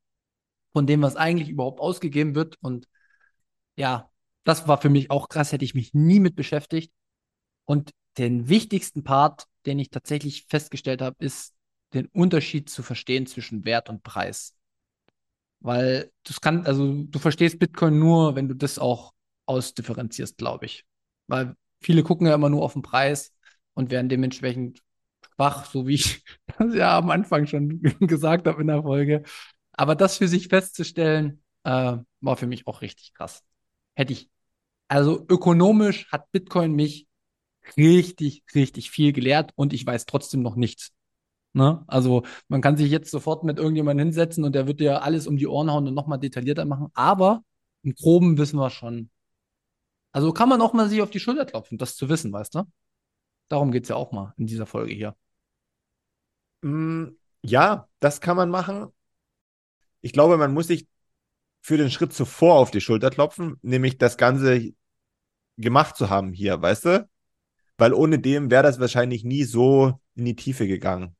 von 0.73 0.87
dem, 0.87 1.01
was 1.03 1.15
eigentlich 1.15 1.49
überhaupt 1.49 1.79
ausgegeben 1.79 2.33
wird? 2.33 2.57
Und 2.61 2.87
ja, 3.81 4.09
das 4.43 4.67
war 4.67 4.81
für 4.81 4.89
mich 4.89 5.11
auch 5.11 5.29
krass, 5.29 5.51
hätte 5.51 5.65
ich 5.65 5.75
mich 5.75 5.93
nie 5.93 6.19
mit 6.19 6.35
beschäftigt. 6.35 6.93
Und 7.65 7.91
den 8.17 8.49
wichtigsten 8.49 9.03
Part, 9.03 9.45
den 9.65 9.79
ich 9.79 9.89
tatsächlich 9.89 10.45
festgestellt 10.49 11.01
habe, 11.01 11.17
ist 11.23 11.55
den 11.93 12.07
Unterschied 12.07 12.69
zu 12.69 12.83
verstehen 12.83 13.27
zwischen 13.27 13.65
Wert 13.65 13.89
und 13.89 14.03
Preis. 14.03 14.55
Weil 15.59 16.11
das 16.23 16.41
kann, 16.41 16.65
also 16.65 17.03
du 17.03 17.19
verstehst 17.19 17.59
Bitcoin 17.59 17.99
nur, 17.99 18.35
wenn 18.35 18.47
du 18.47 18.55
das 18.55 18.79
auch 18.79 19.13
ausdifferenzierst, 19.45 20.37
glaube 20.37 20.65
ich. 20.65 20.85
Weil 21.27 21.55
viele 21.81 22.03
gucken 22.03 22.27
ja 22.27 22.33
immer 22.35 22.49
nur 22.49 22.63
auf 22.63 22.73
den 22.73 22.81
Preis 22.81 23.33
und 23.73 23.91
werden 23.91 24.09
dementsprechend 24.09 24.81
schwach, 25.35 25.65
so 25.65 25.87
wie 25.87 25.95
ich 25.95 26.23
das 26.57 26.73
ja 26.75 26.97
am 26.97 27.09
Anfang 27.11 27.47
schon 27.47 27.81
gesagt 28.01 28.47
habe 28.47 28.61
in 28.61 28.67
der 28.67 28.81
Folge. 28.83 29.23
Aber 29.73 29.95
das 29.95 30.17
für 30.17 30.27
sich 30.27 30.47
festzustellen, 30.49 31.43
Äh, 31.63 31.97
war 32.21 32.37
für 32.37 32.47
mich 32.47 32.67
auch 32.67 32.81
richtig 32.81 33.13
krass. 33.13 33.43
Hätte 33.95 34.13
ich, 34.13 34.29
also 34.87 35.25
ökonomisch 35.29 36.11
hat 36.11 36.31
Bitcoin 36.31 36.73
mich 36.73 37.07
richtig, 37.77 38.43
richtig 38.55 38.91
viel 38.91 39.13
gelehrt 39.13 39.51
und 39.55 39.73
ich 39.73 39.85
weiß 39.85 40.05
trotzdem 40.05 40.41
noch 40.41 40.55
nichts. 40.55 40.91
Ne? 41.53 41.83
Also 41.87 42.23
man 42.47 42.61
kann 42.61 42.77
sich 42.77 42.89
jetzt 42.91 43.11
sofort 43.11 43.43
mit 43.43 43.57
irgendjemandem 43.57 44.07
hinsetzen 44.07 44.43
und 44.43 44.53
der 44.55 44.67
wird 44.67 44.79
dir 44.79 45.03
alles 45.03 45.27
um 45.27 45.37
die 45.37 45.47
Ohren 45.47 45.71
hauen 45.71 45.87
und 45.87 45.93
nochmal 45.93 46.19
detaillierter 46.19 46.65
machen. 46.65 46.87
Aber 46.93 47.43
im 47.83 47.93
Groben 47.93 48.37
wissen 48.37 48.57
wir 48.57 48.69
schon. 48.69 49.09
Also 50.13 50.33
kann 50.33 50.49
man 50.49 50.61
auch 50.61 50.73
mal 50.73 50.89
sich 50.89 51.01
auf 51.01 51.09
die 51.09 51.19
Schulter 51.19 51.45
klopfen, 51.45 51.77
das 51.77 51.95
zu 51.95 52.09
wissen, 52.09 52.31
weißt 52.33 52.55
du? 52.55 52.63
Darum 53.49 53.71
geht 53.71 53.83
es 53.83 53.89
ja 53.89 53.95
auch 53.95 54.11
mal 54.11 54.33
in 54.37 54.47
dieser 54.47 54.65
Folge 54.65 54.93
hier. 54.93 55.15
Mm, 56.61 57.09
ja, 57.43 57.87
das 57.99 58.21
kann 58.21 58.37
man 58.37 58.49
machen. 58.49 58.87
Ich 60.01 60.13
glaube, 60.13 60.37
man 60.37 60.53
muss 60.53 60.67
sich 60.67 60.87
für 61.61 61.77
den 61.77 61.91
Schritt 61.91 62.13
zuvor 62.13 62.55
auf 62.55 62.71
die 62.71 62.81
Schulter 62.81 63.09
klopfen, 63.09 63.57
nämlich 63.61 63.97
das 63.97 64.17
Ganze 64.17 64.73
gemacht 65.57 65.95
zu 65.95 66.09
haben 66.09 66.33
hier, 66.33 66.61
weißt 66.61 66.85
du? 66.85 67.09
Weil 67.77 67.93
ohne 67.93 68.19
dem 68.19 68.51
wäre 68.51 68.63
das 68.63 68.79
wahrscheinlich 68.79 69.23
nie 69.23 69.43
so 69.43 69.99
in 70.15 70.25
die 70.25 70.35
Tiefe 70.35 70.67
gegangen. 70.67 71.15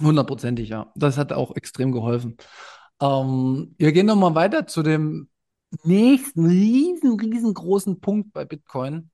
Hundertprozentig, 0.00 0.68
ja. 0.70 0.90
Das 0.94 1.18
hat 1.18 1.32
auch 1.32 1.54
extrem 1.54 1.92
geholfen. 1.92 2.36
Ähm, 3.00 3.74
wir 3.76 3.92
gehen 3.92 4.06
nochmal 4.06 4.34
weiter 4.34 4.66
zu 4.66 4.82
dem 4.82 5.28
nächsten 5.82 6.46
riesen, 6.46 7.18
riesengroßen 7.18 8.00
Punkt 8.00 8.32
bei 8.32 8.44
Bitcoin. 8.44 9.10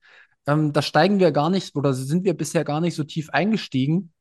Ähm, 0.47 0.73
da 0.73 0.83
steigen 0.83 1.19
wir 1.19 1.33
gar 1.33 1.51
nicht 1.51 1.75
oder 1.77 1.95
sind 1.95 2.25
wir 2.25 2.35
bisher 2.35 2.65
gar 2.65 2.81
nicht 2.81 2.95
so 2.95 3.05
tief 3.05 3.31
eingestiegen, 3.31 4.13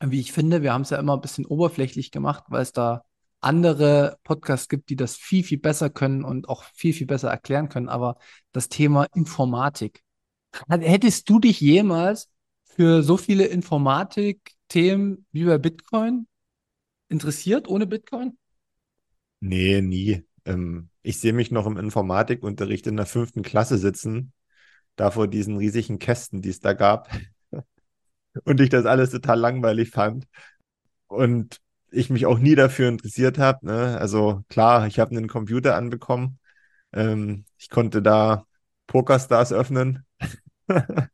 wie 0.00 0.20
ich 0.20 0.32
finde. 0.32 0.62
Wir 0.62 0.72
haben 0.72 0.82
es 0.82 0.90
ja 0.90 0.98
immer 0.98 1.14
ein 1.14 1.20
bisschen 1.20 1.46
oberflächlich 1.46 2.10
gemacht, 2.10 2.44
weil 2.48 2.62
es 2.62 2.72
da 2.72 3.04
andere 3.42 4.18
Podcasts 4.24 4.68
gibt, 4.68 4.88
die 4.90 4.96
das 4.96 5.16
viel, 5.16 5.44
viel 5.44 5.58
besser 5.58 5.90
können 5.90 6.24
und 6.24 6.48
auch 6.48 6.64
viel, 6.74 6.92
viel 6.92 7.06
besser 7.06 7.30
erklären 7.30 7.68
können. 7.68 7.88
Aber 7.88 8.16
das 8.52 8.68
Thema 8.68 9.04
Informatik. 9.14 10.02
Hättest 10.68 11.28
du 11.28 11.38
dich 11.38 11.60
jemals 11.60 12.30
für 12.64 13.02
so 13.02 13.16
viele 13.16 13.46
Informatik-Themen 13.46 15.26
wie 15.32 15.44
bei 15.44 15.58
Bitcoin 15.58 16.26
interessiert 17.08 17.68
ohne 17.68 17.86
Bitcoin? 17.86 18.38
Nee, 19.40 19.80
nie. 19.82 20.24
Ähm, 20.44 20.88
ich 21.02 21.18
sehe 21.20 21.32
mich 21.32 21.50
noch 21.50 21.66
im 21.66 21.76
Informatikunterricht 21.76 22.86
in 22.86 22.96
der 22.96 23.06
fünften 23.06 23.42
Klasse 23.42 23.78
sitzen, 23.78 24.32
da 24.96 25.10
vor 25.10 25.28
diesen 25.28 25.56
riesigen 25.56 25.98
Kästen, 25.98 26.42
die 26.42 26.50
es 26.50 26.60
da 26.60 26.72
gab. 26.74 27.10
Und 28.44 28.60
ich 28.60 28.70
das 28.70 28.86
alles 28.86 29.10
total 29.10 29.38
langweilig 29.38 29.90
fand. 29.90 30.26
Und 31.08 31.61
ich 31.92 32.10
mich 32.10 32.26
auch 32.26 32.38
nie 32.38 32.54
dafür 32.54 32.88
interessiert 32.88 33.38
habe. 33.38 33.66
Ne? 33.66 33.98
Also 33.98 34.42
klar, 34.48 34.86
ich 34.86 34.98
habe 34.98 35.16
einen 35.16 35.28
Computer 35.28 35.76
anbekommen. 35.76 36.38
Ähm, 36.92 37.44
ich 37.58 37.68
konnte 37.70 38.02
da 38.02 38.46
PokerStars 38.86 39.52
öffnen. 39.52 40.04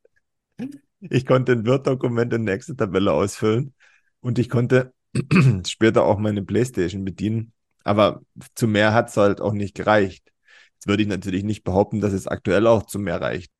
ich 1.00 1.26
konnte 1.26 1.52
ein 1.52 1.66
Word-Dokument 1.66 2.32
in 2.32 2.42
eine 2.42 2.52
Excel-Tabelle 2.52 3.12
ausfüllen. 3.12 3.74
Und 4.20 4.38
ich 4.38 4.48
konnte 4.48 4.92
später 5.66 6.04
auch 6.04 6.18
meine 6.18 6.42
Playstation 6.42 7.04
bedienen. 7.04 7.52
Aber 7.84 8.22
zu 8.54 8.66
mehr 8.68 8.94
hat 8.94 9.08
es 9.08 9.16
halt 9.16 9.40
auch 9.40 9.52
nicht 9.52 9.74
gereicht. 9.74 10.32
Jetzt 10.74 10.86
würde 10.86 11.02
ich 11.02 11.08
natürlich 11.08 11.44
nicht 11.44 11.64
behaupten, 11.64 12.00
dass 12.00 12.12
es 12.12 12.26
aktuell 12.26 12.66
auch 12.66 12.84
zu 12.84 12.98
mehr 12.98 13.20
reicht. 13.20 13.50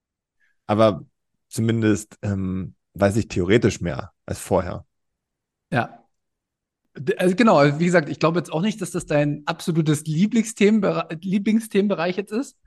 Aber 0.67 1.05
zumindest 1.49 2.17
ähm, 2.23 2.75
weiß 2.95 3.17
ich 3.17 3.29
theoretisch 3.29 3.81
mehr 3.81 4.13
als 4.27 4.39
vorher. 4.39 4.85
Ja. 5.73 5.98
Also 7.17 7.37
genau, 7.37 7.79
wie 7.79 7.85
gesagt, 7.85 8.09
ich 8.09 8.19
glaube 8.19 8.39
jetzt 8.39 8.53
auch 8.53 8.63
nicht, 8.63 8.81
dass 8.81 8.91
das 8.91 9.07
dein 9.07 9.43
absolutes 9.47 10.05
Lieblingsthemenbereich, 10.07 11.19
Lieblingsthemenbereich 11.23 12.17
jetzt 12.17 12.33
ist. 12.33 12.59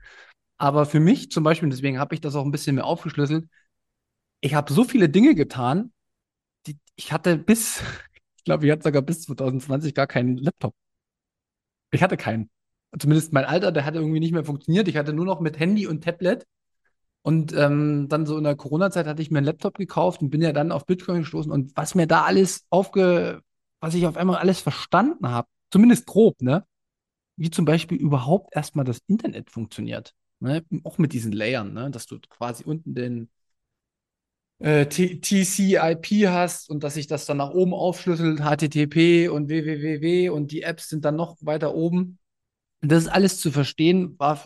Aber 0.58 0.86
für 0.86 1.00
mich 1.00 1.30
zum 1.30 1.44
Beispiel, 1.44 1.68
deswegen 1.68 1.98
habe 1.98 2.14
ich 2.14 2.20
das 2.20 2.34
auch 2.34 2.44
ein 2.44 2.52
bisschen 2.52 2.76
mehr 2.76 2.86
aufgeschlüsselt, 2.86 3.48
ich 4.40 4.54
habe 4.54 4.72
so 4.72 4.84
viele 4.84 5.08
Dinge 5.08 5.34
getan, 5.34 5.92
die 6.66 6.78
ich 6.96 7.12
hatte 7.12 7.38
bis, 7.38 7.80
ich 8.36 8.44
glaube, 8.44 8.66
ich 8.66 8.72
hatte 8.72 8.84
sogar 8.84 9.02
bis 9.02 9.22
2020 9.22 9.94
gar 9.94 10.06
keinen 10.06 10.36
Laptop. 10.36 10.74
Ich 11.90 12.02
hatte 12.02 12.16
keinen. 12.16 12.50
Zumindest 12.98 13.32
mein 13.32 13.44
Alter, 13.44 13.72
der 13.72 13.84
hatte 13.84 13.98
irgendwie 13.98 14.20
nicht 14.20 14.32
mehr 14.32 14.44
funktioniert. 14.44 14.88
Ich 14.88 14.96
hatte 14.96 15.12
nur 15.12 15.24
noch 15.24 15.40
mit 15.40 15.58
Handy 15.58 15.86
und 15.86 16.04
Tablet. 16.04 16.46
Und 17.22 17.52
ähm, 17.54 18.08
dann 18.08 18.26
so 18.26 18.36
in 18.36 18.44
der 18.44 18.56
Corona-Zeit 18.56 19.06
hatte 19.06 19.22
ich 19.22 19.30
mir 19.30 19.38
einen 19.38 19.46
Laptop 19.46 19.76
gekauft 19.78 20.22
und 20.22 20.30
bin 20.30 20.42
ja 20.42 20.52
dann 20.52 20.72
auf 20.72 20.86
Bitcoin 20.86 21.20
gestoßen. 21.20 21.52
Und 21.52 21.76
was 21.76 21.94
mir 21.94 22.06
da 22.06 22.22
alles 22.24 22.66
aufge, 22.68 23.42
was 23.82 23.94
ich 23.94 24.06
auf 24.06 24.16
einmal 24.16 24.36
alles 24.36 24.60
verstanden 24.60 25.28
habe, 25.28 25.48
zumindest 25.70 26.06
grob, 26.06 26.40
ne? 26.40 26.64
Wie 27.36 27.50
zum 27.50 27.64
Beispiel 27.64 27.98
überhaupt 27.98 28.54
erstmal 28.54 28.84
das 28.84 29.00
Internet 29.08 29.50
funktioniert. 29.50 30.14
Ne? 30.38 30.64
Auch 30.84 30.98
mit 30.98 31.12
diesen 31.12 31.32
Layern, 31.32 31.72
ne? 31.72 31.90
Dass 31.90 32.06
du 32.06 32.20
quasi 32.20 32.62
unten 32.64 32.94
den 32.94 33.28
äh, 34.60 34.86
TCP 34.86 36.28
hast 36.28 36.70
und 36.70 36.84
dass 36.84 36.94
sich 36.94 37.08
das 37.08 37.26
dann 37.26 37.38
nach 37.38 37.50
oben 37.50 37.74
aufschlüsselt, 37.74 38.40
HTTP 38.40 39.28
und 39.28 39.48
www 39.48 40.28
und 40.28 40.52
die 40.52 40.62
Apps 40.62 40.88
sind 40.88 41.04
dann 41.04 41.16
noch 41.16 41.36
weiter 41.40 41.74
oben. 41.74 42.20
Und 42.82 42.92
das 42.92 43.04
ist 43.04 43.08
alles 43.08 43.40
zu 43.40 43.50
verstehen, 43.50 44.16
war, 44.20 44.44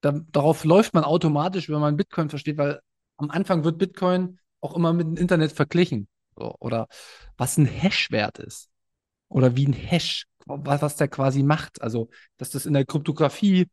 da, 0.00 0.12
darauf 0.32 0.64
läuft 0.64 0.94
man 0.94 1.04
automatisch, 1.04 1.68
wenn 1.68 1.80
man 1.80 1.98
Bitcoin 1.98 2.30
versteht, 2.30 2.56
weil 2.56 2.80
am 3.18 3.30
Anfang 3.30 3.64
wird 3.64 3.76
Bitcoin 3.76 4.38
auch 4.62 4.74
immer 4.74 4.94
mit 4.94 5.06
dem 5.06 5.16
Internet 5.18 5.52
verglichen. 5.52 6.08
So, 6.38 6.54
oder 6.60 6.88
was 7.36 7.58
ein 7.58 7.66
Hash-Wert 7.66 8.38
ist. 8.38 8.69
Oder 9.30 9.56
wie 9.56 9.66
ein 9.66 9.72
Hash, 9.72 10.26
was, 10.44 10.82
was 10.82 10.96
der 10.96 11.08
quasi 11.08 11.42
macht. 11.42 11.80
Also, 11.80 12.10
dass 12.36 12.50
das 12.50 12.66
in 12.66 12.74
der 12.74 12.84
Kryptographie 12.84 13.68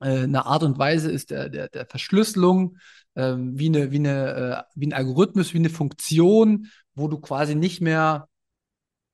äh, 0.00 0.22
eine 0.24 0.44
Art 0.44 0.62
und 0.62 0.78
Weise 0.78 1.10
ist 1.10 1.30
der, 1.30 1.48
der, 1.48 1.68
der 1.68 1.86
Verschlüsselung, 1.86 2.76
ähm, 3.14 3.58
wie, 3.58 3.68
eine, 3.68 3.90
wie, 3.92 3.98
eine, 3.98 4.34
äh, 4.34 4.62
wie 4.74 4.88
ein 4.88 4.92
Algorithmus, 4.92 5.54
wie 5.54 5.58
eine 5.58 5.70
Funktion, 5.70 6.66
wo 6.94 7.08
du 7.08 7.18
quasi 7.18 7.54
nicht 7.54 7.80
mehr 7.80 8.28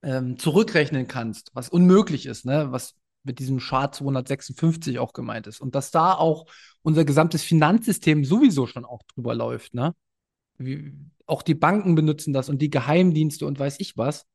ähm, 0.03 0.39
zurückrechnen 0.39 1.07
kannst, 1.07 1.51
was 1.55 1.69
unmöglich 1.69 2.27
ist, 2.27 2.45
ne? 2.45 2.73
was 2.73 2.95
mit 3.25 3.39
diesem 3.39 3.59
Chart 3.59 3.95
256 3.95 4.99
auch 4.99 5.13
gemeint 5.13 5.47
ist. 5.47 5.61
Und 5.61 5.75
dass 5.75 5.91
da 5.93 6.15
auch 6.15 6.47
unser 6.83 7.05
gesamtes 7.05 7.43
Finanzsystem 7.43 8.25
sowieso 8.25 8.67
schon 8.67 8.85
auch 8.85 9.03
drüber 9.15 9.35
läuft. 9.35 9.75
Ne? 9.75 9.95
Wie, 10.59 10.93
auch 11.27 11.43
die 11.43 11.55
Banken 11.55 11.95
benutzen 11.95 12.33
das 12.33 12.49
und 12.49 12.61
die 12.61 12.71
Geheimdienste 12.71 13.47
und 13.47 13.59
weiß 13.59 13.77
ich 13.79 13.97
was. 13.97 14.27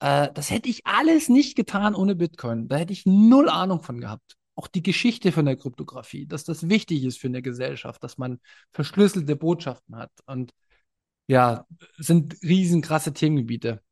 Äh, 0.00 0.30
das 0.32 0.50
hätte 0.50 0.68
ich 0.68 0.86
alles 0.86 1.28
nicht 1.28 1.56
getan 1.56 1.94
ohne 1.94 2.14
Bitcoin. 2.14 2.68
Da 2.68 2.76
hätte 2.76 2.92
ich 2.92 3.06
null 3.06 3.48
Ahnung 3.48 3.82
von 3.82 4.00
gehabt 4.00 4.36
auch 4.56 4.68
die 4.68 4.82
Geschichte 4.82 5.32
von 5.32 5.46
der 5.46 5.56
Kryptographie, 5.56 6.26
dass 6.26 6.44
das 6.44 6.68
wichtig 6.68 7.04
ist 7.04 7.18
für 7.18 7.28
eine 7.28 7.42
Gesellschaft, 7.42 8.02
dass 8.04 8.18
man 8.18 8.40
verschlüsselte 8.72 9.36
Botschaften 9.36 9.96
hat. 9.96 10.12
Und 10.26 10.52
ja, 11.26 11.66
sind 11.96 12.36
riesenkrasse 12.42 13.12
Themengebiete. 13.12 13.82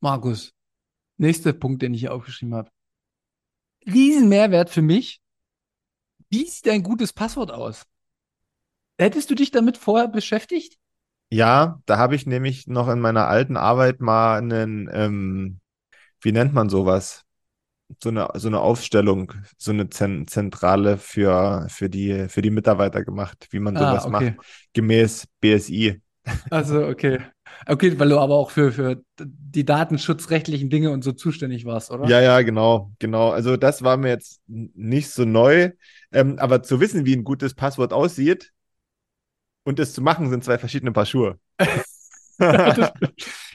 Markus, 0.00 0.52
nächster 1.16 1.52
Punkt, 1.52 1.82
den 1.82 1.94
ich 1.94 2.00
hier 2.00 2.14
aufgeschrieben 2.14 2.54
habe. 2.54 2.70
Riesenmehrwert 3.86 4.70
für 4.70 4.82
mich. 4.82 5.20
Wie 6.30 6.46
sieht 6.46 6.68
ein 6.68 6.82
gutes 6.82 7.12
Passwort 7.12 7.50
aus? 7.50 7.84
Hättest 8.98 9.30
du 9.30 9.34
dich 9.34 9.50
damit 9.50 9.76
vorher 9.76 10.08
beschäftigt? 10.08 10.78
Ja, 11.32 11.80
da 11.86 11.96
habe 11.96 12.14
ich 12.14 12.26
nämlich 12.26 12.66
noch 12.66 12.88
in 12.88 13.00
meiner 13.00 13.26
alten 13.26 13.56
Arbeit 13.56 14.00
mal 14.00 14.36
einen, 14.36 14.90
ähm, 14.92 15.60
wie 16.20 16.32
nennt 16.32 16.52
man 16.52 16.68
sowas? 16.68 17.24
so 18.02 18.08
eine, 18.08 18.28
so 18.34 18.48
eine 18.48 18.60
Aufstellung, 18.60 19.32
so 19.58 19.70
eine 19.70 19.88
Zentrale 19.90 20.96
für, 20.96 21.66
für, 21.68 21.90
die, 21.90 22.26
für 22.28 22.42
die 22.42 22.50
Mitarbeiter 22.50 23.04
gemacht, 23.04 23.48
wie 23.50 23.60
man 23.60 23.76
ah, 23.76 23.80
sowas 23.80 24.04
ah, 24.04 24.16
okay. 24.16 24.34
macht, 24.36 24.46
gemäß 24.72 25.26
BSI. 25.40 26.00
Also, 26.50 26.86
okay. 26.86 27.18
Okay, 27.66 27.98
weil 27.98 28.08
du 28.08 28.18
aber 28.18 28.34
auch 28.34 28.50
für, 28.50 28.72
für 28.72 29.02
die 29.18 29.64
datenschutzrechtlichen 29.64 30.70
Dinge 30.70 30.90
und 30.90 31.02
so 31.04 31.12
zuständig 31.12 31.64
warst, 31.64 31.90
oder? 31.90 32.08
Ja, 32.08 32.20
ja, 32.20 32.40
genau, 32.42 32.92
genau. 32.98 33.30
Also 33.30 33.56
das 33.56 33.82
war 33.82 33.96
mir 33.96 34.08
jetzt 34.08 34.40
nicht 34.46 35.10
so 35.10 35.24
neu. 35.24 35.70
Ähm, 36.12 36.38
aber 36.38 36.62
zu 36.62 36.80
wissen, 36.80 37.04
wie 37.04 37.14
ein 37.14 37.24
gutes 37.24 37.54
Passwort 37.54 37.92
aussieht 37.92 38.52
und 39.64 39.78
es 39.78 39.94
zu 39.94 40.02
machen, 40.02 40.30
sind 40.30 40.44
zwei 40.44 40.58
verschiedene 40.58 40.92
Paar 40.92 41.06
Schuhe. 41.06 41.38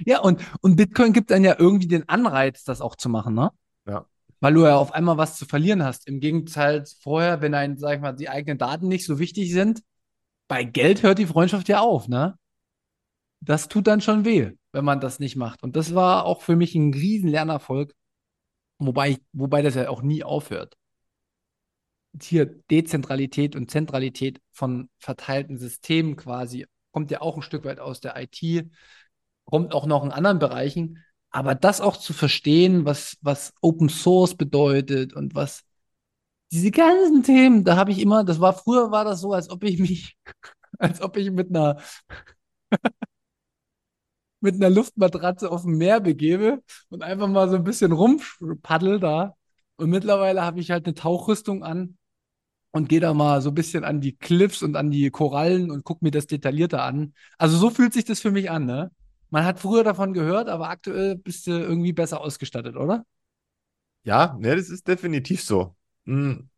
ja, 0.05 0.19
und, 0.21 0.41
und 0.61 0.75
Bitcoin 0.75 1.13
gibt 1.13 1.31
dann 1.31 1.43
ja 1.43 1.55
irgendwie 1.57 1.87
den 1.87 2.07
Anreiz, 2.07 2.63
das 2.63 2.81
auch 2.81 2.95
zu 2.95 3.09
machen, 3.09 3.33
ne? 3.33 3.51
Ja 3.85 4.05
weil 4.39 4.53
du 4.53 4.65
ja 4.65 4.77
auf 4.77 4.93
einmal 4.93 5.17
was 5.17 5.37
zu 5.37 5.45
verlieren 5.45 5.83
hast. 5.83 6.07
Im 6.07 6.19
Gegenteil 6.19 6.83
vorher, 7.01 7.41
wenn 7.41 7.53
ein, 7.53 7.77
sag 7.77 7.95
ich 7.95 8.01
mal, 8.01 8.13
die 8.13 8.29
eigenen 8.29 8.57
Daten 8.57 8.87
nicht 8.87 9.05
so 9.05 9.19
wichtig 9.19 9.51
sind, 9.51 9.81
bei 10.47 10.63
Geld 10.63 11.03
hört 11.03 11.19
die 11.19 11.25
Freundschaft 11.25 11.67
ja 11.69 11.79
auf, 11.79 12.07
ne? 12.07 12.37
Das 13.41 13.67
tut 13.67 13.87
dann 13.87 14.01
schon 14.01 14.25
weh, 14.25 14.51
wenn 14.71 14.85
man 14.85 14.99
das 14.99 15.19
nicht 15.19 15.35
macht. 15.35 15.63
Und 15.63 15.75
das 15.75 15.93
war 15.95 16.25
auch 16.25 16.41
für 16.41 16.55
mich 16.55 16.75
ein 16.75 16.93
riesen 16.93 17.29
Lernerfolg, 17.29 17.93
wobei, 18.79 19.17
wobei 19.33 19.61
das 19.61 19.75
ja 19.75 19.89
auch 19.89 20.01
nie 20.01 20.23
aufhört. 20.23 20.75
Hier 22.21 22.45
Dezentralität 22.45 23.55
und 23.55 23.69
Zentralität 23.69 24.41
von 24.51 24.89
verteilten 24.97 25.57
Systemen 25.57 26.15
quasi 26.15 26.65
kommt 26.91 27.11
ja 27.11 27.21
auch 27.21 27.35
ein 27.35 27.43
Stück 27.43 27.63
weit 27.65 27.79
aus 27.79 27.99
der 27.99 28.15
IT, 28.17 28.69
kommt 29.45 29.73
auch 29.73 29.85
noch 29.85 30.03
in 30.03 30.11
anderen 30.11 30.39
Bereichen, 30.39 31.03
Aber 31.29 31.55
das 31.55 31.81
auch 31.81 31.97
zu 31.97 32.13
verstehen, 32.13 32.85
was, 32.85 33.17
was 33.21 33.53
Open 33.61 33.89
Source 33.89 34.35
bedeutet 34.35 35.13
und 35.13 35.35
was 35.35 35.63
diese 36.51 36.71
ganzen 36.71 37.23
Themen, 37.23 37.63
da 37.65 37.75
habe 37.77 37.91
ich 37.91 37.99
immer, 37.99 38.23
das 38.23 38.39
war 38.39 38.53
früher 38.53 38.91
war 38.91 39.05
das 39.05 39.21
so, 39.21 39.33
als 39.33 39.49
ob 39.49 39.63
ich 39.63 39.79
mich, 39.79 40.17
als 40.79 41.01
ob 41.01 41.17
ich 41.17 41.31
mit 41.31 41.49
einer 41.49 41.77
mit 44.39 44.55
einer 44.55 44.69
Luftmatratze 44.69 45.49
auf 45.51 45.63
dem 45.63 45.77
Meer 45.77 45.99
begebe 45.99 46.61
und 46.89 47.03
einfach 47.03 47.27
mal 47.27 47.49
so 47.49 47.55
ein 47.55 47.63
bisschen 47.63 47.91
rumpaddel 47.91 48.99
da. 48.99 49.35
Und 49.77 49.89
mittlerweile 49.89 50.43
habe 50.43 50.59
ich 50.59 50.71
halt 50.71 50.85
eine 50.85 50.95
Tauchrüstung 50.95 51.63
an 51.63 51.97
und 52.71 52.89
gehe 52.89 52.99
da 52.99 53.13
mal 53.13 53.41
so 53.41 53.49
ein 53.49 53.55
bisschen 53.55 53.83
an 53.83 54.01
die 54.01 54.15
Cliffs 54.15 54.61
und 54.61 54.75
an 54.75 54.91
die 54.91 55.09
Korallen 55.09 55.71
und 55.71 55.83
gucke 55.83 56.03
mir 56.03 56.11
das 56.11 56.27
detaillierter 56.27 56.83
an. 56.83 57.13
Also 57.37 57.57
so 57.57 57.69
fühlt 57.69 57.93
sich 57.93 58.05
das 58.05 58.19
für 58.19 58.31
mich 58.31 58.49
an, 58.49 58.65
ne? 58.65 58.91
Man 59.29 59.45
hat 59.45 59.59
früher 59.59 59.83
davon 59.83 60.13
gehört, 60.13 60.47
aber 60.47 60.69
aktuell 60.69 61.15
bist 61.15 61.47
du 61.47 61.51
irgendwie 61.51 61.93
besser 61.93 62.21
ausgestattet, 62.21 62.75
oder? 62.75 63.05
Ja, 64.03 64.37
ne, 64.39 64.55
das 64.55 64.69
ist 64.69 64.87
definitiv 64.87 65.43
so. 65.43 65.75
Mhm. 66.05 66.49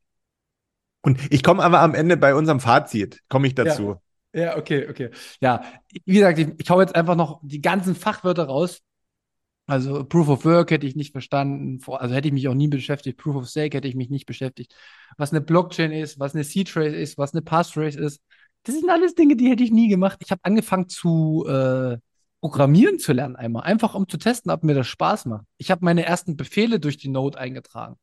Und 1.01 1.19
ich 1.31 1.43
komme 1.43 1.63
aber 1.63 1.79
am 1.79 1.95
Ende 1.95 2.17
bei 2.17 2.35
unserem 2.35 2.59
Fazit, 2.59 3.21
komme 3.29 3.47
ich 3.47 3.55
dazu. 3.55 3.95
Ja. 4.33 4.41
ja, 4.41 4.57
okay, 4.57 4.87
okay. 4.89 5.09
Ja, 5.41 5.63
wie 6.05 6.13
gesagt, 6.13 6.37
ich, 6.37 6.49
ich 6.57 6.69
hau 6.69 6.79
jetzt 6.81 6.95
einfach 6.95 7.15
noch 7.15 7.39
die 7.43 7.61
ganzen 7.61 7.95
Fachwörter 7.95 8.45
raus. 8.45 8.81
Also 9.69 10.03
Proof 10.03 10.29
of 10.29 10.45
Work 10.45 10.71
hätte 10.71 10.87
ich 10.87 10.95
nicht 10.95 11.11
verstanden, 11.11 11.79
also 11.85 12.15
hätte 12.15 12.27
ich 12.27 12.33
mich 12.33 12.47
auch 12.47 12.55
nie 12.55 12.67
beschäftigt. 12.67 13.19
Proof 13.19 13.35
of 13.35 13.47
Stake 13.47 13.77
hätte 13.77 13.87
ich 13.87 13.93
mich 13.93 14.09
nicht 14.09 14.25
beschäftigt. 14.25 14.73
Was 15.15 15.31
eine 15.31 15.41
Blockchain 15.41 15.91
ist, 15.91 16.19
was 16.19 16.33
eine 16.33 16.43
Seed 16.43 16.69
Trace 16.69 16.95
ist, 16.95 17.19
was 17.19 17.33
eine 17.33 17.43
Passphrase 17.43 17.99
ist. 17.99 18.19
Das 18.63 18.73
sind 18.73 18.89
alles 18.89 19.13
Dinge, 19.13 19.35
die 19.35 19.47
hätte 19.47 19.63
ich 19.63 19.69
nie 19.69 19.87
gemacht. 19.87 20.17
Ich 20.23 20.31
habe 20.31 20.41
angefangen 20.43 20.89
zu 20.89 21.45
äh, 21.47 21.97
Programmieren 22.41 22.97
zu 22.97 23.13
lernen 23.13 23.35
einmal, 23.35 23.61
einfach 23.61 23.93
um 23.93 24.09
zu 24.09 24.17
testen, 24.17 24.51
ob 24.51 24.63
mir 24.63 24.73
das 24.73 24.87
Spaß 24.87 25.25
macht. 25.25 25.45
Ich 25.57 25.69
habe 25.69 25.85
meine 25.85 26.03
ersten 26.03 26.35
Befehle 26.35 26.79
durch 26.79 26.97
die 26.97 27.09
Node 27.09 27.37
eingetragen. 27.37 27.95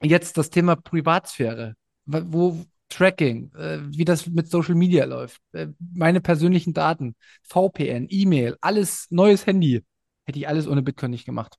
Jetzt 0.00 0.38
das 0.38 0.50
Thema 0.50 0.76
Privatsphäre, 0.76 1.74
wo 2.06 2.64
Tracking, 2.90 3.52
äh, 3.54 3.78
wie 3.88 4.04
das 4.04 4.28
mit 4.28 4.48
Social 4.48 4.76
Media 4.76 5.04
läuft, 5.04 5.40
äh, 5.50 5.66
meine 5.80 6.20
persönlichen 6.20 6.74
Daten, 6.74 7.16
VPN, 7.42 8.06
E-Mail, 8.08 8.56
alles 8.60 9.08
neues 9.10 9.46
Handy, 9.46 9.82
hätte 10.30 10.38
ich 10.38 10.48
alles 10.48 10.68
ohne 10.68 10.82
Bitcoin 10.82 11.10
nicht 11.10 11.26
gemacht. 11.26 11.58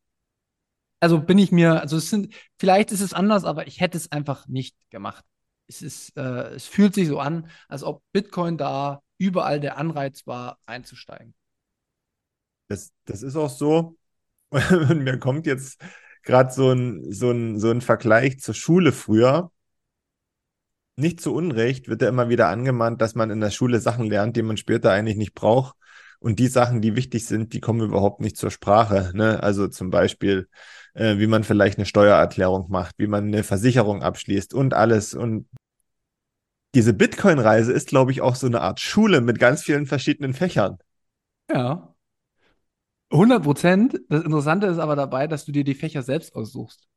Also 1.02 1.20
bin 1.20 1.38
ich 1.38 1.52
mir, 1.52 1.82
also 1.82 1.98
es 1.98 2.10
sind, 2.10 2.34
vielleicht 2.58 2.92
ist 2.92 3.02
es 3.02 3.14
anders, 3.14 3.44
aber 3.44 3.68
ich 3.68 3.82
hätte 3.82 3.98
es 3.98 4.12
einfach 4.12 4.48
nicht 4.48 4.78
gemacht. 4.90 5.26
Es 5.68 5.82
ist, 5.82 6.16
äh, 6.16 6.54
es 6.54 6.68
fühlt 6.68 6.94
sich 6.94 7.08
so 7.08 7.20
an, 7.20 7.50
als 7.68 7.84
ob 7.84 8.02
Bitcoin 8.14 8.58
da 8.58 9.02
überall 9.18 9.60
der 9.60 9.78
Anreiz 9.78 10.26
war, 10.26 10.58
einzusteigen. 10.66 11.34
Das, 12.70 12.92
das 13.06 13.24
ist 13.24 13.36
auch 13.36 13.50
so. 13.50 13.98
Und 14.52 15.04
mir 15.04 15.20
kommt 15.20 15.48
jetzt 15.48 15.84
gerade 16.24 16.54
so 16.54 16.72
ein, 16.72 17.12
so, 17.12 17.32
ein, 17.32 17.60
so 17.60 17.72
ein 17.72 17.82
Vergleich 17.82 18.40
zur 18.40 18.54
Schule 18.54 18.92
früher. 18.92 19.52
Nicht 20.96 21.20
zu 21.20 21.34
Unrecht 21.34 21.88
wird 21.88 22.02
ja 22.02 22.10
immer 22.10 22.30
wieder 22.30 22.48
angemahnt, 22.48 23.02
dass 23.02 23.16
man 23.16 23.32
in 23.32 23.42
der 23.42 23.50
Schule 23.50 23.80
Sachen 23.80 24.06
lernt, 24.06 24.38
die 24.38 24.44
man 24.44 24.58
später 24.58 24.92
eigentlich 24.92 25.18
nicht 25.18 25.34
braucht. 25.34 25.76
Und 26.22 26.40
die 26.40 26.48
Sachen, 26.48 26.82
die 26.82 26.96
wichtig 26.96 27.26
sind, 27.26 27.52
die 27.54 27.60
kommen 27.60 27.82
überhaupt 27.82 28.22
nicht 28.22 28.38
zur 28.38 28.52
Sprache. 28.52 29.12
Ne? 29.16 29.42
Also 29.42 29.68
zum 29.68 29.90
Beispiel, 29.90 30.48
äh, 30.94 31.18
wie 31.18 31.28
man 31.28 31.44
vielleicht 31.44 31.78
eine 31.78 31.86
Steuererklärung 31.86 32.70
macht, 32.70 32.96
wie 33.00 33.08
man 33.08 33.28
eine 33.28 33.44
Versicherung 33.44 34.04
abschließt 34.04 34.54
und 34.54 34.74
alles. 34.74 35.14
Und 35.16 35.50
diese 36.76 36.94
Bitcoin-Reise 36.94 37.74
ist, 37.74 37.90
glaube 37.90 38.12
ich, 38.12 38.22
auch 38.22 38.36
so 38.36 38.48
eine 38.48 38.62
Art 38.62 38.80
Schule 38.80 39.20
mit 39.20 39.40
ganz 39.40 39.64
vielen 39.64 39.88
verschiedenen 39.88 40.34
Fächern. 40.34 40.78
Ja, 41.52 41.92
100 43.12 43.44
Prozent. 43.44 44.02
Das 44.10 44.24
Interessante 44.24 44.68
ist 44.68 44.80
aber 44.80 44.96
dabei, 44.96 45.28
dass 45.28 45.46
du 45.46 45.52
dir 45.52 45.64
die 45.64 45.76
Fächer 45.76 46.02
selbst 46.02 46.36
aussuchst. 46.36 46.88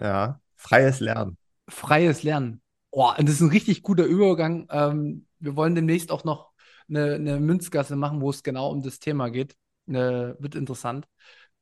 Ja, 0.00 0.40
freies 0.56 1.00
Lernen. 1.00 1.36
Freies 1.68 2.22
Lernen. 2.22 2.60
Oh, 2.90 3.10
und 3.16 3.28
das 3.28 3.36
ist 3.36 3.40
ein 3.40 3.50
richtig 3.50 3.82
guter 3.82 4.04
Übergang. 4.04 4.66
Ähm, 4.70 5.26
wir 5.38 5.54
wollen 5.54 5.74
demnächst 5.74 6.10
auch 6.10 6.24
noch 6.24 6.49
eine, 6.90 7.14
eine, 7.14 7.40
Münzgasse 7.40 7.96
machen, 7.96 8.20
wo 8.20 8.30
es 8.30 8.42
genau 8.42 8.70
um 8.70 8.82
das 8.82 8.98
Thema 9.00 9.30
geht. 9.30 9.56
Äh, 9.88 9.94
wird 10.38 10.54
interessant. 10.54 11.06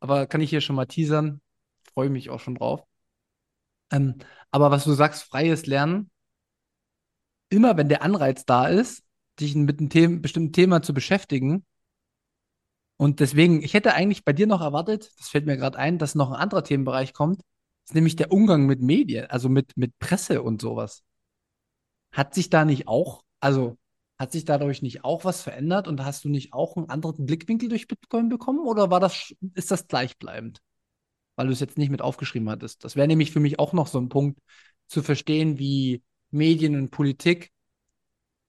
Aber 0.01 0.27
kann 0.27 0.41
ich 0.41 0.51
hier 0.51 0.61
schon 0.61 0.77
mal 0.77 0.87
teasern. 0.87 1.41
Freue 1.95 2.11
mich 2.11 2.31
auch 2.31 2.41
schon 2.41 2.57
drauf. 2.57 2.83
Ähm, 3.91 4.17
aber 4.51 4.71
was 4.71 4.85
du 4.85 4.93
sagst, 4.93 5.25
freies 5.25 5.67
Lernen, 5.67 6.11
immer 7.51 7.77
wenn 7.77 7.89
der 7.89 8.03
Anreiz 8.03 8.45
da 8.45 8.69
ist, 8.69 9.05
dich 9.41 9.55
mit 9.55 9.81
einem 9.81 9.91
The 9.91 10.09
bestimmten 10.09 10.53
Thema 10.53 10.83
zu 10.83 10.95
beschäftigen, 10.95 11.65
und 12.99 13.21
deswegen, 13.21 13.63
ich 13.63 13.75
hätte 13.75 13.95
eigentlich 13.95 14.25
bei 14.25 14.33
dir 14.33 14.49
noch 14.49 14.61
erwartet, 14.61 15.13
das 15.19 15.29
fällt 15.29 15.47
mir 15.47 15.57
gerade 15.57 15.79
ein, 15.79 15.99
dass 15.99 16.17
noch 16.17 16.31
ein 16.31 16.37
anderer 16.37 16.65
Themenbereich 16.65 17.13
kommt, 17.15 17.43
ist 17.87 17.95
nämlich 17.95 18.17
der 18.17 18.33
Umgang 18.33 18.67
mit 18.67 18.83
Medien, 18.83 19.27
also 19.27 19.49
mit, 19.49 19.77
mit 19.77 19.97
Presse 20.01 20.43
und 20.43 20.61
sowas. 20.61 21.05
Hat 22.13 22.35
sich 22.35 22.51
da 22.51 22.65
nicht 22.65 22.89
auch, 22.89 23.23
also 23.41 23.79
hat 24.19 24.33
sich 24.33 24.45
dadurch 24.45 24.83
nicht 24.83 25.05
auch 25.05 25.25
was 25.25 25.43
verändert 25.43 25.89
und 25.89 26.05
hast 26.05 26.25
du 26.25 26.29
nicht 26.29 26.53
auch 26.53 26.77
einen 26.77 26.91
anderen 26.91 27.27
Blickwinkel 27.27 27.69
durch 27.69 27.87
Bitcoin 27.87 28.29
bekommen 28.29 28.61
oder 28.61 28.91
war 28.91 29.01
das, 29.01 29.35
ist 29.55 29.71
das 29.71 29.87
gleichbleibend? 29.87 30.61
Weil 31.37 31.47
du 31.47 31.53
es 31.53 31.61
jetzt 31.61 31.79
nicht 31.79 31.91
mit 31.91 32.03
aufgeschrieben 32.03 32.51
hattest. 32.51 32.85
Das 32.85 32.97
wäre 32.97 33.07
nämlich 33.07 33.31
für 33.31 33.41
mich 33.41 33.59
auch 33.59 33.73
noch 33.73 33.87
so 33.87 33.99
ein 33.99 34.09
Punkt, 34.09 34.41
zu 34.89 35.03
verstehen, 35.03 35.59
wie 35.59 36.03
Medien 36.31 36.75
und 36.75 36.91
Politik 36.91 37.53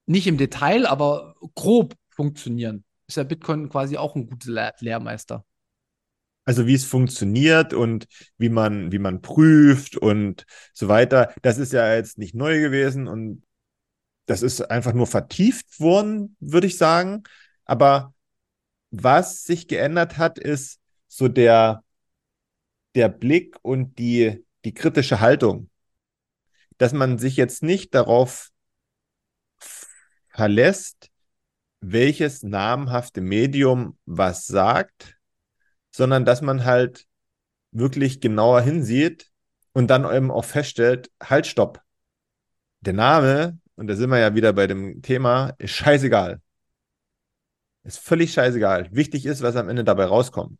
nicht 0.06 0.26
im 0.26 0.38
Detail, 0.38 0.88
aber 0.88 1.36
grob 1.54 1.96
funktionieren 2.10 2.86
ist 3.10 3.18
ja 3.18 3.24
Bitcoin 3.24 3.70
quasi 3.70 3.98
auch 3.98 4.16
ein 4.16 4.28
guter 4.28 4.52
Lehr 4.52 4.74
Lehrmeister. 4.80 5.44
Also 6.46 6.66
wie 6.66 6.74
es 6.74 6.86
funktioniert 6.86 7.74
und 7.74 8.08
wie 8.38 8.50
man, 8.50 8.92
wie 8.92 9.00
man 9.00 9.22
prüft 9.22 9.98
und 9.98 10.46
so 10.74 10.88
weiter, 10.88 11.34
das 11.42 11.58
ist 11.58 11.74
ja 11.74 11.94
jetzt 11.94 12.18
nicht 12.18 12.34
neu 12.34 12.60
gewesen 12.60 13.08
und 13.08 13.44
das 14.30 14.44
ist 14.44 14.62
einfach 14.62 14.94
nur 14.94 15.08
vertieft 15.08 15.80
worden, 15.80 16.36
würde 16.40 16.68
ich 16.68 16.78
sagen. 16.78 17.24
Aber 17.66 18.14
was 18.92 19.44
sich 19.44 19.68
geändert 19.68 20.20
hat, 20.20 20.38
ist 20.38 20.80
so 21.08 21.28
der, 21.28 21.84
der 22.94 23.10
Blick 23.10 23.58
und 23.64 23.98
die, 23.98 24.46
die 24.66 24.76
kritische 24.76 25.20
Haltung. 25.20 25.72
Dass 26.78 26.94
man 26.94 27.18
sich 27.18 27.38
jetzt 27.38 27.64
nicht 27.64 27.96
darauf 27.96 28.52
verlässt, 30.28 31.10
welches 31.82 32.44
namhafte 32.44 33.22
Medium 33.22 33.98
was 34.06 34.46
sagt, 34.46 35.18
sondern 35.90 36.24
dass 36.24 36.42
man 36.42 36.66
halt 36.66 37.08
wirklich 37.72 38.22
genauer 38.22 38.62
hinsieht 38.62 39.32
und 39.74 39.88
dann 39.88 40.06
eben 40.06 40.30
auch 40.30 40.46
feststellt, 40.46 41.10
halt, 41.20 41.48
stopp. 41.48 41.82
Der 42.82 42.94
Name, 42.94 43.58
und 43.80 43.88
da 43.88 43.96
sind 43.96 44.10
wir 44.10 44.20
ja 44.20 44.36
wieder 44.36 44.52
bei 44.52 44.68
dem 44.68 45.02
Thema, 45.02 45.54
ist 45.58 45.72
scheißegal. 45.72 46.42
Ist 47.84 48.00
völlig 48.00 48.34
scheißegal. 48.34 48.90
Wichtig 48.92 49.26
ist, 49.26 49.42
was 49.42 49.56
am 49.56 49.70
Ende 49.70 49.86
dabei 49.86 50.04
rauskommt. 50.04 50.60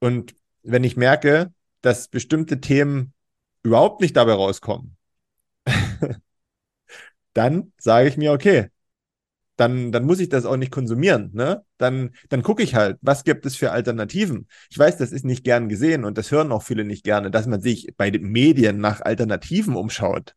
Und 0.00 0.34
wenn 0.62 0.84
ich 0.84 0.98
merke, 0.98 1.52
dass 1.80 2.08
bestimmte 2.08 2.60
Themen 2.60 3.14
überhaupt 3.62 4.02
nicht 4.02 4.16
dabei 4.16 4.34
rauskommen, 4.34 4.98
dann 7.32 7.72
sage 7.78 8.08
ich 8.08 8.18
mir, 8.18 8.32
okay, 8.32 8.68
dann, 9.56 9.90
dann 9.90 10.04
muss 10.04 10.20
ich 10.20 10.28
das 10.28 10.44
auch 10.44 10.58
nicht 10.58 10.70
konsumieren. 10.70 11.30
Ne? 11.32 11.64
Dann, 11.78 12.10
dann 12.28 12.42
gucke 12.42 12.62
ich 12.62 12.74
halt, 12.74 12.98
was 13.00 13.24
gibt 13.24 13.46
es 13.46 13.56
für 13.56 13.72
Alternativen. 13.72 14.46
Ich 14.68 14.78
weiß, 14.78 14.98
das 14.98 15.10
ist 15.10 15.24
nicht 15.24 15.42
gern 15.42 15.70
gesehen 15.70 16.04
und 16.04 16.18
das 16.18 16.30
hören 16.30 16.52
auch 16.52 16.62
viele 16.62 16.84
nicht 16.84 17.02
gerne, 17.02 17.30
dass 17.30 17.46
man 17.46 17.62
sich 17.62 17.94
bei 17.96 18.10
den 18.10 18.24
Medien 18.30 18.76
nach 18.76 19.00
Alternativen 19.00 19.74
umschaut. 19.74 20.34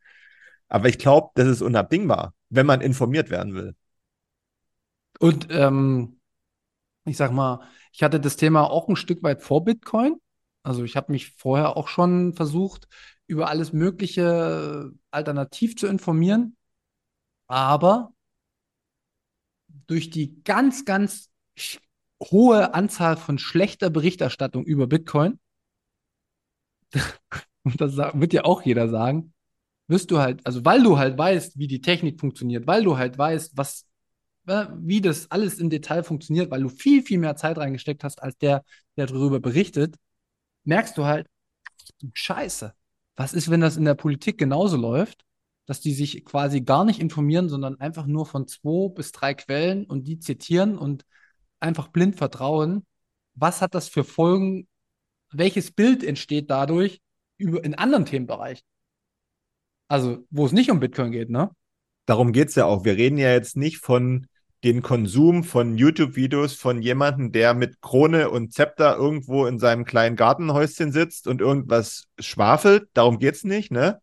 Aber 0.70 0.88
ich 0.88 1.00
glaube, 1.00 1.32
das 1.36 1.48
ist 1.48 1.62
unabdingbar, 1.62 2.34
wenn 2.50 2.66
man 2.66 2.82
informiert 2.82 3.30
werden 3.30 3.56
will. 3.56 3.76
Und 5.20 5.48
ähm, 5.50 6.20
ich 7.06 7.18
sag 7.18 7.32
mal, 7.32 7.62
ich 7.92 8.04
hatte 8.04 8.20
das 8.20 8.38
Thema 8.38 8.70
auch 8.70 8.88
ein 8.88 8.96
Stück 8.96 9.24
weit 9.24 9.42
vor 9.42 9.66
Bitcoin. 9.66 10.16
Also 10.64 10.84
ich 10.84 10.96
habe 10.96 11.12
mich 11.12 11.32
vorher 11.32 11.76
auch 11.76 11.88
schon 11.88 12.34
versucht, 12.34 12.88
über 13.28 13.50
alles 13.50 13.74
Mögliche 13.74 14.92
alternativ 15.12 15.76
zu 15.76 15.88
informieren. 15.88 16.56
Aber 17.48 18.14
durch 19.88 20.10
die 20.12 20.42
ganz, 20.44 20.86
ganz 20.86 21.30
hohe 22.22 22.74
Anzahl 22.74 23.18
von 23.18 23.40
schlechter 23.40 23.90
Berichterstattung 23.90 24.64
über 24.66 24.88
Bitcoin, 24.88 25.40
und 27.64 27.82
das 27.82 27.98
wird 27.98 28.34
ja 28.34 28.46
auch 28.46 28.62
jeder 28.64 28.90
sagen, 28.90 29.34
wirst 29.90 30.12
du 30.12 30.20
halt, 30.20 30.46
also 30.46 30.64
weil 30.66 30.84
du 30.84 30.98
halt 30.98 31.18
weißt, 31.18 31.58
wie 31.58 31.68
die 31.68 31.82
Technik 31.82 32.20
funktioniert, 32.20 32.68
weil 32.68 32.84
du 32.84 32.98
halt 32.98 33.18
weißt, 33.18 33.58
was, 33.58 33.86
wie 34.46 35.02
das 35.02 35.30
alles 35.32 35.60
im 35.60 35.70
Detail 35.70 36.04
funktioniert, 36.04 36.52
weil 36.52 36.62
du 36.62 36.70
viel, 36.70 37.04
viel 37.04 37.20
mehr 37.20 37.36
Zeit 37.36 37.58
reingesteckt 37.58 38.04
hast, 38.04 38.22
als 38.24 38.38
der, 38.38 38.64
der 38.98 39.08
darüber 39.08 39.40
berichtet, 39.40 39.96
merkst 40.64 40.98
du 40.98 41.06
halt, 41.06 41.28
Scheiße, 42.14 42.74
was 43.16 43.34
ist, 43.34 43.50
wenn 43.50 43.62
das 43.62 43.78
in 43.78 43.86
der 43.86 43.96
Politik 43.96 44.38
genauso 44.38 44.78
läuft? 44.78 45.26
dass 45.70 45.82
die 45.82 45.94
sich 45.94 46.26
quasi 46.26 46.62
gar 46.62 46.84
nicht 46.84 47.00
informieren, 47.00 47.48
sondern 47.48 47.80
einfach 47.80 48.08
nur 48.08 48.26
von 48.26 48.48
zwei 48.48 48.90
bis 48.90 49.12
drei 49.12 49.36
Quellen 49.36 49.86
und 49.86 50.08
die 50.08 50.18
zitieren 50.18 50.80
und 50.80 51.06
einfach 51.60 51.90
blind 51.90 52.16
vertrauen. 52.16 52.88
Was 53.36 53.62
hat 53.62 53.76
das 53.76 53.88
für 53.88 54.04
Folgen 54.04 54.68
welches 55.32 55.70
Bild 55.70 56.04
entsteht 56.04 56.50
dadurch 56.50 57.02
über, 57.38 57.64
in 57.64 57.76
anderen 57.76 58.06
Themenbereichen? 58.06 58.66
Also, 59.90 60.26
wo 60.30 60.46
es 60.46 60.54
nicht 60.54 60.72
um 60.72 60.80
Bitcoin 60.80 61.12
geht, 61.12 61.30
ne? 61.30 61.50
Darum 62.06 62.32
geht 62.32 62.50
es 62.50 62.56
ja 62.56 62.66
auch. 62.66 62.86
Wir 62.86 62.96
reden 62.96 63.18
ja 63.18 63.32
jetzt 63.34 63.58
nicht 63.58 63.80
von 63.80 64.28
den 64.64 64.82
Konsum 64.82 65.44
von 65.44 65.78
YouTube-Videos 65.78 66.54
von 66.54 66.82
jemandem, 66.82 67.32
der 67.32 67.54
mit 67.54 67.82
Krone 67.82 68.30
und 68.30 68.54
Zepter 68.54 68.96
irgendwo 68.96 69.46
in 69.46 69.58
seinem 69.58 69.86
kleinen 69.86 70.16
Gartenhäuschen 70.16 70.92
sitzt 70.92 71.28
und 71.28 71.42
irgendwas 71.42 72.06
schwafelt. 72.20 72.90
Darum 72.94 73.20
geht 73.20 73.36
es 73.36 73.44
nicht, 73.44 73.72
ne? 73.72 74.00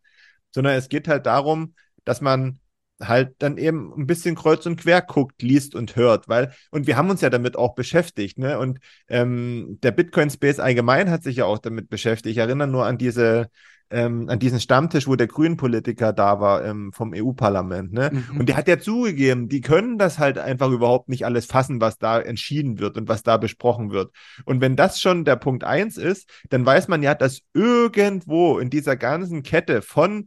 Sondern 0.50 0.74
es 0.74 0.88
geht 0.88 1.08
halt 1.08 1.26
darum, 1.26 1.74
dass 2.04 2.20
man 2.20 2.58
halt 3.00 3.34
dann 3.38 3.58
eben 3.58 3.92
ein 3.96 4.06
bisschen 4.06 4.34
kreuz 4.34 4.64
und 4.64 4.76
quer 4.80 5.02
guckt, 5.02 5.42
liest 5.42 5.74
und 5.74 5.96
hört, 5.96 6.28
weil, 6.28 6.52
und 6.70 6.86
wir 6.86 6.96
haben 6.96 7.10
uns 7.10 7.20
ja 7.20 7.28
damit 7.28 7.56
auch 7.56 7.74
beschäftigt, 7.74 8.38
ne? 8.38 8.58
Und 8.58 8.80
ähm, 9.08 9.78
der 9.82 9.92
Bitcoin-Space 9.92 10.58
allgemein 10.58 11.10
hat 11.10 11.22
sich 11.22 11.36
ja 11.36 11.44
auch 11.44 11.58
damit 11.58 11.90
beschäftigt. 11.90 12.32
Ich 12.32 12.38
erinnere 12.38 12.68
nur 12.68 12.86
an 12.86 12.98
diese 12.98 13.50
ähm, 13.90 14.28
an 14.28 14.38
diesen 14.38 14.60
Stammtisch, 14.60 15.06
wo 15.06 15.16
der 15.16 15.26
Grünen-Politiker 15.26 16.12
da 16.12 16.40
war 16.40 16.64
ähm, 16.64 16.92
vom 16.92 17.12
EU-Parlament. 17.14 17.92
Ne? 17.92 18.10
Mhm. 18.12 18.40
Und 18.40 18.48
der 18.48 18.56
hat 18.56 18.68
ja 18.68 18.78
zugegeben, 18.78 19.48
die 19.48 19.60
können 19.60 19.98
das 19.98 20.18
halt 20.18 20.38
einfach 20.38 20.70
überhaupt 20.70 21.08
nicht 21.08 21.24
alles 21.24 21.46
fassen, 21.46 21.80
was 21.80 21.98
da 21.98 22.20
entschieden 22.20 22.78
wird 22.78 22.96
und 22.96 23.08
was 23.08 23.22
da 23.22 23.36
besprochen 23.36 23.90
wird. 23.90 24.12
Und 24.44 24.60
wenn 24.60 24.76
das 24.76 25.00
schon 25.00 25.24
der 25.24 25.36
Punkt 25.36 25.64
eins 25.64 25.96
ist, 25.96 26.28
dann 26.50 26.66
weiß 26.66 26.88
man 26.88 27.02
ja, 27.02 27.14
dass 27.14 27.40
irgendwo 27.54 28.58
in 28.58 28.70
dieser 28.70 28.96
ganzen 28.96 29.42
Kette 29.42 29.82
von 29.82 30.26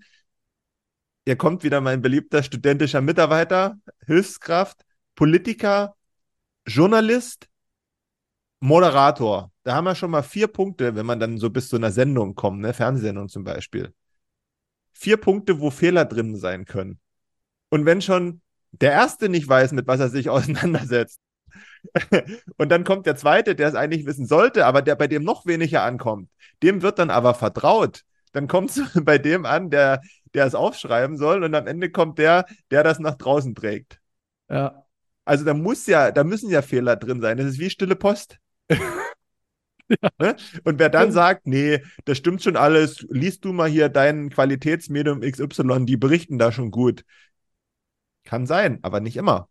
hier 1.26 1.36
kommt 1.36 1.64
wieder 1.64 1.80
mein 1.80 2.02
beliebter 2.02 2.42
studentischer 2.42 3.02
Mitarbeiter, 3.02 3.78
Hilfskraft, 4.08 4.84
Politiker, 5.14 5.96
Journalist, 6.66 7.48
Moderator. 8.62 9.52
Da 9.70 9.76
haben 9.76 9.86
wir 9.86 9.94
schon 9.94 10.10
mal 10.10 10.24
vier 10.24 10.48
Punkte, 10.48 10.96
wenn 10.96 11.06
man 11.06 11.20
dann 11.20 11.38
so 11.38 11.52
bis 11.52 11.70
zu 11.70 11.76
einer 11.76 11.92
Sendung 11.92 12.34
kommt, 12.34 12.60
ne? 12.60 12.74
Fernsehsendung 12.74 13.30
zum 13.30 13.44
Beispiel. 13.44 13.94
Vier 14.94 15.18
Punkte, 15.18 15.60
wo 15.60 15.70
Fehler 15.70 16.06
drin 16.06 16.36
sein 16.38 16.66
können. 16.66 17.00
Und 17.70 17.86
wenn 17.86 18.02
schon 18.02 18.42
der 18.72 18.94
Erste 18.94 19.30
nicht 19.30 19.48
weiß, 19.48 19.74
mit 19.74 19.86
was 19.86 20.00
er 20.00 20.10
sich 20.10 20.28
auseinandersetzt, 20.32 21.22
und 22.58 22.70
dann 22.70 22.84
kommt 22.84 23.06
der 23.06 23.16
Zweite, 23.16 23.54
der 23.54 23.68
es 23.68 23.76
eigentlich 23.76 24.08
wissen 24.08 24.26
sollte, 24.26 24.66
aber 24.66 24.82
der 24.82 24.96
bei 24.96 25.06
dem 25.06 25.24
noch 25.24 25.46
weniger 25.46 25.84
ankommt, 25.84 26.32
dem 26.64 26.82
wird 26.82 26.98
dann 26.98 27.12
aber 27.12 27.36
vertraut. 27.36 28.02
Dann 28.32 28.48
kommt 28.48 28.72
es 28.72 28.82
bei 29.04 29.20
dem 29.20 29.46
an, 29.46 29.70
der, 29.70 30.02
der 30.34 30.48
es 30.48 30.56
aufschreiben 30.56 31.16
soll, 31.16 31.44
und 31.44 31.54
am 31.54 31.68
Ende 31.68 31.92
kommt 31.92 32.18
der, 32.18 32.48
der 32.72 32.84
das 32.84 32.98
nach 32.98 33.14
draußen 33.14 33.54
trägt. 33.54 34.00
Ja. 34.50 34.84
Also 35.26 35.46
da 35.46 35.54
muss 35.54 35.86
ja, 35.86 36.12
da 36.12 36.24
müssen 36.24 36.50
ja 36.50 36.64
Fehler 36.64 36.96
drin 36.96 37.22
sein. 37.22 37.38
Das 37.38 37.46
ist 37.46 37.60
wie 37.60 37.70
stille 37.70 37.96
Post. 37.96 38.40
Ja. 39.90 40.10
Ne? 40.20 40.36
Und 40.64 40.80
wer 40.80 40.90
dann 40.90 41.12
sagt, 41.12 41.48
nee, 41.48 41.82
das 42.06 42.18
stimmt 42.18 42.44
schon 42.44 42.56
alles, 42.56 43.06
liest 43.10 43.46
du 43.46 43.54
mal 43.54 43.70
hier 43.70 43.90
dein 43.90 44.30
Qualitätsmedium 44.30 45.22
XY, 45.22 45.86
die 45.86 45.98
berichten 45.98 46.38
da 46.38 46.52
schon 46.52 46.72
gut. 46.72 47.04
Kann 48.24 48.46
sein, 48.46 48.80
aber 48.84 49.00
nicht 49.00 49.18
immer. 49.18 49.50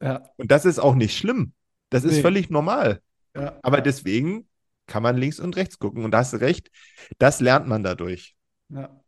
Ja. 0.00 0.22
Und 0.36 0.50
das 0.50 0.64
ist 0.64 0.78
auch 0.78 0.94
nicht 0.94 1.16
schlimm. 1.16 1.52
Das 1.90 2.04
nee. 2.04 2.12
ist 2.12 2.20
völlig 2.20 2.48
normal. 2.48 3.02
Ja. 3.34 3.58
Aber 3.62 3.80
deswegen 3.80 4.48
kann 4.86 5.02
man 5.02 5.16
links 5.16 5.40
und 5.40 5.56
rechts 5.56 5.78
gucken. 5.78 6.04
Und 6.04 6.12
da 6.12 6.18
hast 6.18 6.32
du 6.32 6.38
recht, 6.38 6.70
das 7.18 7.40
lernt 7.40 7.66
man 7.66 7.82
dadurch. 7.82 8.34
Ja. 8.68 9.00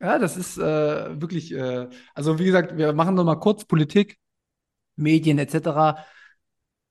Ja, 0.00 0.18
das 0.18 0.36
ist 0.36 0.58
äh, 0.58 1.20
wirklich, 1.20 1.52
äh, 1.52 1.88
also 2.14 2.38
wie 2.38 2.44
gesagt, 2.44 2.76
wir 2.76 2.92
machen 2.92 3.14
nochmal 3.14 3.40
kurz 3.40 3.64
Politik, 3.64 4.18
Medien 4.96 5.38
etc 5.38 6.04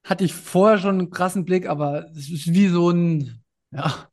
hatte 0.04 0.26
ich 0.26 0.34
vorher 0.34 0.78
schon 0.78 1.00
einen 1.00 1.10
krassen 1.12 1.46
Blick, 1.46 1.68
aber 1.68 2.10
es 2.12 2.30
ist 2.30 2.54
wie 2.54 2.68
so 2.68 2.90
ein, 2.90 3.44
ja, 3.72 4.10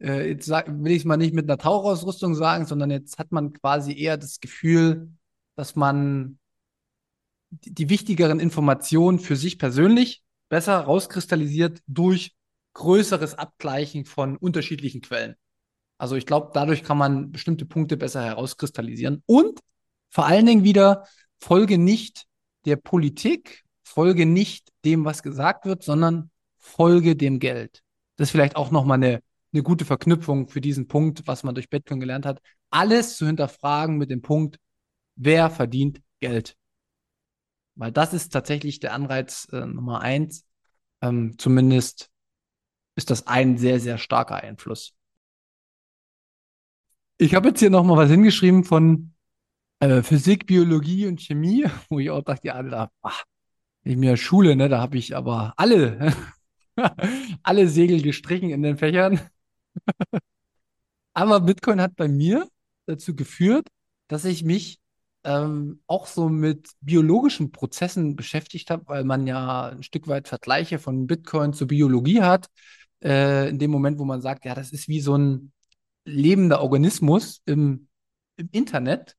äh, 0.00 0.30
jetzt 0.30 0.46
sag, 0.46 0.66
will 0.68 0.92
ich 0.92 1.00
es 1.00 1.04
mal 1.04 1.16
nicht 1.16 1.34
mit 1.34 1.48
einer 1.48 1.58
Tauchausrüstung 1.58 2.34
sagen, 2.34 2.66
sondern 2.66 2.90
jetzt 2.90 3.18
hat 3.18 3.32
man 3.32 3.52
quasi 3.52 3.96
eher 3.96 4.16
das 4.16 4.40
Gefühl, 4.40 5.10
dass 5.56 5.76
man 5.76 6.38
die, 7.50 7.72
die 7.74 7.88
wichtigeren 7.88 8.40
Informationen 8.40 9.18
für 9.18 9.36
sich 9.36 9.58
persönlich 9.58 10.22
besser 10.48 10.78
rauskristallisiert 10.78 11.80
durch 11.86 12.34
größeres 12.74 13.34
Abgleichen 13.34 14.04
von 14.04 14.36
unterschiedlichen 14.36 15.00
Quellen. 15.00 15.36
Also 15.98 16.16
ich 16.16 16.26
glaube, 16.26 16.50
dadurch 16.54 16.82
kann 16.82 16.96
man 16.98 17.30
bestimmte 17.30 17.66
Punkte 17.66 17.96
besser 17.96 18.24
herauskristallisieren 18.24 19.22
und 19.26 19.60
vor 20.08 20.26
allen 20.26 20.46
Dingen 20.46 20.64
wieder 20.64 21.06
folge 21.38 21.78
nicht 21.78 22.26
der 22.64 22.76
Politik 22.76 23.64
folge 23.82 24.26
nicht 24.26 24.69
dem, 24.84 25.04
was 25.04 25.22
gesagt 25.22 25.66
wird, 25.66 25.82
sondern 25.82 26.30
folge 26.58 27.16
dem 27.16 27.38
Geld. 27.38 27.82
Das 28.16 28.28
ist 28.28 28.32
vielleicht 28.32 28.56
auch 28.56 28.70
nochmal 28.70 28.96
eine, 28.96 29.22
eine 29.52 29.62
gute 29.62 29.84
Verknüpfung 29.84 30.48
für 30.48 30.60
diesen 30.60 30.88
Punkt, 30.88 31.26
was 31.26 31.42
man 31.42 31.54
durch 31.54 31.70
Bitcoin 31.70 32.00
gelernt 32.00 32.26
hat. 32.26 32.40
Alles 32.70 33.16
zu 33.16 33.26
hinterfragen 33.26 33.96
mit 33.96 34.10
dem 34.10 34.22
Punkt, 34.22 34.58
wer 35.16 35.50
verdient 35.50 36.00
Geld? 36.20 36.56
Weil 37.74 37.92
das 37.92 38.12
ist 38.12 38.32
tatsächlich 38.32 38.80
der 38.80 38.92
Anreiz 38.92 39.48
äh, 39.52 39.64
Nummer 39.64 40.00
eins. 40.00 40.44
Ähm, 41.02 41.38
zumindest 41.38 42.10
ist 42.96 43.10
das 43.10 43.26
ein 43.26 43.56
sehr, 43.56 43.80
sehr 43.80 43.96
starker 43.98 44.36
Einfluss. 44.36 44.94
Ich 47.16 47.34
habe 47.34 47.48
jetzt 47.48 47.60
hier 47.60 47.70
nochmal 47.70 47.96
was 47.96 48.10
hingeschrieben 48.10 48.64
von 48.64 49.14
äh, 49.80 50.02
Physik, 50.02 50.46
Biologie 50.46 51.06
und 51.06 51.20
Chemie, 51.20 51.66
wo 51.88 51.98
ich 51.98 52.10
auch 52.10 52.22
dachte, 52.22 52.48
ja, 52.48 52.54
Alter, 52.54 52.90
ach, 53.02 53.24
ich 53.84 53.96
mir 53.96 54.16
Schule, 54.16 54.56
ne, 54.56 54.68
da 54.68 54.80
habe 54.80 54.98
ich 54.98 55.16
aber 55.16 55.54
alle, 55.56 56.14
alle 57.42 57.68
Segel 57.68 58.02
gestrichen 58.02 58.50
in 58.50 58.62
den 58.62 58.76
Fächern. 58.76 59.20
aber 61.14 61.40
Bitcoin 61.40 61.80
hat 61.80 61.96
bei 61.96 62.08
mir 62.08 62.48
dazu 62.86 63.14
geführt, 63.14 63.68
dass 64.08 64.24
ich 64.24 64.44
mich 64.44 64.78
ähm, 65.24 65.82
auch 65.86 66.06
so 66.06 66.28
mit 66.28 66.70
biologischen 66.80 67.52
Prozessen 67.52 68.16
beschäftigt 68.16 68.70
habe, 68.70 68.86
weil 68.86 69.04
man 69.04 69.26
ja 69.26 69.68
ein 69.68 69.82
Stück 69.82 70.08
weit 70.08 70.28
Vergleiche 70.28 70.78
von 70.78 71.06
Bitcoin 71.06 71.52
zur 71.52 71.68
Biologie 71.68 72.22
hat. 72.22 72.48
Äh, 73.02 73.48
in 73.48 73.58
dem 73.58 73.70
Moment, 73.70 73.98
wo 73.98 74.04
man 74.04 74.22
sagt, 74.22 74.44
ja, 74.44 74.54
das 74.54 74.72
ist 74.72 74.88
wie 74.88 75.00
so 75.00 75.16
ein 75.16 75.52
lebender 76.04 76.62
Organismus 76.62 77.42
im, 77.44 77.88
im 78.36 78.48
Internet, 78.52 79.16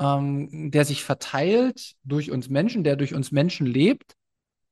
ähm, 0.00 0.70
der 0.70 0.84
sich 0.84 1.04
verteilt 1.04 1.94
durch 2.04 2.30
uns 2.30 2.48
Menschen, 2.48 2.84
der 2.84 2.96
durch 2.96 3.14
uns 3.14 3.32
Menschen 3.32 3.66
lebt. 3.66 4.14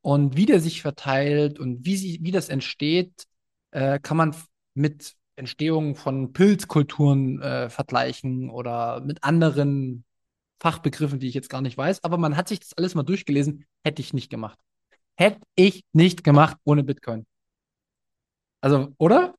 Und 0.02 0.36
wie 0.36 0.46
der 0.46 0.60
sich 0.60 0.82
verteilt 0.82 1.58
und 1.58 1.86
wie, 1.86 1.96
sie, 1.96 2.18
wie 2.22 2.30
das 2.30 2.50
entsteht, 2.50 3.24
äh, 3.70 3.98
kann 3.98 4.18
man 4.18 4.36
mit 4.74 5.14
Entstehung 5.36 5.96
von 5.96 6.32
Pilzkulturen 6.32 7.40
äh, 7.40 7.70
vergleichen 7.70 8.50
oder 8.50 9.00
mit 9.00 9.24
anderen 9.24 10.04
Fachbegriffen, 10.60 11.18
die 11.18 11.28
ich 11.28 11.34
jetzt 11.34 11.50
gar 11.50 11.60
nicht 11.60 11.76
weiß. 11.76 12.04
Aber 12.04 12.18
man 12.18 12.36
hat 12.36 12.48
sich 12.48 12.60
das 12.60 12.74
alles 12.74 12.94
mal 12.94 13.02
durchgelesen. 13.02 13.66
Hätte 13.82 14.02
ich 14.02 14.12
nicht 14.12 14.30
gemacht. 14.30 14.58
Hätte 15.16 15.40
ich 15.54 15.84
nicht 15.92 16.24
gemacht 16.24 16.56
ohne 16.64 16.84
Bitcoin. 16.84 17.26
Also, 18.60 18.94
oder? 18.98 19.34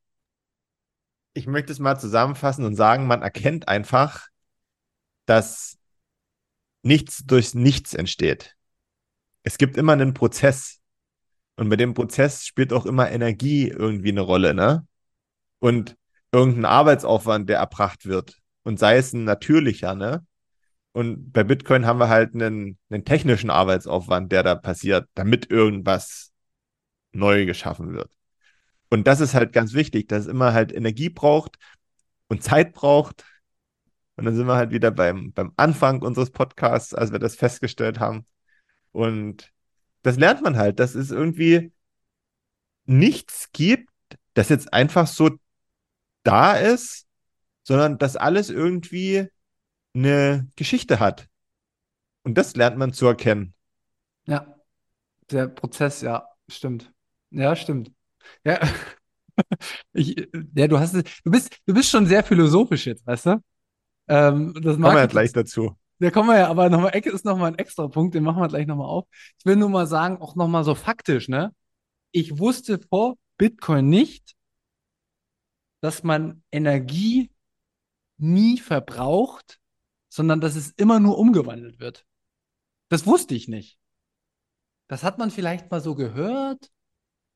Ich 1.33 1.47
möchte 1.47 1.71
es 1.71 1.79
mal 1.79 1.99
zusammenfassen 1.99 2.63
und 2.63 2.75
sagen, 2.75 3.07
man 3.07 3.21
erkennt 3.21 3.67
einfach, 3.67 4.27
dass 5.26 5.78
nichts 6.84 7.23
durch 7.26 7.53
nichts 7.53 7.93
entsteht. 7.93 8.55
Es 9.43 9.57
gibt 9.57 9.78
immer 9.78 9.93
einen 9.93 10.13
Prozess. 10.13 10.80
Und 11.55 11.69
bei 11.69 11.76
dem 11.78 11.93
Prozess 11.93 12.45
spielt 12.45 12.73
auch 12.73 12.86
immer 12.86 13.09
Energie 13.09 13.69
irgendwie 13.69 14.09
eine 14.09 14.21
Rolle, 14.21 14.53
ne? 14.53 14.86
Und 15.59 15.95
irgendein 16.32 16.65
Arbeitsaufwand, 16.65 17.49
der 17.49 17.59
erbracht 17.59 18.05
wird. 18.05 18.41
Und 18.63 18.78
sei 18.80 18.97
es 18.97 19.13
ein 19.13 19.23
natürlicher, 19.23 19.95
ne? 19.95 20.26
Und 20.91 21.32
bei 21.32 21.43
Bitcoin 21.43 21.86
haben 21.86 21.99
wir 21.99 22.09
halt 22.09 22.34
einen, 22.34 22.78
einen 22.89 23.05
technischen 23.05 23.49
Arbeitsaufwand, 23.49 24.32
der 24.32 24.43
da 24.43 24.55
passiert, 24.55 25.07
damit 25.13 25.49
irgendwas 25.51 26.32
neu 27.11 27.45
geschaffen 27.45 27.93
wird. 27.93 28.11
Und 28.89 29.07
das 29.07 29.19
ist 29.19 29.34
halt 29.34 29.51
ganz 29.53 29.73
wichtig, 29.73 30.07
dass 30.07 30.21
es 30.21 30.28
immer 30.28 30.53
halt 30.53 30.71
Energie 30.71 31.09
braucht 31.09 31.57
und 32.28 32.43
Zeit 32.43 32.73
braucht 32.73 33.26
und 34.16 34.26
dann 34.26 34.36
sind 34.36 34.47
wir 34.47 34.55
halt 34.55 34.72
wieder 34.72 34.91
beim, 34.91 35.34
beim 35.34 35.51
Anfang 35.57 36.01
unseres 36.01 36.32
Podcasts, 36.32 36.93
als 36.93 37.11
wir 37.11 37.20
das 37.20 37.36
festgestellt 37.36 37.99
haben. 37.99 38.26
Und 38.91 39.51
das 40.03 40.18
lernt 40.18 40.41
man 40.41 40.57
halt, 40.57 40.80
dass 40.80 40.95
es 40.95 41.11
irgendwie 41.11 41.74
nichts 42.86 43.49
gibt, 43.51 43.89
das 44.36 44.49
jetzt 44.49 44.74
einfach 44.74 45.07
so 45.07 45.32
da 46.24 46.55
ist, 46.55 47.07
sondern 47.63 47.97
dass 47.97 48.16
alles 48.16 48.49
irgendwie 48.49 49.28
eine 49.93 50.49
Geschichte 50.55 50.99
hat. 50.99 51.28
Und 52.24 52.38
das 52.38 52.55
lernt 52.55 52.78
man 52.78 52.93
zu 52.93 53.05
erkennen. 53.07 53.53
Ja, 54.28 54.55
der 55.30 55.47
Prozess, 55.47 56.01
ja, 56.01 56.28
stimmt. 56.47 56.91
Ja, 57.32 57.55
stimmt. 57.55 57.91
Ja, 58.43 58.59
ich, 59.93 60.28
ja 60.55 60.68
du 60.68 60.80
hast, 60.80 60.93
du 60.95 61.32
bist, 61.32 61.57
du 61.66 61.74
bist 61.74 61.89
schon 61.89 62.05
sehr 62.05 62.24
philosophisch 62.24 62.86
jetzt, 62.88 63.05
weißt 63.05 63.26
du? 63.28 63.43
Ähm, 64.08 64.53
das 64.56 64.76
kommen 64.76 64.84
wir 64.84 64.99
ja 64.99 65.06
gleich 65.06 65.34
dazu. 65.34 65.76
Da 65.99 66.12
kommen 66.12 66.30
wir 66.30 66.38
ja, 66.38 66.47
aber 66.49 66.70
nochmal, 66.70 66.95
ist 66.95 67.26
nochmal 67.26 67.51
ein 67.51 67.58
extra 67.58 67.88
Punkt, 67.88 68.16
den 68.16 68.24
machen 68.24 68.41
wir 68.41 68.47
gleich 68.47 68.68
nochmal 68.68 68.88
auf. 68.88 69.06
Ich 69.39 69.45
will 69.45 69.56
nur 69.56 69.70
mal 69.70 69.88
sagen, 69.88 70.22
auch 70.22 70.36
nochmal 70.36 70.64
so 70.64 70.76
faktisch, 70.76 71.30
ne? 71.30 71.53
Ich 72.12 72.38
wusste 72.38 72.80
vor 72.80 73.18
Bitcoin 73.38 73.89
nicht, 73.89 74.36
dass 75.82 76.03
man 76.03 76.43
Energie 76.51 77.32
nie 78.18 78.58
verbraucht, 78.58 79.60
sondern 80.10 80.41
dass 80.41 80.56
es 80.56 80.72
immer 80.72 80.99
nur 80.99 81.18
umgewandelt 81.18 81.80
wird. 81.80 82.06
Das 82.89 83.06
wusste 83.06 83.36
ich 83.36 83.47
nicht. 83.47 83.80
Das 84.88 85.03
hat 85.03 85.18
man 85.18 85.32
vielleicht 85.32 85.72
mal 85.72 85.82
so 85.82 85.95
gehört, 85.95 86.72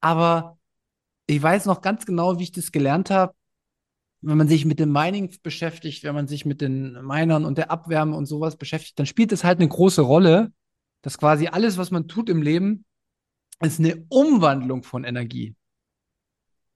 aber 0.01 0.57
ich 1.25 1.41
weiß 1.41 1.65
noch 1.65 1.81
ganz 1.81 2.05
genau, 2.05 2.39
wie 2.39 2.43
ich 2.43 2.51
das 2.51 2.71
gelernt 2.71 3.09
habe. 3.09 3.33
Wenn 4.21 4.37
man 4.37 4.47
sich 4.47 4.65
mit 4.65 4.79
dem 4.79 4.91
Mining 4.91 5.33
beschäftigt, 5.43 6.03
wenn 6.03 6.15
man 6.15 6.27
sich 6.27 6.45
mit 6.45 6.61
den 6.61 6.93
Minern 7.05 7.45
und 7.45 7.57
der 7.57 7.71
Abwärme 7.71 8.15
und 8.15 8.25
sowas 8.25 8.57
beschäftigt, 8.57 8.99
dann 8.99 9.05
spielt 9.05 9.31
es 9.31 9.43
halt 9.43 9.59
eine 9.59 9.69
große 9.69 10.01
Rolle, 10.01 10.51
dass 11.01 11.17
quasi 11.17 11.47
alles, 11.47 11.77
was 11.77 11.91
man 11.91 12.07
tut 12.07 12.29
im 12.29 12.41
Leben, 12.41 12.85
ist 13.61 13.79
eine 13.79 14.05
Umwandlung 14.09 14.83
von 14.83 15.03
Energie. 15.03 15.55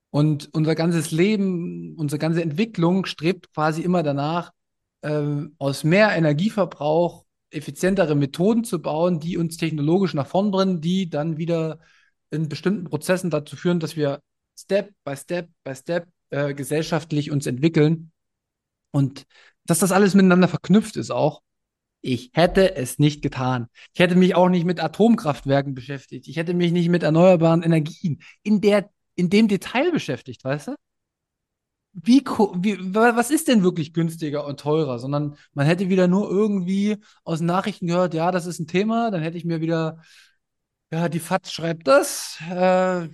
Und 0.10 0.50
unser 0.54 0.76
ganzes 0.76 1.12
Leben, 1.12 1.96
unsere 1.98 2.20
ganze 2.20 2.44
Entwicklung 2.44 3.06
strebt 3.06 3.52
quasi 3.54 3.82
immer 3.82 4.04
danach, 4.04 4.52
äh, 5.02 5.48
aus 5.58 5.84
mehr 5.84 6.16
Energieverbrauch 6.16 7.26
effizientere 7.50 8.16
Methoden 8.16 8.64
zu 8.64 8.82
bauen, 8.82 9.20
die 9.20 9.38
uns 9.38 9.58
technologisch 9.58 10.14
nach 10.14 10.28
vorn 10.28 10.52
bringen, 10.52 10.82
die 10.82 11.10
dann 11.10 11.38
wieder 11.38 11.80
in 12.32 12.50
bestimmten 12.50 12.86
Prozessen 12.86 13.30
dazu 13.30 13.56
führen, 13.56 13.80
dass 13.80 13.96
wir 13.96 14.22
Step 14.58 14.94
by 15.04 15.16
Step 15.16 15.50
by 15.64 15.76
Step 15.76 16.08
äh, 16.34 16.54
gesellschaftlich 16.56 17.32
uns 17.32 17.46
entwickeln. 17.46 18.12
Und 18.92 19.26
dass 19.66 19.80
das 19.80 19.92
alles 19.92 20.16
miteinander 20.16 20.48
verknüpft 20.48 20.98
ist 20.98 21.12
auch. 21.12 21.42
Ich 22.02 22.32
hätte 22.34 22.76
es 22.76 23.00
nicht 23.00 23.22
getan. 23.22 23.68
Ich 23.94 24.00
hätte 24.00 24.16
mich 24.16 24.36
auch 24.36 24.50
nicht 24.50 24.66
mit 24.66 24.82
Atomkraftwerken 24.82 25.74
beschäftigt. 25.74 26.28
Ich 26.28 26.36
hätte 26.36 26.54
mich 26.54 26.72
nicht 26.72 26.90
mit 26.90 27.04
erneuerbaren 27.04 27.62
Energien 27.62 28.22
in 28.42 28.62
der, 28.62 28.90
in 29.16 29.30
dem 29.30 29.48
Detail 29.48 29.92
beschäftigt, 29.92 30.44
weißt 30.44 30.70
du? 30.70 30.76
Wie, 31.94 32.22
wie, 32.26 32.78
was 32.96 33.30
ist 33.30 33.48
denn 33.48 33.62
wirklich 33.62 33.94
günstiger 33.94 34.46
und 34.46 34.60
teurer? 34.60 34.98
Sondern 34.98 35.38
man 35.54 35.68
hätte 35.68 35.90
wieder 35.90 36.08
nur 36.08 36.30
irgendwie 36.30 36.98
aus 37.24 37.40
Nachrichten 37.42 37.86
gehört, 37.88 38.16
ja, 38.16 38.32
das 38.32 38.48
ist 38.48 38.60
ein 38.60 38.68
Thema, 38.68 39.12
dann 39.12 39.22
hätte 39.22 39.38
ich 39.38 39.46
mir 39.46 39.62
wieder, 39.62 40.02
ja, 40.92 41.08
die 41.10 41.20
FAZ 41.20 41.52
schreibt 41.52 41.88
das, 41.88 42.40
äh, 42.50 43.08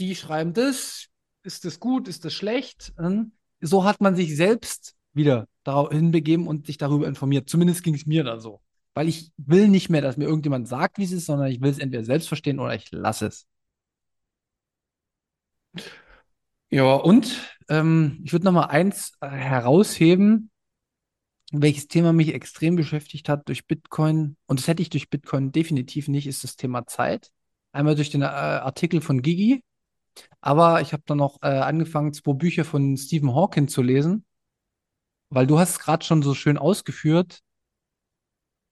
die 0.00 0.16
schreiben 0.16 0.54
das, 0.54 1.11
ist 1.42 1.64
das 1.64 1.80
gut, 1.80 2.08
ist 2.08 2.24
das 2.24 2.32
schlecht? 2.32 2.92
Hm? 2.96 3.32
So 3.60 3.84
hat 3.84 4.00
man 4.00 4.16
sich 4.16 4.36
selbst 4.36 4.96
wieder 5.12 5.46
dahin 5.64 6.10
begeben 6.10 6.46
und 6.46 6.66
sich 6.66 6.78
darüber 6.78 7.06
informiert. 7.06 7.48
Zumindest 7.48 7.82
ging 7.82 7.94
es 7.94 8.06
mir 8.06 8.24
dann 8.24 8.40
so. 8.40 8.60
Weil 8.94 9.08
ich 9.08 9.32
will 9.36 9.68
nicht 9.68 9.88
mehr, 9.88 10.02
dass 10.02 10.16
mir 10.16 10.24
irgendjemand 10.24 10.68
sagt, 10.68 10.98
wie 10.98 11.04
es 11.04 11.12
ist, 11.12 11.26
sondern 11.26 11.50
ich 11.50 11.60
will 11.60 11.70
es 11.70 11.78
entweder 11.78 12.04
selbst 12.04 12.28
verstehen 12.28 12.58
oder 12.58 12.74
ich 12.74 12.90
lasse 12.90 13.26
es. 13.26 13.46
Ja, 16.70 16.94
und 16.94 17.38
ähm, 17.68 18.20
ich 18.24 18.32
würde 18.32 18.46
noch 18.46 18.52
mal 18.52 18.66
eins 18.66 19.12
äh, 19.20 19.28
herausheben, 19.28 20.50
welches 21.52 21.86
Thema 21.86 22.12
mich 22.14 22.32
extrem 22.32 22.76
beschäftigt 22.76 23.28
hat 23.28 23.46
durch 23.48 23.66
Bitcoin, 23.66 24.36
und 24.46 24.58
das 24.58 24.68
hätte 24.68 24.80
ich 24.80 24.88
durch 24.88 25.10
Bitcoin 25.10 25.52
definitiv 25.52 26.08
nicht, 26.08 26.26
ist 26.26 26.44
das 26.44 26.56
Thema 26.56 26.86
Zeit. 26.86 27.30
Einmal 27.72 27.94
durch 27.94 28.10
den 28.10 28.22
äh, 28.22 28.26
Artikel 28.26 29.02
von 29.02 29.20
Gigi, 29.20 29.62
aber 30.40 30.80
ich 30.80 30.92
habe 30.92 31.02
dann 31.06 31.18
noch 31.18 31.38
äh, 31.42 31.48
angefangen, 31.48 32.12
zwei 32.12 32.32
Bücher 32.32 32.64
von 32.64 32.96
Stephen 32.96 33.34
Hawking 33.34 33.68
zu 33.68 33.82
lesen 33.82 34.24
weil 35.32 35.46
du 35.46 35.58
hast 35.58 35.70
es 35.70 35.78
gerade 35.78 36.04
schon 36.04 36.22
so 36.22 36.34
schön 36.34 36.58
ausgeführt, 36.58 37.40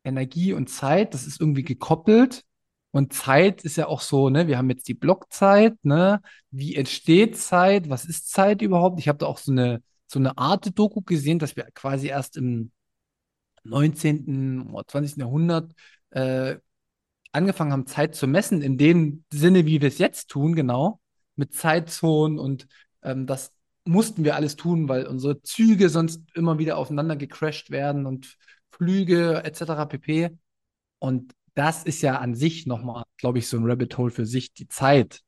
Energie 0.05 0.53
und 0.53 0.69
Zeit, 0.69 1.15
das 1.15 1.27
ist 1.27 1.41
irgendwie 1.41 1.63
gekoppelt. 1.65 2.45
Und 2.93 3.13
Zeit 3.13 3.63
ist 3.65 3.77
ja 3.77 3.87
auch 3.87 4.01
so, 4.01 4.31
ne, 4.31 4.47
wir 4.49 4.59
haben 4.59 4.69
jetzt 4.71 4.89
die 4.89 4.95
Blockzeit, 4.95 5.77
ne? 5.85 6.21
Wie 6.51 6.75
entsteht 6.75 7.37
Zeit? 7.39 7.89
Was 7.89 8.05
ist 8.05 8.31
Zeit 8.31 8.63
überhaupt? 8.63 8.99
Ich 8.99 9.09
habe 9.09 9.19
da 9.19 9.27
auch 9.27 9.39
so 9.39 9.53
eine, 9.53 9.83
so 10.07 10.19
eine 10.19 10.37
Art 10.39 10.77
Doku 10.79 11.01
gesehen, 11.03 11.39
dass 11.39 11.57
wir 11.57 11.65
quasi 11.73 12.09
erst 12.09 12.37
im 12.37 12.73
19. 13.65 14.71
oder 14.73 14.87
20. 14.87 15.19
Jahrhundert 15.19 15.73
äh, 16.11 16.57
angefangen 17.33 17.73
haben, 17.73 17.87
Zeit 17.87 18.15
zu 18.17 18.27
messen, 18.27 18.63
in 18.63 18.77
dem 18.79 19.25
Sinne, 19.33 19.67
wie 19.67 19.81
wir 19.81 19.89
es 19.89 19.99
jetzt 19.99 20.29
tun, 20.29 20.55
genau, 20.55 21.01
mit 21.41 21.55
Zeitzonen 21.55 22.39
und 22.39 22.69
ähm, 23.03 23.27
dass 23.27 23.53
mussten 23.85 24.25
wir 24.25 24.37
alles 24.37 24.57
tun, 24.57 24.89
weil 24.89 25.07
unsere 25.07 25.43
Züge 25.43 25.89
sonst 25.89 26.23
immer 26.35 26.59
wieder 26.59 26.77
aufeinander 26.79 27.17
gecrashed 27.17 27.71
werden 27.71 28.07
und 28.07 28.37
Flüge 28.71 29.43
etc. 29.45 29.87
pp. 29.89 30.31
Und 30.99 31.35
das 31.55 31.85
ist 31.85 32.03
ja 32.03 32.19
an 32.19 32.35
sich 32.35 32.67
nochmal, 32.67 33.05
glaube 33.17 33.39
ich, 33.39 33.49
so 33.49 33.57
ein 33.57 33.67
Rabbit 33.67 33.97
Hole 33.99 34.11
für 34.11 34.27
sich, 34.27 34.53
die 34.55 34.69
Zeit. 34.69 35.23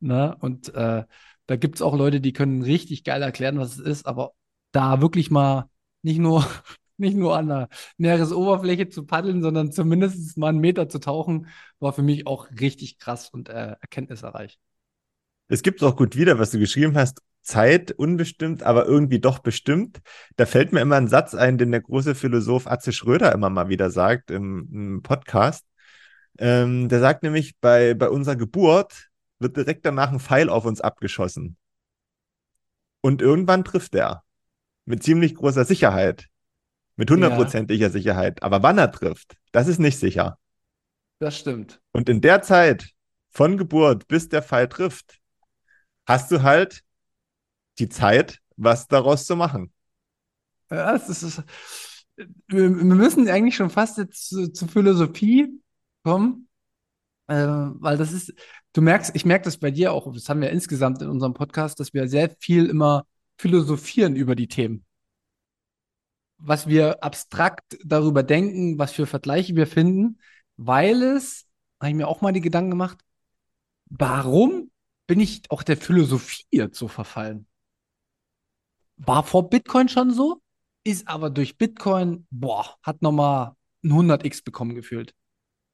Ne? 0.00 0.36
Und 0.40 0.74
äh, 0.74 1.04
da 1.46 1.56
gibt 1.56 1.76
es 1.76 1.82
auch 1.82 1.96
Leute, 1.96 2.20
die 2.20 2.32
können 2.32 2.62
richtig 2.62 3.04
geil 3.04 3.22
erklären, 3.22 3.58
was 3.58 3.78
es 3.78 3.80
ist, 3.80 4.06
aber 4.06 4.32
da 4.72 5.00
wirklich 5.00 5.30
mal 5.30 5.70
nicht 6.02 6.18
nur, 6.20 6.46
nicht 6.98 7.16
nur 7.16 7.36
an 7.36 7.48
der 7.48 7.68
Meeresoberfläche 7.96 8.88
zu 8.90 9.06
paddeln, 9.06 9.42
sondern 9.42 9.72
zumindest 9.72 10.36
mal 10.38 10.48
einen 10.48 10.60
Meter 10.60 10.88
zu 10.88 11.00
tauchen, 11.00 11.48
war 11.80 11.92
für 11.92 12.02
mich 12.02 12.26
auch 12.26 12.50
richtig 12.60 12.98
krass 12.98 13.30
und 13.30 13.48
äh, 13.48 13.76
erkenntnisreich. 13.80 14.58
Es 15.48 15.62
gibt 15.62 15.82
auch 15.82 15.96
gut 15.96 16.16
wieder, 16.16 16.38
was 16.38 16.50
du 16.50 16.58
geschrieben 16.58 16.96
hast. 16.96 17.22
Zeit 17.42 17.92
unbestimmt, 17.92 18.62
aber 18.62 18.84
irgendwie 18.84 19.20
doch 19.20 19.38
bestimmt. 19.38 20.00
Da 20.36 20.44
fällt 20.44 20.72
mir 20.72 20.80
immer 20.80 20.96
ein 20.96 21.08
Satz 21.08 21.34
ein, 21.34 21.56
den 21.56 21.70
der 21.70 21.80
große 21.80 22.14
Philosoph 22.14 22.66
Atze 22.66 22.92
Schröder 22.92 23.32
immer 23.32 23.48
mal 23.48 23.70
wieder 23.70 23.90
sagt 23.90 24.30
im, 24.30 24.68
im 24.70 25.02
Podcast. 25.02 25.64
Ähm, 26.38 26.90
der 26.90 27.00
sagt 27.00 27.22
nämlich, 27.22 27.58
bei, 27.60 27.94
bei 27.94 28.10
unserer 28.10 28.36
Geburt 28.36 29.08
wird 29.38 29.56
direkt 29.56 29.86
danach 29.86 30.12
ein 30.12 30.20
Pfeil 30.20 30.50
auf 30.50 30.66
uns 30.66 30.82
abgeschossen. 30.82 31.56
Und 33.00 33.22
irgendwann 33.22 33.64
trifft 33.64 33.94
er. 33.94 34.24
Mit 34.84 35.02
ziemlich 35.02 35.34
großer 35.34 35.64
Sicherheit. 35.64 36.28
Mit 36.96 37.10
hundertprozentiger 37.10 37.86
ja. 37.86 37.92
Sicherheit. 37.92 38.42
Aber 38.42 38.62
wann 38.62 38.76
er 38.76 38.90
trifft, 38.90 39.36
das 39.52 39.68
ist 39.68 39.78
nicht 39.78 39.98
sicher. 39.98 40.38
Das 41.18 41.38
stimmt. 41.38 41.80
Und 41.92 42.08
in 42.08 42.20
der 42.20 42.42
Zeit 42.42 42.90
von 43.30 43.56
Geburt 43.56 44.08
bis 44.08 44.28
der 44.28 44.42
Pfeil 44.42 44.68
trifft, 44.68 45.18
hast 46.08 46.32
du 46.32 46.42
halt 46.42 46.82
die 47.78 47.88
Zeit, 47.88 48.40
was 48.56 48.88
daraus 48.88 49.26
zu 49.26 49.36
machen. 49.36 49.72
Ja, 50.70 50.94
es 50.94 51.22
ist, 51.22 51.42
wir, 52.48 52.70
müssen 52.70 53.28
eigentlich 53.28 53.54
schon 53.54 53.70
fast 53.70 53.98
jetzt 53.98 54.28
zu, 54.28 54.50
zur 54.50 54.68
Philosophie 54.68 55.60
kommen, 56.02 56.48
äh, 57.28 57.36
weil 57.36 57.98
das 57.98 58.12
ist, 58.12 58.32
du 58.72 58.80
merkst, 58.80 59.14
ich 59.14 59.24
merke 59.24 59.44
das 59.44 59.58
bei 59.58 59.70
dir 59.70 59.92
auch, 59.92 60.12
das 60.12 60.28
haben 60.28 60.40
wir 60.40 60.50
insgesamt 60.50 61.02
in 61.02 61.08
unserem 61.08 61.34
Podcast, 61.34 61.78
dass 61.78 61.92
wir 61.92 62.08
sehr 62.08 62.30
viel 62.40 62.66
immer 62.66 63.06
philosophieren 63.36 64.16
über 64.16 64.34
die 64.34 64.48
Themen. 64.48 64.84
Was 66.38 66.66
wir 66.66 67.02
abstrakt 67.04 67.78
darüber 67.84 68.22
denken, 68.22 68.78
was 68.78 68.92
für 68.92 69.06
Vergleiche 69.06 69.56
wir 69.56 69.66
finden, 69.66 70.18
weil 70.56 71.02
es, 71.02 71.46
habe 71.80 71.90
ich 71.90 71.96
mir 71.96 72.08
auch 72.08 72.22
mal 72.22 72.32
die 72.32 72.40
Gedanken 72.40 72.70
gemacht, 72.70 72.98
warum 73.86 74.70
bin 75.08 75.18
ich 75.20 75.42
auch 75.50 75.64
der 75.64 75.76
Philosophie 75.76 76.44
jetzt 76.50 76.78
so 76.78 76.86
verfallen? 76.86 77.48
War 78.98 79.24
vor 79.24 79.48
Bitcoin 79.48 79.88
schon 79.88 80.12
so, 80.12 80.40
ist 80.84 81.08
aber 81.08 81.30
durch 81.30 81.56
Bitcoin, 81.56 82.26
boah, 82.30 82.76
hat 82.82 83.02
nochmal 83.02 83.56
ein 83.82 83.92
100x 83.92 84.44
bekommen 84.44 84.74
gefühlt. 84.74 85.14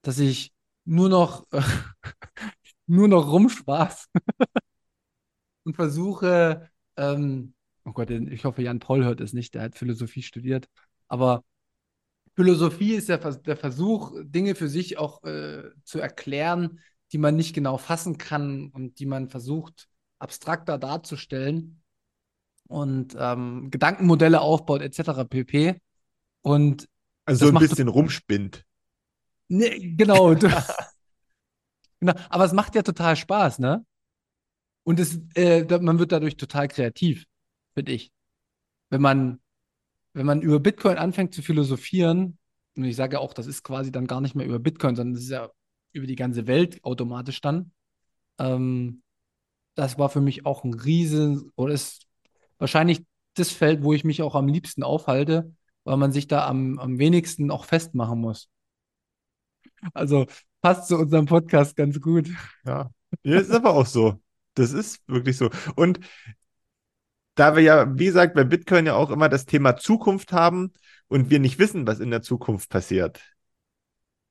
Dass 0.02 0.18
ich 0.18 0.52
nur 0.84 1.08
noch, 1.08 1.46
nur 2.86 3.08
noch 3.08 3.30
rumspaß 3.30 4.08
und 5.64 5.74
versuche, 5.74 6.70
ähm, 6.96 7.54
oh 7.84 7.92
Gott, 7.92 8.10
ich 8.10 8.44
hoffe, 8.44 8.62
Jan 8.62 8.78
Paul 8.78 9.04
hört 9.04 9.20
es 9.20 9.32
nicht, 9.32 9.54
der 9.54 9.62
hat 9.62 9.74
Philosophie 9.74 10.22
studiert, 10.22 10.68
aber 11.08 11.42
Philosophie 12.36 12.94
ist 12.94 13.08
der, 13.08 13.18
der 13.18 13.56
Versuch, 13.56 14.12
Dinge 14.22 14.54
für 14.54 14.68
sich 14.68 14.98
auch 14.98 15.24
äh, 15.24 15.70
zu 15.84 15.98
erklären, 15.98 16.80
die 17.14 17.18
man 17.18 17.36
nicht 17.36 17.54
genau 17.54 17.78
fassen 17.78 18.18
kann 18.18 18.70
und 18.70 18.98
die 18.98 19.06
man 19.06 19.28
versucht, 19.28 19.88
abstrakter 20.18 20.78
darzustellen 20.78 21.80
und 22.66 23.16
ähm, 23.16 23.70
Gedankenmodelle 23.70 24.40
aufbaut, 24.40 24.82
etc. 24.82 25.24
pp. 25.30 25.80
Und 26.42 26.88
also 27.24 27.46
so 27.46 27.52
ein 27.52 27.58
bisschen 27.60 27.86
rumspinnt. 27.86 28.64
Nee, 29.46 29.94
genau. 29.96 30.34
genau. 32.00 32.14
Aber 32.28 32.44
es 32.44 32.52
macht 32.52 32.74
ja 32.74 32.82
total 32.82 33.14
Spaß, 33.14 33.60
ne? 33.60 33.86
Und 34.82 34.98
es, 34.98 35.20
äh, 35.36 35.64
man 35.78 36.00
wird 36.00 36.10
dadurch 36.10 36.36
total 36.36 36.66
kreativ, 36.66 37.26
finde 37.74 37.92
ich. 37.92 38.10
Wenn 38.90 39.02
man, 39.02 39.40
wenn 40.14 40.26
man 40.26 40.42
über 40.42 40.58
Bitcoin 40.58 40.98
anfängt 40.98 41.32
zu 41.32 41.42
philosophieren, 41.42 42.38
und 42.76 42.84
ich 42.84 42.96
sage 42.96 43.14
ja 43.14 43.20
auch, 43.20 43.34
das 43.34 43.46
ist 43.46 43.62
quasi 43.62 43.92
dann 43.92 44.08
gar 44.08 44.20
nicht 44.20 44.34
mehr 44.34 44.46
über 44.46 44.58
Bitcoin, 44.58 44.96
sondern 44.96 45.14
das 45.14 45.22
ist 45.22 45.30
ja 45.30 45.48
über 45.94 46.06
die 46.06 46.16
ganze 46.16 46.46
Welt 46.46 46.82
automatisch 46.84 47.40
dann. 47.40 47.72
Ähm, 48.38 49.02
das 49.74 49.98
war 49.98 50.08
für 50.08 50.20
mich 50.20 50.44
auch 50.44 50.64
ein 50.64 50.74
riesen, 50.74 51.52
oder 51.56 51.72
ist 51.72 52.06
wahrscheinlich 52.58 53.04
das 53.34 53.50
Feld, 53.50 53.82
wo 53.82 53.92
ich 53.92 54.04
mich 54.04 54.22
auch 54.22 54.34
am 54.34 54.48
liebsten 54.48 54.82
aufhalte, 54.82 55.52
weil 55.84 55.96
man 55.96 56.12
sich 56.12 56.28
da 56.28 56.46
am, 56.46 56.78
am 56.78 56.98
wenigsten 56.98 57.50
auch 57.50 57.64
festmachen 57.64 58.20
muss. 58.20 58.48
Also 59.92 60.26
passt 60.60 60.88
zu 60.88 60.96
unserem 60.98 61.26
Podcast 61.26 61.76
ganz 61.76 62.00
gut. 62.00 62.28
Ja, 62.64 62.90
ja 63.22 63.38
ist 63.38 63.50
aber 63.50 63.74
auch 63.74 63.86
so. 63.86 64.20
Das 64.54 64.72
ist 64.72 65.00
wirklich 65.08 65.36
so. 65.36 65.50
Und 65.74 66.00
da 67.34 67.56
wir 67.56 67.62
ja, 67.62 67.98
wie 67.98 68.06
gesagt, 68.06 68.34
bei 68.34 68.44
Bitcoin 68.44 68.86
ja 68.86 68.94
auch 68.94 69.10
immer 69.10 69.28
das 69.28 69.44
Thema 69.44 69.76
Zukunft 69.76 70.32
haben 70.32 70.72
und 71.08 71.30
wir 71.30 71.40
nicht 71.40 71.58
wissen, 71.58 71.86
was 71.86 71.98
in 71.98 72.10
der 72.10 72.22
Zukunft 72.22 72.70
passiert. 72.70 73.20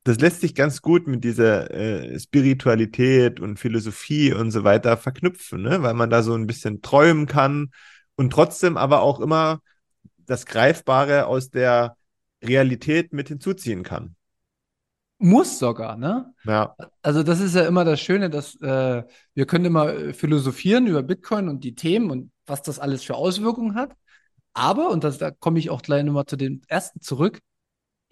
Das 0.04 0.20
lässt 0.20 0.42
sich 0.42 0.54
ganz 0.54 0.82
gut 0.82 1.08
mit 1.08 1.24
dieser 1.24 1.72
äh, 1.72 2.20
Spiritualität 2.20 3.40
und 3.40 3.58
Philosophie 3.58 4.34
und 4.34 4.52
so 4.52 4.64
weiter 4.64 4.98
verknüpfen, 4.98 5.62
ne? 5.62 5.82
weil 5.82 5.94
man 5.94 6.10
da 6.10 6.24
so 6.24 6.34
ein 6.34 6.46
bisschen 6.46 6.82
träumen 6.82 7.26
kann 7.26 7.72
und 8.16 8.32
trotzdem 8.34 8.76
aber 8.76 9.02
auch 9.02 9.22
immer 9.22 9.60
das 10.26 10.46
Greifbare 10.46 11.28
aus 11.28 11.50
der 11.50 11.96
Realität 12.44 13.14
mit 13.14 13.30
hinzuziehen 13.30 13.84
kann. 13.84 14.16
Muss 15.20 15.58
sogar, 15.58 15.96
ne? 15.96 16.34
Ja. 16.44 16.76
Also 17.02 17.24
das 17.24 17.40
ist 17.40 17.56
ja 17.56 17.66
immer 17.66 17.86
das 17.86 18.02
Schöne, 18.02 18.30
dass 18.30 18.60
äh, 18.62 19.04
wir 19.34 19.46
können 19.46 19.64
immer 19.64 19.94
äh, 19.94 20.14
philosophieren 20.14 20.86
über 20.86 21.02
Bitcoin 21.02 21.48
und 21.48 21.64
die 21.64 21.76
Themen 21.76 22.12
und 22.12 22.32
was 22.46 22.62
das 22.62 22.78
alles 22.78 23.04
für 23.04 23.16
Auswirkungen 23.16 23.76
hat. 23.76 23.96
Aber, 24.54 24.90
und 24.90 25.06
das, 25.06 25.18
da 25.18 25.32
komme 25.32 25.60
ich 25.60 25.70
auch 25.70 25.82
gleich 25.82 26.04
nochmal 26.04 26.26
zu 26.26 26.36
dem 26.36 26.62
ersten 26.68 27.00
zurück, 27.00 27.40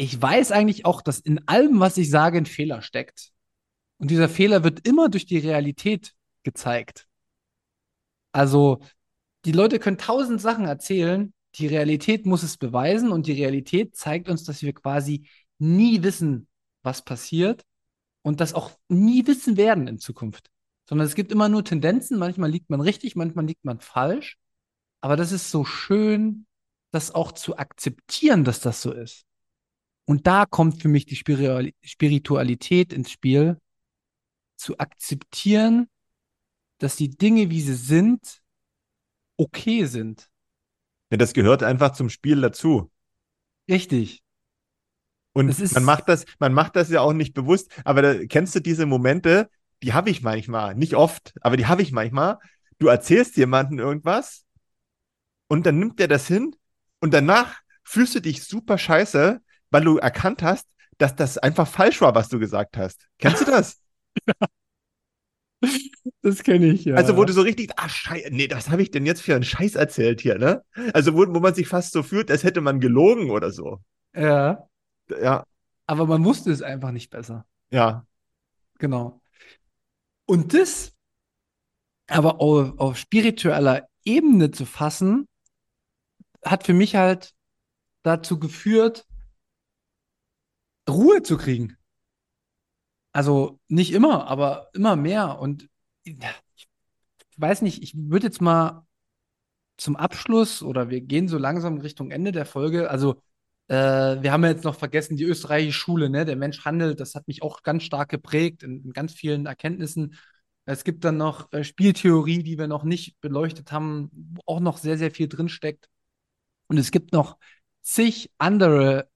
ich 0.02 0.20
weiß 0.20 0.52
eigentlich 0.52 0.84
auch, 0.86 1.04
dass 1.04 1.20
in 1.20 1.48
allem, 1.48 1.80
was 1.80 1.96
ich 1.96 2.10
sage, 2.10 2.40
ein 2.40 2.48
Fehler 2.48 2.82
steckt. 2.82 3.30
Und 4.00 4.10
dieser 4.10 4.30
Fehler 4.30 4.64
wird 4.64 4.88
immer 4.88 5.10
durch 5.10 5.28
die 5.28 5.38
Realität 5.38 6.14
gezeigt. 6.42 7.08
Also, 8.32 8.80
die 9.46 9.52
Leute 9.52 9.78
können 9.78 10.00
tausend 10.00 10.42
Sachen 10.42 10.66
erzählen, 10.66 11.36
die 11.54 11.68
Realität 11.68 12.26
muss 12.26 12.42
es 12.42 12.58
beweisen 12.58 13.12
und 13.12 13.28
die 13.28 13.34
Realität 13.34 13.96
zeigt 13.96 14.28
uns, 14.28 14.44
dass 14.44 14.64
wir 14.64 14.74
quasi 14.74 15.28
nie 15.60 16.02
wissen, 16.02 16.48
was 16.82 17.04
passiert 17.04 17.64
und 18.24 18.40
das 18.40 18.56
auch 18.56 18.72
nie 18.88 19.28
wissen 19.28 19.56
werden 19.56 19.88
in 19.88 20.00
Zukunft. 20.00 20.50
Sondern 20.90 21.06
es 21.06 21.14
gibt 21.14 21.32
immer 21.32 21.48
nur 21.48 21.64
Tendenzen, 21.64 22.18
manchmal 22.18 22.50
liegt 22.50 22.72
man 22.72 22.82
richtig, 22.82 23.16
manchmal 23.16 23.46
liegt 23.46 23.66
man 23.66 23.80
falsch. 23.80 24.40
Aber 25.00 25.16
das 25.16 25.32
ist 25.32 25.52
so 25.52 25.64
schön, 25.64 26.48
das 26.90 27.14
auch 27.14 27.34
zu 27.34 27.58
akzeptieren, 27.58 28.44
dass 28.44 28.62
das 28.62 28.82
so 28.82 28.92
ist. 28.92 29.28
Und 30.06 30.28
da 30.28 30.46
kommt 30.46 30.82
für 30.82 30.88
mich 30.88 31.06
die 31.06 31.16
Spiritualität 31.16 32.94
ins 32.94 33.12
Spiel, 33.12 33.58
zu 34.58 34.78
akzeptieren, 34.78 35.90
dass 36.78 36.96
die 36.96 37.10
Dinge, 37.10 37.50
wie 37.50 37.62
sie 37.62 37.76
sind, 37.76 38.42
okay 39.38 39.86
sind. 39.86 40.30
Ja, 41.12 41.18
das 41.18 41.34
gehört 41.34 41.64
einfach 41.64 41.94
zum 41.94 42.10
Spiel 42.10 42.42
dazu. 42.42 42.92
Richtig. 43.70 44.24
Und 45.34 45.74
man 45.74 45.84
macht 45.84 46.10
das, 46.10 46.26
man 46.40 46.54
macht 46.54 46.76
das 46.76 46.90
ja 46.90 47.02
auch 47.02 47.14
nicht 47.14 47.34
bewusst, 47.34 47.72
aber 47.86 48.02
da, 48.02 48.26
kennst 48.26 48.54
du 48.56 48.60
diese 48.60 48.86
Momente, 48.86 49.50
die 49.82 49.94
habe 49.94 50.10
ich 50.10 50.22
manchmal, 50.22 50.76
nicht 50.76 50.96
oft, 50.96 51.34
aber 51.42 51.58
die 51.58 51.68
habe 51.68 51.82
ich 51.82 51.92
manchmal. 51.92 52.38
Du 52.80 52.88
erzählst 52.88 53.38
jemandem 53.38 53.80
irgendwas 53.80 54.46
und 55.48 55.66
dann 55.66 55.80
nimmt 55.80 56.00
der 56.00 56.08
das 56.08 56.28
hin 56.28 56.56
und 57.00 57.14
danach 57.14 57.62
fühlst 57.84 58.16
du 58.16 58.20
dich 58.20 58.44
super 58.44 58.78
scheiße, 58.78 59.42
weil 59.72 59.84
du 59.84 59.98
erkannt 59.98 60.44
hast, 60.44 60.68
dass 60.98 61.16
das 61.16 61.38
einfach 61.38 61.68
falsch 61.68 62.02
war, 62.02 62.14
was 62.14 62.30
du 62.30 62.40
gesagt 62.40 62.78
hast. 62.78 63.08
Kennst 63.18 63.42
du 63.42 63.46
das? 63.46 63.82
ja. 64.28 64.48
Das 66.24 66.42
kenne 66.42 66.68
ich, 66.68 66.86
ja. 66.86 66.96
Also, 66.96 67.18
wo 67.18 67.24
du 67.24 67.34
so 67.34 67.42
richtig, 67.42 67.72
ah, 67.78 67.88
Scheiße, 67.88 68.30
nee, 68.32 68.48
was 68.52 68.72
habe 68.72 68.82
ich 68.82 68.90
denn 68.90 69.06
jetzt 69.06 69.22
für 69.22 69.36
einen 69.36 69.44
Scheiß 69.44 69.76
erzählt 69.76 70.20
hier, 70.20 70.40
ne? 70.40 70.64
Also, 70.94 71.14
wo, 71.14 71.20
wo 71.32 71.40
man 71.40 71.54
sich 71.54 71.68
fast 71.68 71.94
so 71.94 72.02
fühlt, 72.02 72.32
als 72.32 72.44
hätte 72.44 72.62
man 72.62 72.80
gelogen 72.80 73.30
oder 73.30 73.52
so. 73.52 73.80
Ja. 74.16 74.68
Ja. 75.10 75.46
Aber 75.86 76.08
man 76.08 76.26
wusste 76.26 76.52
es 76.52 76.64
einfach 76.64 76.92
nicht 76.92 77.12
besser. 77.12 77.46
Ja. 77.70 78.08
Genau. 78.80 79.22
Und 80.26 80.56
das 80.56 80.94
aber 82.12 82.42
auf, 82.42 82.78
auf 82.78 82.98
spiritueller 82.98 83.88
Ebene 84.04 84.52
zu 84.52 84.66
fassen, 84.66 85.28
hat 86.44 86.66
für 86.66 86.74
mich 86.74 86.96
halt 86.96 87.34
dazu 88.04 88.40
geführt, 88.40 89.06
Ruhe 90.92 91.24
zu 91.24 91.38
kriegen. 91.38 91.78
Also 93.12 93.60
nicht 93.68 93.92
immer, 93.94 94.28
aber 94.28 94.70
immer 94.74 94.96
mehr. 94.96 95.40
Und 95.40 95.70
ich 96.04 96.18
weiß 97.38 97.62
nicht, 97.62 97.84
ich 97.84 97.94
würde 97.96 98.28
jetzt 98.28 98.42
mal 98.42 98.86
zum 99.78 99.96
Abschluss 99.96 100.62
oder 100.64 100.90
wir 100.90 101.02
gehen 101.02 101.28
so 101.28 101.38
langsam 101.38 101.80
Richtung 101.80 102.12
Ende 102.12 102.32
der 102.32 102.46
Folge. 102.46 102.90
Also 102.90 103.22
äh, 103.68 104.22
wir 104.22 104.32
haben 104.32 104.44
ja 104.44 104.52
jetzt 104.52 104.64
noch 104.64 104.76
vergessen, 104.76 105.18
die 105.18 105.24
österreichische 105.24 105.80
Schule, 105.80 106.10
ne? 106.10 106.26
Der 106.26 106.36
Mensch 106.36 106.66
handelt, 106.66 107.00
das 107.00 107.16
hat 107.16 107.28
mich 107.28 107.42
auch 107.44 107.64
ganz 107.64 107.84
stark 107.84 108.10
geprägt 108.10 108.64
in, 108.64 108.84
in 108.84 108.94
ganz 108.94 109.14
vielen 109.14 109.46
Erkenntnissen. 109.46 110.16
Es 110.66 110.84
gibt 110.84 111.04
dann 111.06 111.18
noch 111.18 111.52
äh, 111.54 111.64
Spieltheorie, 111.64 112.44
die 112.44 112.58
wir 112.60 112.68
noch 112.68 112.84
nicht 112.84 113.20
beleuchtet 113.22 113.72
haben, 113.72 114.10
wo 114.14 114.42
auch 114.46 114.60
noch 114.60 114.78
sehr, 114.78 114.98
sehr 114.98 115.12
viel 115.12 115.28
drinsteckt. 115.28 115.90
Und 116.68 116.78
es 116.78 116.92
gibt 116.92 117.14
noch 117.14 117.38
zig 117.82 118.32
andere 118.38 119.10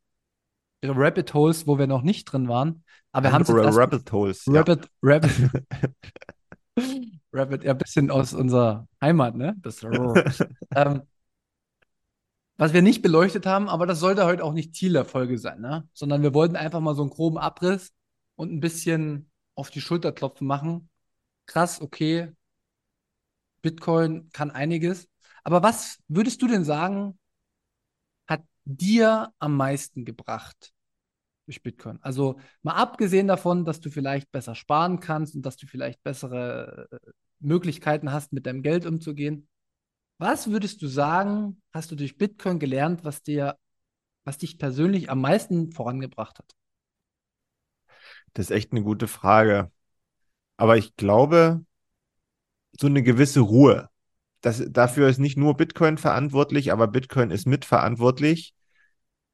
Rabbit 0.92 1.34
Holes, 1.34 1.68
wo 1.68 1.78
wir 1.78 1.88
noch 1.88 2.02
nicht 2.02 2.26
drin 2.26 2.48
waren. 2.48 2.84
Aber 3.12 3.30
wir 3.30 3.34
haben 3.34 3.46
Rabbit 3.46 4.12
Holes. 4.12 4.44
Rabbit, 4.48 4.84
ja. 4.84 4.90
Rabbit. 5.02 5.32
Rabbit, 7.34 7.64
ja, 7.64 7.72
ein 7.72 7.78
bisschen 7.78 8.12
aus 8.12 8.34
unserer 8.34 8.88
Heimat, 9.02 9.36
ne? 9.36 9.56
Das, 9.60 9.84
ähm, 10.76 11.02
was 12.58 12.74
wir 12.74 12.82
nicht 12.82 13.02
beleuchtet 13.02 13.46
haben, 13.46 13.70
aber 13.70 13.86
das 13.86 14.00
sollte 14.00 14.26
heute 14.26 14.44
auch 14.44 14.54
nicht 14.54 14.76
Ziel 14.76 14.94
der 14.94 15.06
Folge 15.06 15.38
sein, 15.38 15.62
ne? 15.62 15.88
Sondern 15.94 16.24
wir 16.24 16.34
wollten 16.34 16.56
einfach 16.56 16.80
mal 16.80 16.96
so 16.96 17.02
einen 17.02 17.12
groben 17.12 17.38
Abriss 17.38 17.94
und 18.36 18.52
ein 18.52 18.60
bisschen 18.60 19.32
auf 19.56 19.70
die 19.70 19.82
Schulter 19.82 20.12
klopfen 20.12 20.48
machen. 20.48 20.90
Krass, 21.46 21.82
okay. 21.82 22.34
Bitcoin 23.62 24.30
kann 24.32 24.52
einiges. 24.52 25.08
Aber 25.44 25.64
was 25.64 26.00
würdest 26.08 26.42
du 26.42 26.48
denn 26.48 26.64
sagen, 26.64 27.18
hat 28.28 28.44
dir 28.66 29.34
am 29.40 29.56
meisten 29.56 30.06
gebracht 30.06 30.74
durch 31.46 31.64
Bitcoin? 31.64 32.00
Also 32.02 32.39
mal 32.62 32.76
abgesehen 32.76 33.28
davon, 33.28 33.66
dass 33.66 33.80
du 33.80 33.89
vielleicht 33.89 34.32
besser 34.32 34.56
sparen 34.56 35.00
kannst 35.00 35.36
und 35.36 35.46
dass 35.46 35.58
du 35.58 35.68
vielleicht 35.68 36.04
bessere 36.04 36.88
äh, 36.91 37.12
Möglichkeiten 37.39 38.12
hast, 38.12 38.34
mit 38.34 38.46
deinem 38.46 38.64
Geld 38.64 38.86
umzugehen. 38.86 39.48
Was 40.18 40.50
würdest 40.50 40.82
du 40.82 40.88
sagen, 40.88 41.62
hast 41.74 41.91
du 41.91 41.96
durch 41.96 42.18
Bitcoin 42.18 42.60
gelernt, 42.60 43.04
was 43.04 43.22
dir, 43.22 43.58
was 44.24 44.38
dich 44.38 44.58
persönlich 44.58 45.10
am 45.10 45.22
meisten 45.22 45.72
vorangebracht 45.72 46.39
hat? 46.39 46.52
Das 48.34 48.48
ist 48.48 48.52
echt 48.52 48.72
eine 48.72 48.84
gute 48.84 49.08
Frage. 49.08 49.72
Aber 50.58 50.78
ich 50.78 50.96
glaube, 50.96 51.66
so 52.80 52.88
eine 52.88 53.04
gewisse 53.04 53.41
Ruhe. 53.41 53.89
Das, 54.41 54.64
dafür 54.70 55.10
ist 55.10 55.18
nicht 55.18 55.38
nur 55.38 55.58
Bitcoin 55.58 55.98
verantwortlich, 55.98 56.72
aber 56.72 56.88
Bitcoin 56.88 57.32
ist 57.32 57.46
mitverantwortlich. 57.48 58.54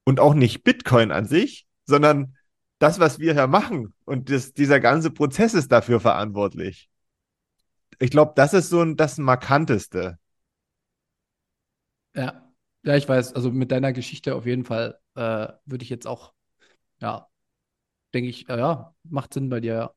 Und 0.04 0.20
auch 0.20 0.34
nicht 0.34 0.64
Bitcoin 0.64 1.12
an 1.12 1.26
sich, 1.26 1.68
sondern 1.92 2.36
das, 2.80 3.00
was 3.00 3.20
wir 3.20 3.34
hier 3.34 3.48
machen. 3.48 3.94
Und 4.06 4.32
das, 4.32 4.54
dieser 4.54 4.80
ganze 4.80 5.12
Prozess 5.12 5.54
ist 5.54 5.72
dafür 5.72 6.00
verantwortlich. 6.00 6.90
Ich 8.00 8.10
glaube, 8.10 8.34
das 8.36 8.54
ist 8.56 8.70
so 8.70 8.82
ein, 8.82 8.98
das 8.98 9.20
Markanteste. 9.20 10.18
Ja, 12.16 12.52
ja, 12.84 12.96
ich 12.96 13.08
weiß. 13.08 13.34
Also 13.34 13.52
mit 13.52 13.72
deiner 13.72 13.94
Geschichte 13.94 14.36
auf 14.36 14.46
jeden 14.48 14.66
Fall 14.66 14.98
äh, 15.16 15.48
würde 15.66 15.84
ich 15.84 15.90
jetzt 15.90 16.08
auch, 16.08 16.34
ja, 17.00 17.28
denke 18.14 18.30
ich, 18.30 18.48
ja, 18.48 18.96
macht 19.04 19.34
Sinn 19.34 19.50
bei 19.50 19.60
dir, 19.60 19.74
ja. 19.76 19.94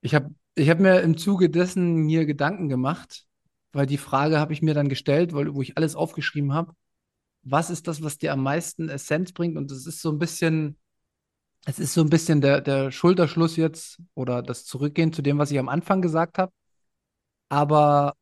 Ich 0.00 0.14
habe 0.14 0.34
ich 0.54 0.68
hab 0.70 0.80
mir 0.80 1.00
im 1.00 1.16
Zuge 1.16 1.50
dessen 1.50 2.06
mir 2.06 2.26
Gedanken 2.26 2.68
gemacht, 2.68 3.26
weil 3.72 3.86
die 3.86 3.98
Frage 3.98 4.38
habe 4.38 4.52
ich 4.52 4.62
mir 4.62 4.74
dann 4.74 4.88
gestellt, 4.88 5.32
weil, 5.32 5.54
wo 5.54 5.62
ich 5.62 5.76
alles 5.76 5.96
aufgeschrieben 5.96 6.52
habe. 6.52 6.74
Was 7.42 7.70
ist 7.70 7.88
das, 7.88 8.02
was 8.02 8.18
dir 8.18 8.32
am 8.32 8.42
meisten 8.42 8.88
Essenz 8.88 9.32
bringt? 9.32 9.56
Und 9.56 9.70
das 9.70 9.86
ist 9.86 10.00
so 10.00 10.10
ein 10.10 10.18
bisschen, 10.18 10.78
es 11.66 11.78
ist 11.78 11.94
so 11.94 12.02
ein 12.02 12.10
bisschen 12.10 12.40
der, 12.40 12.60
der 12.60 12.90
Schulterschluss 12.90 13.56
jetzt 13.56 14.00
oder 14.14 14.42
das 14.42 14.64
Zurückgehen 14.64 15.12
zu 15.12 15.22
dem, 15.22 15.38
was 15.38 15.50
ich 15.50 15.58
am 15.58 15.68
Anfang 15.68 16.02
gesagt 16.02 16.38
habe. 16.38 16.52
Aber 17.48 18.14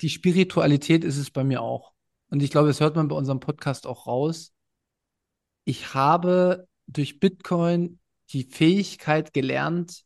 die 0.00 0.10
Spiritualität 0.10 1.04
ist 1.04 1.18
es 1.18 1.30
bei 1.30 1.44
mir 1.44 1.62
auch. 1.62 1.92
Und 2.30 2.42
ich 2.42 2.50
glaube, 2.50 2.68
das 2.68 2.80
hört 2.80 2.96
man 2.96 3.08
bei 3.08 3.16
unserem 3.16 3.40
Podcast 3.40 3.86
auch 3.86 4.06
raus. 4.06 4.52
Ich 5.64 5.94
habe 5.94 6.68
durch 6.86 7.20
Bitcoin 7.20 8.00
die 8.30 8.44
Fähigkeit 8.44 9.32
gelernt, 9.32 10.04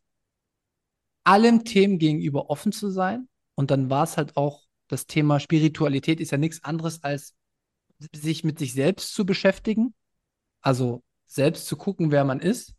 allen 1.25 1.65
Themen 1.65 1.99
gegenüber 1.99 2.51
offen 2.51 2.73
zu 2.73 2.91
sein. 2.91 3.29
Und 3.55 3.71
dann 3.71 3.91
war 3.91 4.05
es 4.05 4.17
halt 4.17 4.37
auch, 4.37 4.63
das 4.89 5.07
Thema 5.07 5.41
Spiritualität 5.41 6.21
ist 6.21 6.31
ja 6.31 6.39
nichts 6.39 6.65
anderes 6.65 7.03
als 7.03 7.35
sich 8.15 8.45
mit 8.45 8.59
sich 8.59 8.73
selbst 8.73 9.15
zu 9.15 9.27
beschäftigen. 9.27 9.95
Also 10.61 11.03
selbst 11.27 11.67
zu 11.67 11.77
gucken, 11.77 12.11
wer 12.11 12.25
man 12.25 12.41
ist. 12.41 12.75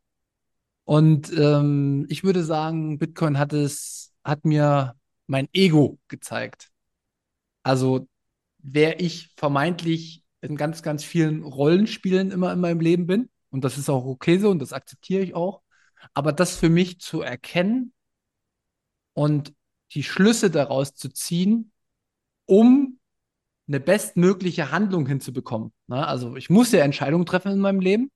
Und 0.84 1.32
ähm, 1.38 2.05
ich 2.09 2.24
würde 2.24 2.43
sagen, 2.43 2.97
Bitcoin 2.97 3.38
hat 3.38 3.53
es, 3.53 4.13
hat 4.24 4.45
mir 4.45 4.95
mein 5.28 5.47
Ego 5.53 5.99
gezeigt. 6.07 6.72
Also 7.63 8.07
wer 8.57 8.99
ich 8.99 9.34
vermeintlich 9.38 10.24
in 10.41 10.55
ganz, 10.55 10.82
ganz 10.82 11.03
vielen 11.03 11.43
Rollenspielen 11.43 12.32
immer 12.32 12.51
in 12.51 12.59
meinem 12.59 12.80
Leben 12.80 13.05
bin. 13.05 13.30
Und 13.51 13.63
das 13.63 13.78
ist 13.78 13.89
auch 13.89 14.05
okay 14.05 14.39
so 14.39 14.49
und 14.49 14.59
das 14.59 14.74
akzeptiere 14.74 15.22
ich 15.22 15.36
auch. 15.36 15.61
Aber 16.13 16.32
das 16.32 16.55
für 16.55 16.70
mich 16.70 16.99
zu 16.99 17.22
erkennen 17.22 17.93
und 19.13 19.53
die 19.91 20.03
Schlüsse 20.03 20.49
daraus 20.49 20.93
zu 20.95 21.09
ziehen 21.09 21.72
um 22.49 22.98
eine 23.70 23.80
bestmögliche 23.80 24.72
Handlung 24.72 25.05
hinzubekommen. 25.05 25.72
Ne? 25.88 26.05
Also 26.05 26.36
ich 26.36 26.49
muss 26.49 26.72
ja 26.72 26.84
Entscheidungen 26.84 27.26
treffen 27.26 27.51
in 27.51 27.59
meinem 27.59 27.80
Leben. 27.80 28.11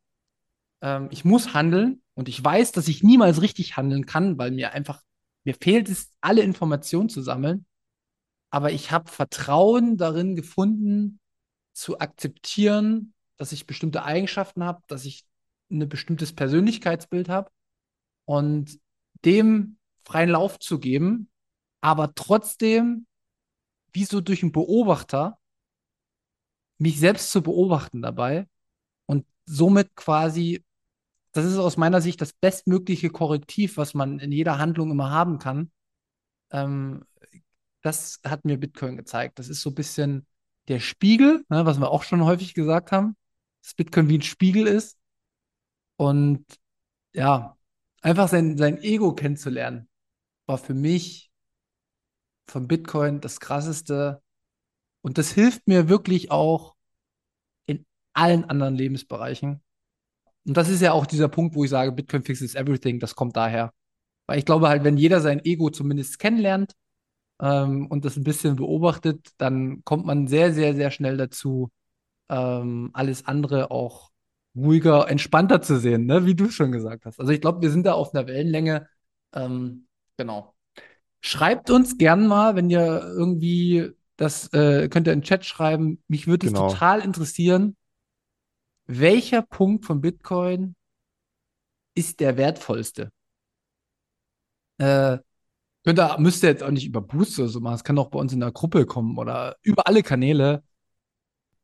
Ähm, 0.81 1.07
ich 1.11 1.23
muss 1.23 1.53
handeln 1.53 2.01
und 2.15 2.27
ich 2.27 2.43
weiß, 2.43 2.71
dass 2.71 2.87
ich 2.87 3.03
niemals 3.03 3.41
richtig 3.41 3.77
handeln 3.77 4.05
kann, 4.05 4.37
weil 4.37 4.51
mir 4.51 4.73
einfach, 4.73 5.01
mir 5.43 5.53
fehlt 5.53 5.89
es, 5.89 6.11
alle 6.21 6.41
Informationen 6.41 7.07
zu 7.07 7.21
sammeln. 7.21 7.65
Aber 8.49 8.71
ich 8.71 8.91
habe 8.91 9.09
Vertrauen 9.09 9.97
darin 9.97 10.35
gefunden, 10.35 11.19
zu 11.73 11.99
akzeptieren, 11.99 13.13
dass 13.37 13.51
ich 13.51 13.65
bestimmte 13.65 14.03
Eigenschaften 14.03 14.63
habe, 14.63 14.81
dass 14.87 15.05
ich 15.05 15.23
ein 15.71 15.87
bestimmtes 15.89 16.33
Persönlichkeitsbild 16.33 17.29
habe 17.29 17.49
und 18.25 18.79
dem 19.25 19.77
freien 20.03 20.29
Lauf 20.29 20.59
zu 20.59 20.79
geben, 20.79 21.29
aber 21.81 22.13
trotzdem 22.13 23.07
wie 23.91 24.05
so 24.05 24.21
durch 24.21 24.43
einen 24.43 24.51
Beobachter 24.51 25.39
mich 26.77 26.99
selbst 26.99 27.31
zu 27.31 27.41
beobachten 27.41 28.01
dabei 28.01 28.47
und 29.05 29.25
somit 29.45 29.95
quasi, 29.95 30.63
das 31.31 31.45
ist 31.45 31.57
aus 31.57 31.77
meiner 31.77 32.01
Sicht 32.01 32.21
das 32.21 32.33
bestmögliche 32.33 33.09
Korrektiv, 33.09 33.77
was 33.77 33.93
man 33.93 34.19
in 34.19 34.31
jeder 34.31 34.57
Handlung 34.59 34.91
immer 34.91 35.11
haben 35.11 35.39
kann. 35.39 35.71
Ähm, 36.51 37.05
das 37.81 38.19
hat 38.25 38.45
mir 38.45 38.57
Bitcoin 38.57 38.97
gezeigt. 38.97 39.39
Das 39.39 39.49
ist 39.49 39.61
so 39.61 39.69
ein 39.71 39.75
bisschen 39.75 40.25
der 40.69 40.79
Spiegel, 40.79 41.45
ne, 41.49 41.65
was 41.65 41.79
wir 41.79 41.91
auch 41.91 42.03
schon 42.03 42.23
häufig 42.23 42.53
gesagt 42.53 42.91
haben, 42.91 43.15
dass 43.61 43.75
Bitcoin 43.75 44.09
wie 44.09 44.17
ein 44.17 44.21
Spiegel 44.23 44.67
ist. 44.67 44.97
Und 45.97 46.45
ja, 47.13 47.57
einfach 48.01 48.29
sein, 48.29 48.57
sein 48.57 48.81
Ego 48.81 49.13
kennenzulernen, 49.13 49.89
war 50.45 50.57
für 50.57 50.73
mich 50.73 51.31
von 52.45 52.67
Bitcoin 52.67 53.21
das 53.21 53.39
krasseste. 53.39 54.22
Und 55.03 55.17
das 55.17 55.31
hilft 55.31 55.67
mir 55.67 55.89
wirklich 55.89 56.31
auch 56.31 56.75
in 57.65 57.85
allen 58.13 58.45
anderen 58.45 58.75
Lebensbereichen. 58.75 59.61
Und 60.45 60.57
das 60.57 60.69
ist 60.69 60.81
ja 60.81 60.93
auch 60.93 61.05
dieser 61.05 61.27
Punkt, 61.27 61.55
wo 61.55 61.63
ich 61.63 61.69
sage, 61.69 61.91
Bitcoin 61.91 62.23
fixes 62.23 62.55
everything, 62.55 62.99
das 62.99 63.15
kommt 63.15 63.35
daher. 63.35 63.73
Weil 64.27 64.39
ich 64.39 64.45
glaube 64.45 64.69
halt, 64.69 64.83
wenn 64.83 64.97
jeder 64.97 65.21
sein 65.21 65.43
Ego 65.43 65.69
zumindest 65.69 66.19
kennenlernt 66.19 66.73
ähm, 67.41 67.87
und 67.87 68.05
das 68.05 68.17
ein 68.17 68.23
bisschen 68.23 68.55
beobachtet, 68.55 69.31
dann 69.37 69.83
kommt 69.83 70.05
man 70.05 70.27
sehr, 70.27 70.53
sehr, 70.53 70.73
sehr 70.75 70.91
schnell 70.91 71.17
dazu, 71.17 71.69
ähm, 72.29 72.91
alles 72.93 73.27
andere 73.27 73.71
auch 73.71 74.09
ruhiger, 74.55 75.09
entspannter 75.09 75.61
zu 75.61 75.79
sehen, 75.79 76.05
ne? 76.05 76.25
wie 76.25 76.35
du 76.35 76.49
schon 76.49 76.71
gesagt 76.71 77.05
hast. 77.05 77.19
Also 77.19 77.31
ich 77.31 77.41
glaube, 77.41 77.61
wir 77.61 77.71
sind 77.71 77.85
da 77.85 77.93
auf 77.93 78.13
einer 78.13 78.27
Wellenlänge. 78.27 78.87
Ähm, 79.33 79.87
genau. 80.17 80.53
Schreibt 81.21 81.69
uns 81.69 81.97
gern 81.97 82.27
mal, 82.27 82.55
wenn 82.55 82.69
ihr 82.69 83.01
irgendwie 83.17 83.93
das 84.23 84.51
äh, 84.53 84.89
könnt 84.89 85.07
ihr 85.07 85.13
in 85.13 85.19
den 85.19 85.25
Chat 85.25 85.45
schreiben. 85.45 86.01
Mich 86.07 86.27
würde 86.27 86.47
es 86.47 86.53
Genau. 86.53 86.69
total 86.69 87.01
interessieren, 87.01 87.75
welcher 88.85 89.41
Punkt 89.41 89.85
von 89.85 90.01
Bitcoin 90.01 90.75
ist 91.95 92.19
der 92.19 92.37
wertvollste? 92.37 93.11
Äh, 94.77 95.19
könnt 95.83 95.99
ihr, 95.99 96.17
müsst 96.19 96.43
ihr 96.43 96.49
jetzt 96.49 96.63
auch 96.63 96.71
nicht 96.71 96.85
über 96.85 97.01
Boost 97.01 97.39
oder 97.39 97.49
so 97.49 97.59
machen. 97.59 97.75
Es 97.75 97.83
kann 97.83 97.97
auch 97.97 98.09
bei 98.09 98.19
uns 98.19 98.33
in 98.33 98.39
der 98.39 98.51
Gruppe 98.51 98.85
kommen 98.85 99.17
oder 99.17 99.57
über 99.61 99.87
alle 99.87 100.03
Kanäle. 100.03 100.63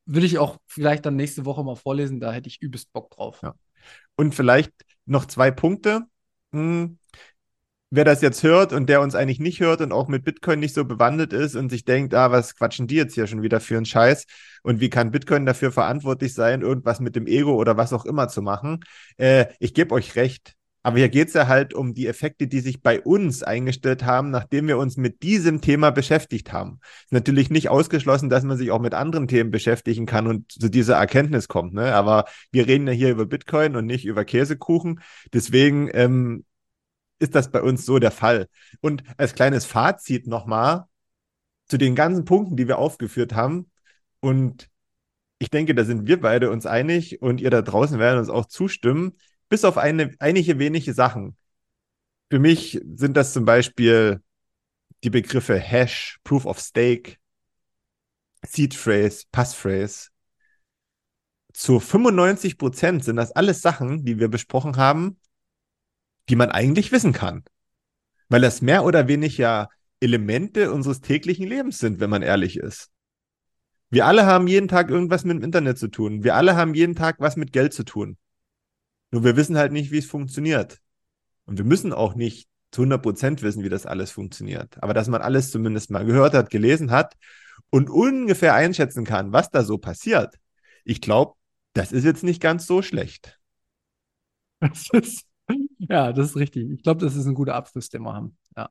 Würde 0.05 0.26
ich 0.26 0.38
auch 0.38 0.57
vielleicht 0.68 1.05
dann 1.05 1.16
nächste 1.16 1.45
Woche 1.45 1.64
mal 1.64 1.76
vorlesen. 1.76 2.20
Da 2.20 2.32
hätte 2.32 2.49
ich 2.49 2.62
übelst 2.62 2.91
Bock 2.93 3.12
drauf. 3.12 3.39
Ja. 3.43 3.55
Und 4.16 4.34
vielleicht 4.36 4.72
noch 5.05 5.26
zwei 5.26 5.51
Punkte. 5.51 6.05
Hm. 6.51 6.97
Wer 7.92 8.06
das 8.06 8.22
jetzt 8.22 8.44
hört 8.44 8.72
und 8.72 8.88
der 8.88 9.02
uns 9.02 9.16
eigentlich 9.16 9.40
nicht 9.40 9.62
hört 9.62 9.82
und 9.82 9.92
auch 9.92 10.08
mit 10.08 10.24
Bitcoin 10.24 10.60
nicht 10.60 10.76
so 10.76 10.86
bewandert 10.86 11.34
ist 11.34 11.56
und 11.56 11.70
sich 11.70 11.86
denkt, 11.86 12.14
ah, 12.14 12.32
was 12.32 12.56
quatschen 12.56 12.86
die 12.86 12.96
jetzt 12.96 13.16
hier 13.16 13.26
schon 13.26 13.42
wieder 13.42 13.60
für 13.60 13.78
einen 13.78 13.86
Scheiß 13.86 14.26
und 14.62 14.80
wie 14.80 14.92
kann 14.92 15.10
Bitcoin 15.10 15.48
dafür 15.48 15.72
verantwortlich 15.72 16.36
sein, 16.36 16.62
irgendwas 16.62 17.00
mit 17.00 17.16
dem 17.16 17.26
Ego 17.26 17.56
oder 17.56 17.78
was 17.78 17.92
auch 17.92 18.06
immer 18.06 18.28
zu 18.28 18.44
machen? 18.44 18.82
Äh, 19.18 19.48
ich 19.60 19.74
gebe 19.74 19.96
euch 19.96 20.16
recht. 20.16 20.56
Aber 20.82 20.98
hier 20.98 21.10
geht 21.10 21.28
es 21.28 21.34
ja 21.34 21.48
halt 21.48 21.74
um 21.74 21.94
die 21.94 22.08
Effekte, 22.08 22.48
die 22.48 22.62
sich 22.62 22.82
bei 22.82 23.02
uns 23.02 23.44
eingestellt 23.44 24.06
haben, 24.06 24.30
nachdem 24.30 24.68
wir 24.68 24.78
uns 24.78 24.96
mit 24.96 25.24
diesem 25.24 25.60
Thema 25.60 25.92
beschäftigt 25.92 26.54
haben. 26.54 26.80
Ist 27.04 27.12
natürlich 27.12 27.50
nicht 27.50 27.70
ausgeschlossen, 27.70 28.30
dass 28.30 28.44
man 28.44 28.58
sich 28.58 28.72
auch 28.72 28.80
mit 28.80 28.94
anderen 28.94 29.28
Themen 29.28 29.52
beschäftigen 29.52 30.06
kann 30.06 30.26
und 30.28 30.52
zu 30.52 30.70
dieser 30.70 30.96
Erkenntnis 30.96 31.50
kommt. 31.50 31.74
Ne? 31.74 31.94
Aber 31.94 32.26
wir 32.52 32.68
reden 32.68 32.88
ja 32.88 32.94
hier 32.94 33.10
über 33.10 33.26
Bitcoin 33.26 33.76
und 33.76 33.88
nicht 33.88 34.06
über 34.06 34.24
Käsekuchen. 34.24 35.02
Deswegen 35.34 35.90
ähm, 35.92 36.46
ist 37.20 37.36
das 37.36 37.51
bei 37.51 37.61
uns 37.61 37.86
so 37.86 37.99
der 37.99 38.11
Fall. 38.11 38.47
Und 38.82 39.03
als 39.17 39.36
kleines 39.36 39.65
Fazit 39.65 40.28
nochmal 40.28 40.86
zu 41.67 41.78
den 41.78 41.95
ganzen 41.95 42.26
Punkten, 42.26 42.57
die 42.57 42.67
wir 42.67 42.80
aufgeführt 42.80 43.36
haben. 43.36 43.70
Und 44.20 44.70
ich 45.38 45.49
denke, 45.49 45.76
da 45.76 45.86
sind 45.86 46.07
wir 46.07 46.20
beide 46.20 46.49
uns 46.49 46.65
einig 46.65 47.22
und 47.22 47.39
ihr 47.39 47.49
da 47.49 47.61
draußen 47.61 47.99
werden 47.99 48.20
uns 48.20 48.30
auch 48.30 48.45
zustimmen, 48.45 49.17
bis 49.47 49.63
auf 49.63 49.78
eine, 49.78 50.13
einige 50.20 50.59
wenige 50.59 50.93
Sachen. 50.93 51.38
Für 52.30 52.39
mich 52.39 52.82
sind 52.95 53.15
das 53.15 53.34
zum 53.34 53.45
Beispiel 53.45 54.22
die 55.03 55.09
Begriffe 55.09 55.57
Hash, 55.57 56.20
Proof 56.24 56.45
of 56.45 56.59
Stake, 56.59 57.15
Seed 58.45 58.74
Phrase, 58.74 59.26
Passphrase. 59.32 60.09
Zu 61.53 61.80
95 61.80 62.57
Prozent 62.57 63.03
sind 63.03 63.15
das 63.15 63.32
alles 63.32 63.61
Sachen, 63.61 64.05
die 64.05 64.20
wir 64.20 64.28
besprochen 64.28 64.78
haben, 64.78 65.18
die 66.30 66.36
man 66.36 66.52
eigentlich 66.52 66.92
wissen 66.92 67.14
kann. 67.14 67.44
Weil 68.30 68.42
das 68.42 68.62
mehr 68.62 68.86
oder 68.86 69.08
weniger 69.08 69.70
Elemente 70.00 70.72
unseres 70.72 71.02
täglichen 71.02 71.48
Lebens 71.48 71.80
sind, 71.80 72.00
wenn 72.00 72.10
man 72.10 72.22
ehrlich 72.22 72.58
ist. 72.58 72.90
Wir 73.90 74.06
alle 74.06 74.26
haben 74.26 74.48
jeden 74.48 74.68
Tag 74.68 74.90
irgendwas 74.90 75.26
mit 75.26 75.38
dem 75.38 75.44
Internet 75.44 75.80
zu 75.80 75.88
tun. 75.88 76.24
Wir 76.24 76.36
alle 76.36 76.56
haben 76.56 76.76
jeden 76.76 76.96
Tag 76.96 77.20
was 77.20 77.36
mit 77.36 77.52
Geld 77.52 77.74
zu 77.74 77.84
tun. 77.84 78.18
Nur 79.12 79.24
wir 79.24 79.36
wissen 79.36 79.58
halt 79.58 79.72
nicht, 79.72 79.92
wie 79.92 79.98
es 79.98 80.06
funktioniert. 80.06 80.80
Und 81.46 81.58
wir 81.58 81.66
müssen 81.66 81.92
auch 81.92 82.14
nicht 82.14 82.48
zu 82.72 82.82
100 82.84 83.02
Prozent 83.02 83.42
wissen, 83.42 83.64
wie 83.64 83.70
das 83.70 83.88
alles 83.88 84.12
funktioniert. 84.12 84.82
Aber 84.84 84.94
dass 84.94 85.08
man 85.08 85.24
alles 85.24 85.50
zumindest 85.50 85.90
mal 85.90 86.06
gehört 86.06 86.36
hat, 86.36 86.52
gelesen 86.52 86.92
hat 86.92 87.16
und 87.72 87.90
ungefähr 87.90 88.54
einschätzen 88.54 89.06
kann, 89.06 89.34
was 89.34 89.50
da 89.50 89.64
so 89.64 89.80
passiert. 89.80 90.36
Ich 90.84 91.02
glaube, 91.02 91.34
das 91.74 91.92
ist 91.92 92.04
jetzt 92.04 92.24
nicht 92.24 92.42
ganz 92.42 92.68
so 92.68 92.84
schlecht. 92.84 93.40
Das 94.60 94.90
ist, 94.92 95.26
ja, 95.90 96.14
das 96.14 96.30
ist 96.30 96.36
richtig. 96.36 96.70
Ich 96.72 96.84
glaube, 96.84 97.04
das 97.04 97.16
ist 97.16 97.26
ein 97.26 97.36
guter 97.36 97.56
Abschluss, 97.56 97.90
den 97.90 98.04
wir 98.04 98.14
haben. 98.14 98.38
Ja, 98.56 98.70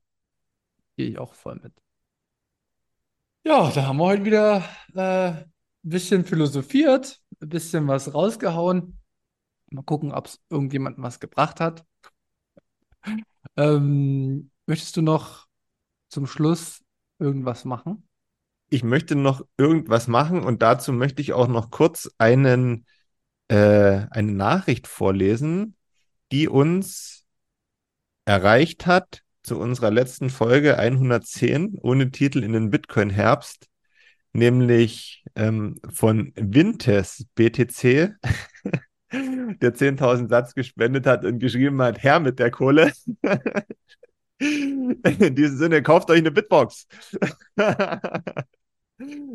gehe 0.96 1.08
ich 1.08 1.18
auch 1.18 1.34
voll 1.34 1.58
mit. 1.62 1.72
Ja, 3.44 3.70
da 3.70 3.86
haben 3.86 3.96
wir 3.96 4.04
heute 4.04 4.24
wieder 4.24 4.64
äh, 4.94 5.30
ein 5.30 5.52
bisschen 5.82 6.24
philosophiert, 6.24 7.20
ein 7.40 7.48
bisschen 7.48 7.88
was 7.88 8.12
rausgehauen. 8.12 9.00
Mal 9.70 9.82
gucken, 9.82 10.12
ob 10.12 10.26
es 10.26 10.40
irgendjemandem 10.50 11.02
was 11.02 11.20
gebracht 11.20 11.60
hat. 11.60 11.84
Ähm, 13.56 14.52
möchtest 14.66 14.96
du 14.96 15.02
noch 15.02 15.48
zum 16.10 16.28
Schluss 16.28 16.84
irgendwas 17.18 17.64
machen? 17.64 18.08
Ich 18.68 18.84
möchte 18.84 19.16
noch 19.16 19.44
irgendwas 19.56 20.06
machen 20.06 20.44
und 20.44 20.62
dazu 20.62 20.92
möchte 20.92 21.22
ich 21.22 21.32
auch 21.32 21.48
noch 21.48 21.70
kurz 21.70 22.08
einen, 22.18 22.86
äh, 23.48 24.06
eine 24.10 24.32
Nachricht 24.32 24.86
vorlesen, 24.86 25.74
die 26.32 26.48
uns 26.48 27.24
erreicht 28.24 28.86
hat 28.86 29.22
zu 29.42 29.58
unserer 29.58 29.90
letzten 29.90 30.30
Folge 30.30 30.78
110 30.78 31.78
ohne 31.80 32.10
Titel 32.10 32.42
in 32.42 32.52
den 32.52 32.70
Bitcoin-Herbst, 32.70 33.68
nämlich 34.32 35.24
ähm, 35.34 35.80
von 35.90 36.32
Vintes 36.36 37.26
BTC, 37.34 38.14
der 39.12 39.74
10.000 39.74 40.28
Satz 40.28 40.54
gespendet 40.54 41.06
hat 41.06 41.24
und 41.24 41.38
geschrieben 41.38 41.80
hat, 41.80 42.02
Herr 42.02 42.20
mit 42.20 42.38
der 42.38 42.50
Kohle. 42.50 42.92
In 44.40 45.34
diesem 45.34 45.56
Sinne, 45.56 45.82
kauft 45.82 46.10
euch 46.10 46.18
eine 46.18 46.30
Bitbox 46.30 46.86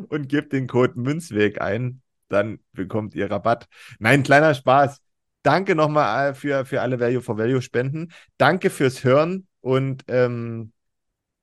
und 0.08 0.28
gebt 0.28 0.52
den 0.54 0.66
Code 0.66 0.98
Münzweg 0.98 1.60
ein, 1.60 2.00
dann 2.28 2.60
bekommt 2.72 3.14
ihr 3.14 3.30
Rabatt. 3.30 3.68
Nein, 3.98 4.22
kleiner 4.22 4.54
Spaß. 4.54 5.03
Danke 5.44 5.74
nochmal 5.74 6.34
für, 6.34 6.64
für 6.64 6.80
alle 6.80 6.98
Value 6.98 7.20
for 7.20 7.36
Value 7.36 7.60
Spenden. 7.60 8.12
Danke 8.38 8.70
fürs 8.70 9.04
Hören 9.04 9.46
und 9.60 10.02
ähm, 10.08 10.72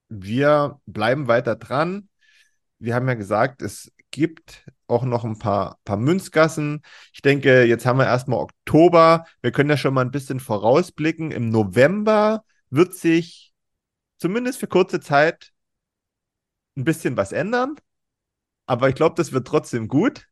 wir 0.09 0.81
bleiben 0.87 1.27
weiter 1.27 1.55
dran. 1.55 2.09
Wir 2.79 2.95
haben 2.95 3.07
ja 3.07 3.13
gesagt, 3.13 3.61
es 3.61 3.93
gibt 4.09 4.65
auch 4.87 5.03
noch 5.03 5.23
ein 5.23 5.37
paar, 5.37 5.79
paar 5.85 5.97
Münzgassen. 5.97 6.81
Ich 7.13 7.21
denke, 7.21 7.63
jetzt 7.63 7.85
haben 7.85 7.99
wir 7.99 8.07
erstmal 8.07 8.39
Oktober. 8.39 9.25
Wir 9.41 9.51
können 9.51 9.69
ja 9.69 9.77
schon 9.77 9.93
mal 9.93 10.01
ein 10.01 10.11
bisschen 10.11 10.39
vorausblicken. 10.39 11.29
Im 11.31 11.49
November 11.49 12.43
wird 12.71 12.95
sich 12.95 13.53
zumindest 14.17 14.59
für 14.59 14.67
kurze 14.67 14.99
Zeit 14.99 15.51
ein 16.75 16.85
bisschen 16.85 17.17
was 17.17 17.33
ändern. 17.33 17.75
Aber 18.65 18.89
ich 18.89 18.95
glaube, 18.95 19.13
das 19.15 19.31
wird 19.31 19.47
trotzdem 19.47 19.87
gut. 19.87 20.27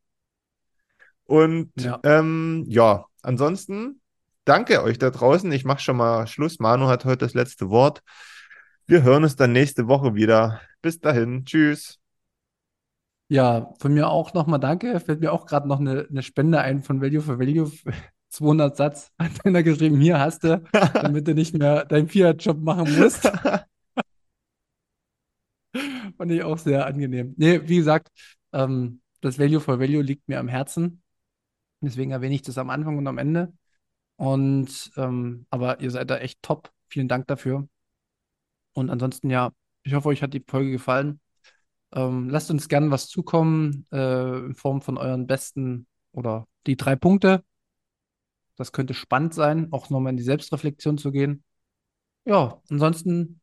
Und 1.26 1.72
Ja. 1.78 1.99
ähm, 2.03 2.65
ja, 2.67 3.05
ansonsten 3.22 4.01
danke 4.45 4.84
euch 4.84 4.97
da 4.97 5.09
draußen. 5.09 5.51
Ich 5.51 5.65
mache 5.65 5.82
schon 5.82 5.97
mal 5.97 6.28
Schluss. 6.28 6.59
Manu 6.59 6.88
hat 6.88 7.05
heute 7.05 7.26
das 7.26 7.34
letzte 7.34 7.70
Wort. 7.70 8.01
Wir 8.88 9.03
hören 9.03 9.24
uns 9.24 9.36
dann 9.36 9.51
nächste 9.51 9.88
Woche 9.88 10.15
wieder. 10.15 10.61
Bis 10.82 10.99
dahin. 10.99 11.45
Tschüss. 11.45 11.99
Ja, 13.28 13.74
von 13.80 13.93
mir 13.93 14.09
auch 14.09 14.34
nochmal 14.34 14.59
danke. 14.59 14.99
Fällt 14.99 15.20
mir 15.20 15.32
auch 15.32 15.45
gerade 15.45 15.67
noch 15.67 15.80
eine, 15.80 16.07
eine 16.09 16.24
Spende 16.24 16.59
ein 16.61 16.82
von 16.82 17.01
Value 17.01 17.22
for 17.22 17.39
Value. 17.39 17.72
200 18.30 18.78
Satz 18.78 19.11
hat 19.17 19.43
einer 19.43 19.63
geschrieben, 19.63 19.99
hier 19.99 20.20
hast 20.20 20.43
du, 20.43 20.61
damit 20.93 21.28
du 21.28 21.34
nicht 21.34 21.57
mehr 21.57 21.86
deinen 21.86 22.07
Fiat-Job 22.07 22.61
machen 22.61 22.95
musst. 22.97 23.24
Fand 26.17 26.32
ich 26.32 26.43
auch 26.43 26.57
sehr 26.57 26.86
angenehm. 26.86 27.34
Nee, 27.38 27.61
wie 27.67 27.78
gesagt, 27.78 28.09
ähm, 28.53 29.01
das 29.22 29.39
Value 29.39 29.59
for 29.59 29.80
Value 29.80 30.01
liegt 30.01 30.28
mir 30.28 30.39
am 30.39 30.47
Herzen. 30.47 31.01
Deswegen 31.82 32.11
erwähne 32.11 32.36
ich 32.36 32.41
das 32.41 32.57
am 32.57 32.69
Anfang 32.69 32.97
und 32.97 33.07
am 33.07 33.17
Ende. 33.17 33.53
Und 34.17 34.91
ähm, 34.97 35.45
aber 35.49 35.80
ihr 35.80 35.91
seid 35.91 36.09
da 36.09 36.17
echt 36.17 36.41
top. 36.41 36.71
Vielen 36.89 37.07
Dank 37.07 37.27
dafür. 37.27 37.67
Und 38.73 38.89
ansonsten, 38.89 39.30
ja, 39.30 39.51
ich 39.84 39.93
hoffe, 39.93 40.09
euch 40.09 40.21
hat 40.21 40.34
die 40.34 40.43
Folge 40.45 40.71
gefallen. 40.71 41.19
Ähm, 41.93 42.30
lasst 42.30 42.51
uns 42.51 42.67
gerne 42.67 42.91
was 42.91 43.07
zukommen 43.07 43.88
äh, 43.91 44.45
in 44.45 44.55
Form 44.55 44.82
von 44.82 44.97
euren 44.97 45.27
besten 45.27 45.88
oder 46.11 46.47
die 46.67 46.77
drei 46.77 46.95
Punkte. 46.95 47.43
Das 48.57 48.71
könnte 48.71 48.93
spannend 48.93 49.34
sein, 49.34 49.71
auch 49.71 49.89
nochmal 49.89 50.11
in 50.11 50.17
die 50.17 50.23
Selbstreflexion 50.23 50.97
zu 50.97 51.11
gehen. 51.11 51.43
Ja, 52.25 52.61
ansonsten 52.69 53.39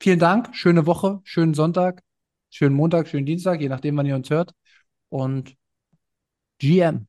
vielen 0.00 0.18
Dank, 0.18 0.54
schöne 0.54 0.86
Woche, 0.86 1.20
schönen 1.24 1.54
Sonntag, 1.54 2.02
schönen 2.50 2.76
Montag, 2.76 3.08
schönen 3.08 3.26
Dienstag, 3.26 3.60
je 3.60 3.68
nachdem, 3.68 3.96
wann 3.96 4.06
ihr 4.06 4.14
uns 4.14 4.30
hört. 4.30 4.54
Und 5.08 5.56
GM, 6.58 7.08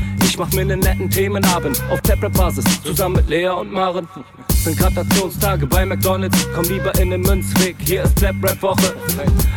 Ich 0.31 0.37
mach 0.37 0.49
mir 0.53 0.63
nen 0.63 0.79
netten 0.79 1.09
Themenabend 1.09 1.83
auf 1.89 1.99
Taprap-Basis, 2.03 2.63
zusammen 2.83 3.17
mit 3.17 3.27
Lea 3.27 3.49
und 3.49 3.69
Maren. 3.69 4.07
Sind 4.53 4.79
Gratationstage 4.79 5.67
bei 5.67 5.85
McDonalds, 5.85 6.47
komm 6.55 6.63
lieber 6.69 6.97
in 7.01 7.09
den 7.09 7.19
Münzweg, 7.19 7.75
hier 7.79 8.03
ist 8.03 8.17
Flap 8.17 8.35
Rap 8.41 8.61
Woche. 8.61 8.95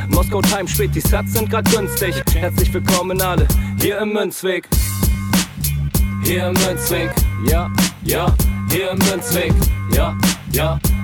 Moskau 0.09 0.43
Time 0.43 0.67
spät, 0.67 0.93
die 0.93 1.01
Sats 1.01 1.35
sind 1.35 1.49
grad 1.49 1.71
günstig. 1.71 2.21
Herzlich 2.35 2.75
willkommen 2.75 3.23
alle, 3.23 3.47
hier 3.81 4.01
im 4.01 4.15
Münzweg. 4.15 4.69
Hier 6.25 6.49
im 6.49 6.55
Münzweg, 6.55 7.13
ja, 7.49 7.71
ja, 8.03 8.35
hier 8.69 8.91
im 8.91 8.99
Münzweg, 8.99 9.55
ja, 9.95 10.19
ja, 10.51 10.81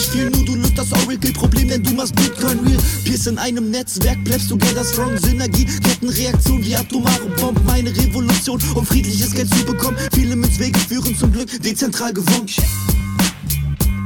viel, 0.00 0.30
nur 0.30 0.44
du 0.44 0.54
löst 0.56 0.78
das 0.78 0.92
Oracle-Problem, 0.92 1.68
denn 1.68 1.82
du 1.82 1.92
machst 1.92 2.14
Bitcoin 2.16 2.58
real. 2.60 2.78
Peers 3.04 3.26
in 3.26 3.38
einem 3.38 3.70
Netzwerk, 3.70 4.22
bleibst 4.24 4.48
together 4.48 4.84
strong, 4.84 5.16
Synergie, 5.18 5.64
Kettenreaktion 5.64 6.64
wie 6.64 6.76
atomare 6.76 7.26
Bomben, 7.40 7.64
meine 7.66 7.90
Revolution, 7.90 8.60
um 8.74 8.86
friedliches 8.86 9.32
Geld 9.32 9.52
zu 9.54 9.64
bekommen. 9.64 9.96
Viele 10.14 10.36
Münzwege 10.36 10.78
führen 10.78 11.16
zum 11.16 11.32
Glück 11.32 11.48
dezentral 11.62 12.12
gewonnen. 12.12 12.46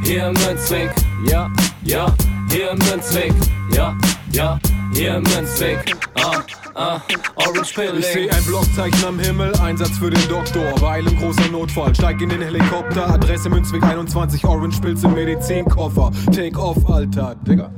Hier 0.04 0.28
im 0.28 0.34
Münzweg, 0.34 0.90
ja, 1.28 1.50
ja, 1.84 2.14
hier 2.50 2.70
im 2.70 2.78
Münzweg, 2.78 3.32
ja, 3.74 3.96
ja, 4.32 4.58
hier 4.92 5.16
im 5.16 5.22
Münzweg, 5.22 5.96
ah, 6.14 6.42
ah, 6.76 7.00
Orange 7.36 7.70
Ich 7.70 7.74
Pilling. 7.74 8.02
seh 8.02 8.30
ein 8.30 8.44
Blockzeichen 8.44 9.04
am 9.04 9.18
Himmel, 9.18 9.54
Einsatz 9.60 9.98
für 9.98 10.10
den 10.10 10.28
Doktor. 10.28 10.80
Weil 10.80 11.06
im 11.06 11.18
großer 11.18 11.48
Notfall, 11.50 11.94
steig 11.94 12.20
in 12.20 12.28
den 12.28 12.42
Helikopter. 12.42 13.08
Adresse 13.10 13.48
Münzweg 13.48 13.82
21, 13.82 14.44
Orange 14.44 14.80
Pilz 14.80 15.02
im 15.02 15.14
Medizinkoffer. 15.14 16.12
Take 16.34 16.58
off, 16.58 16.88
Alter. 16.88 17.34
Digga, 17.46 17.70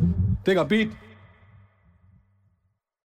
Digga, 0.47 0.65
Beat. 0.65 0.91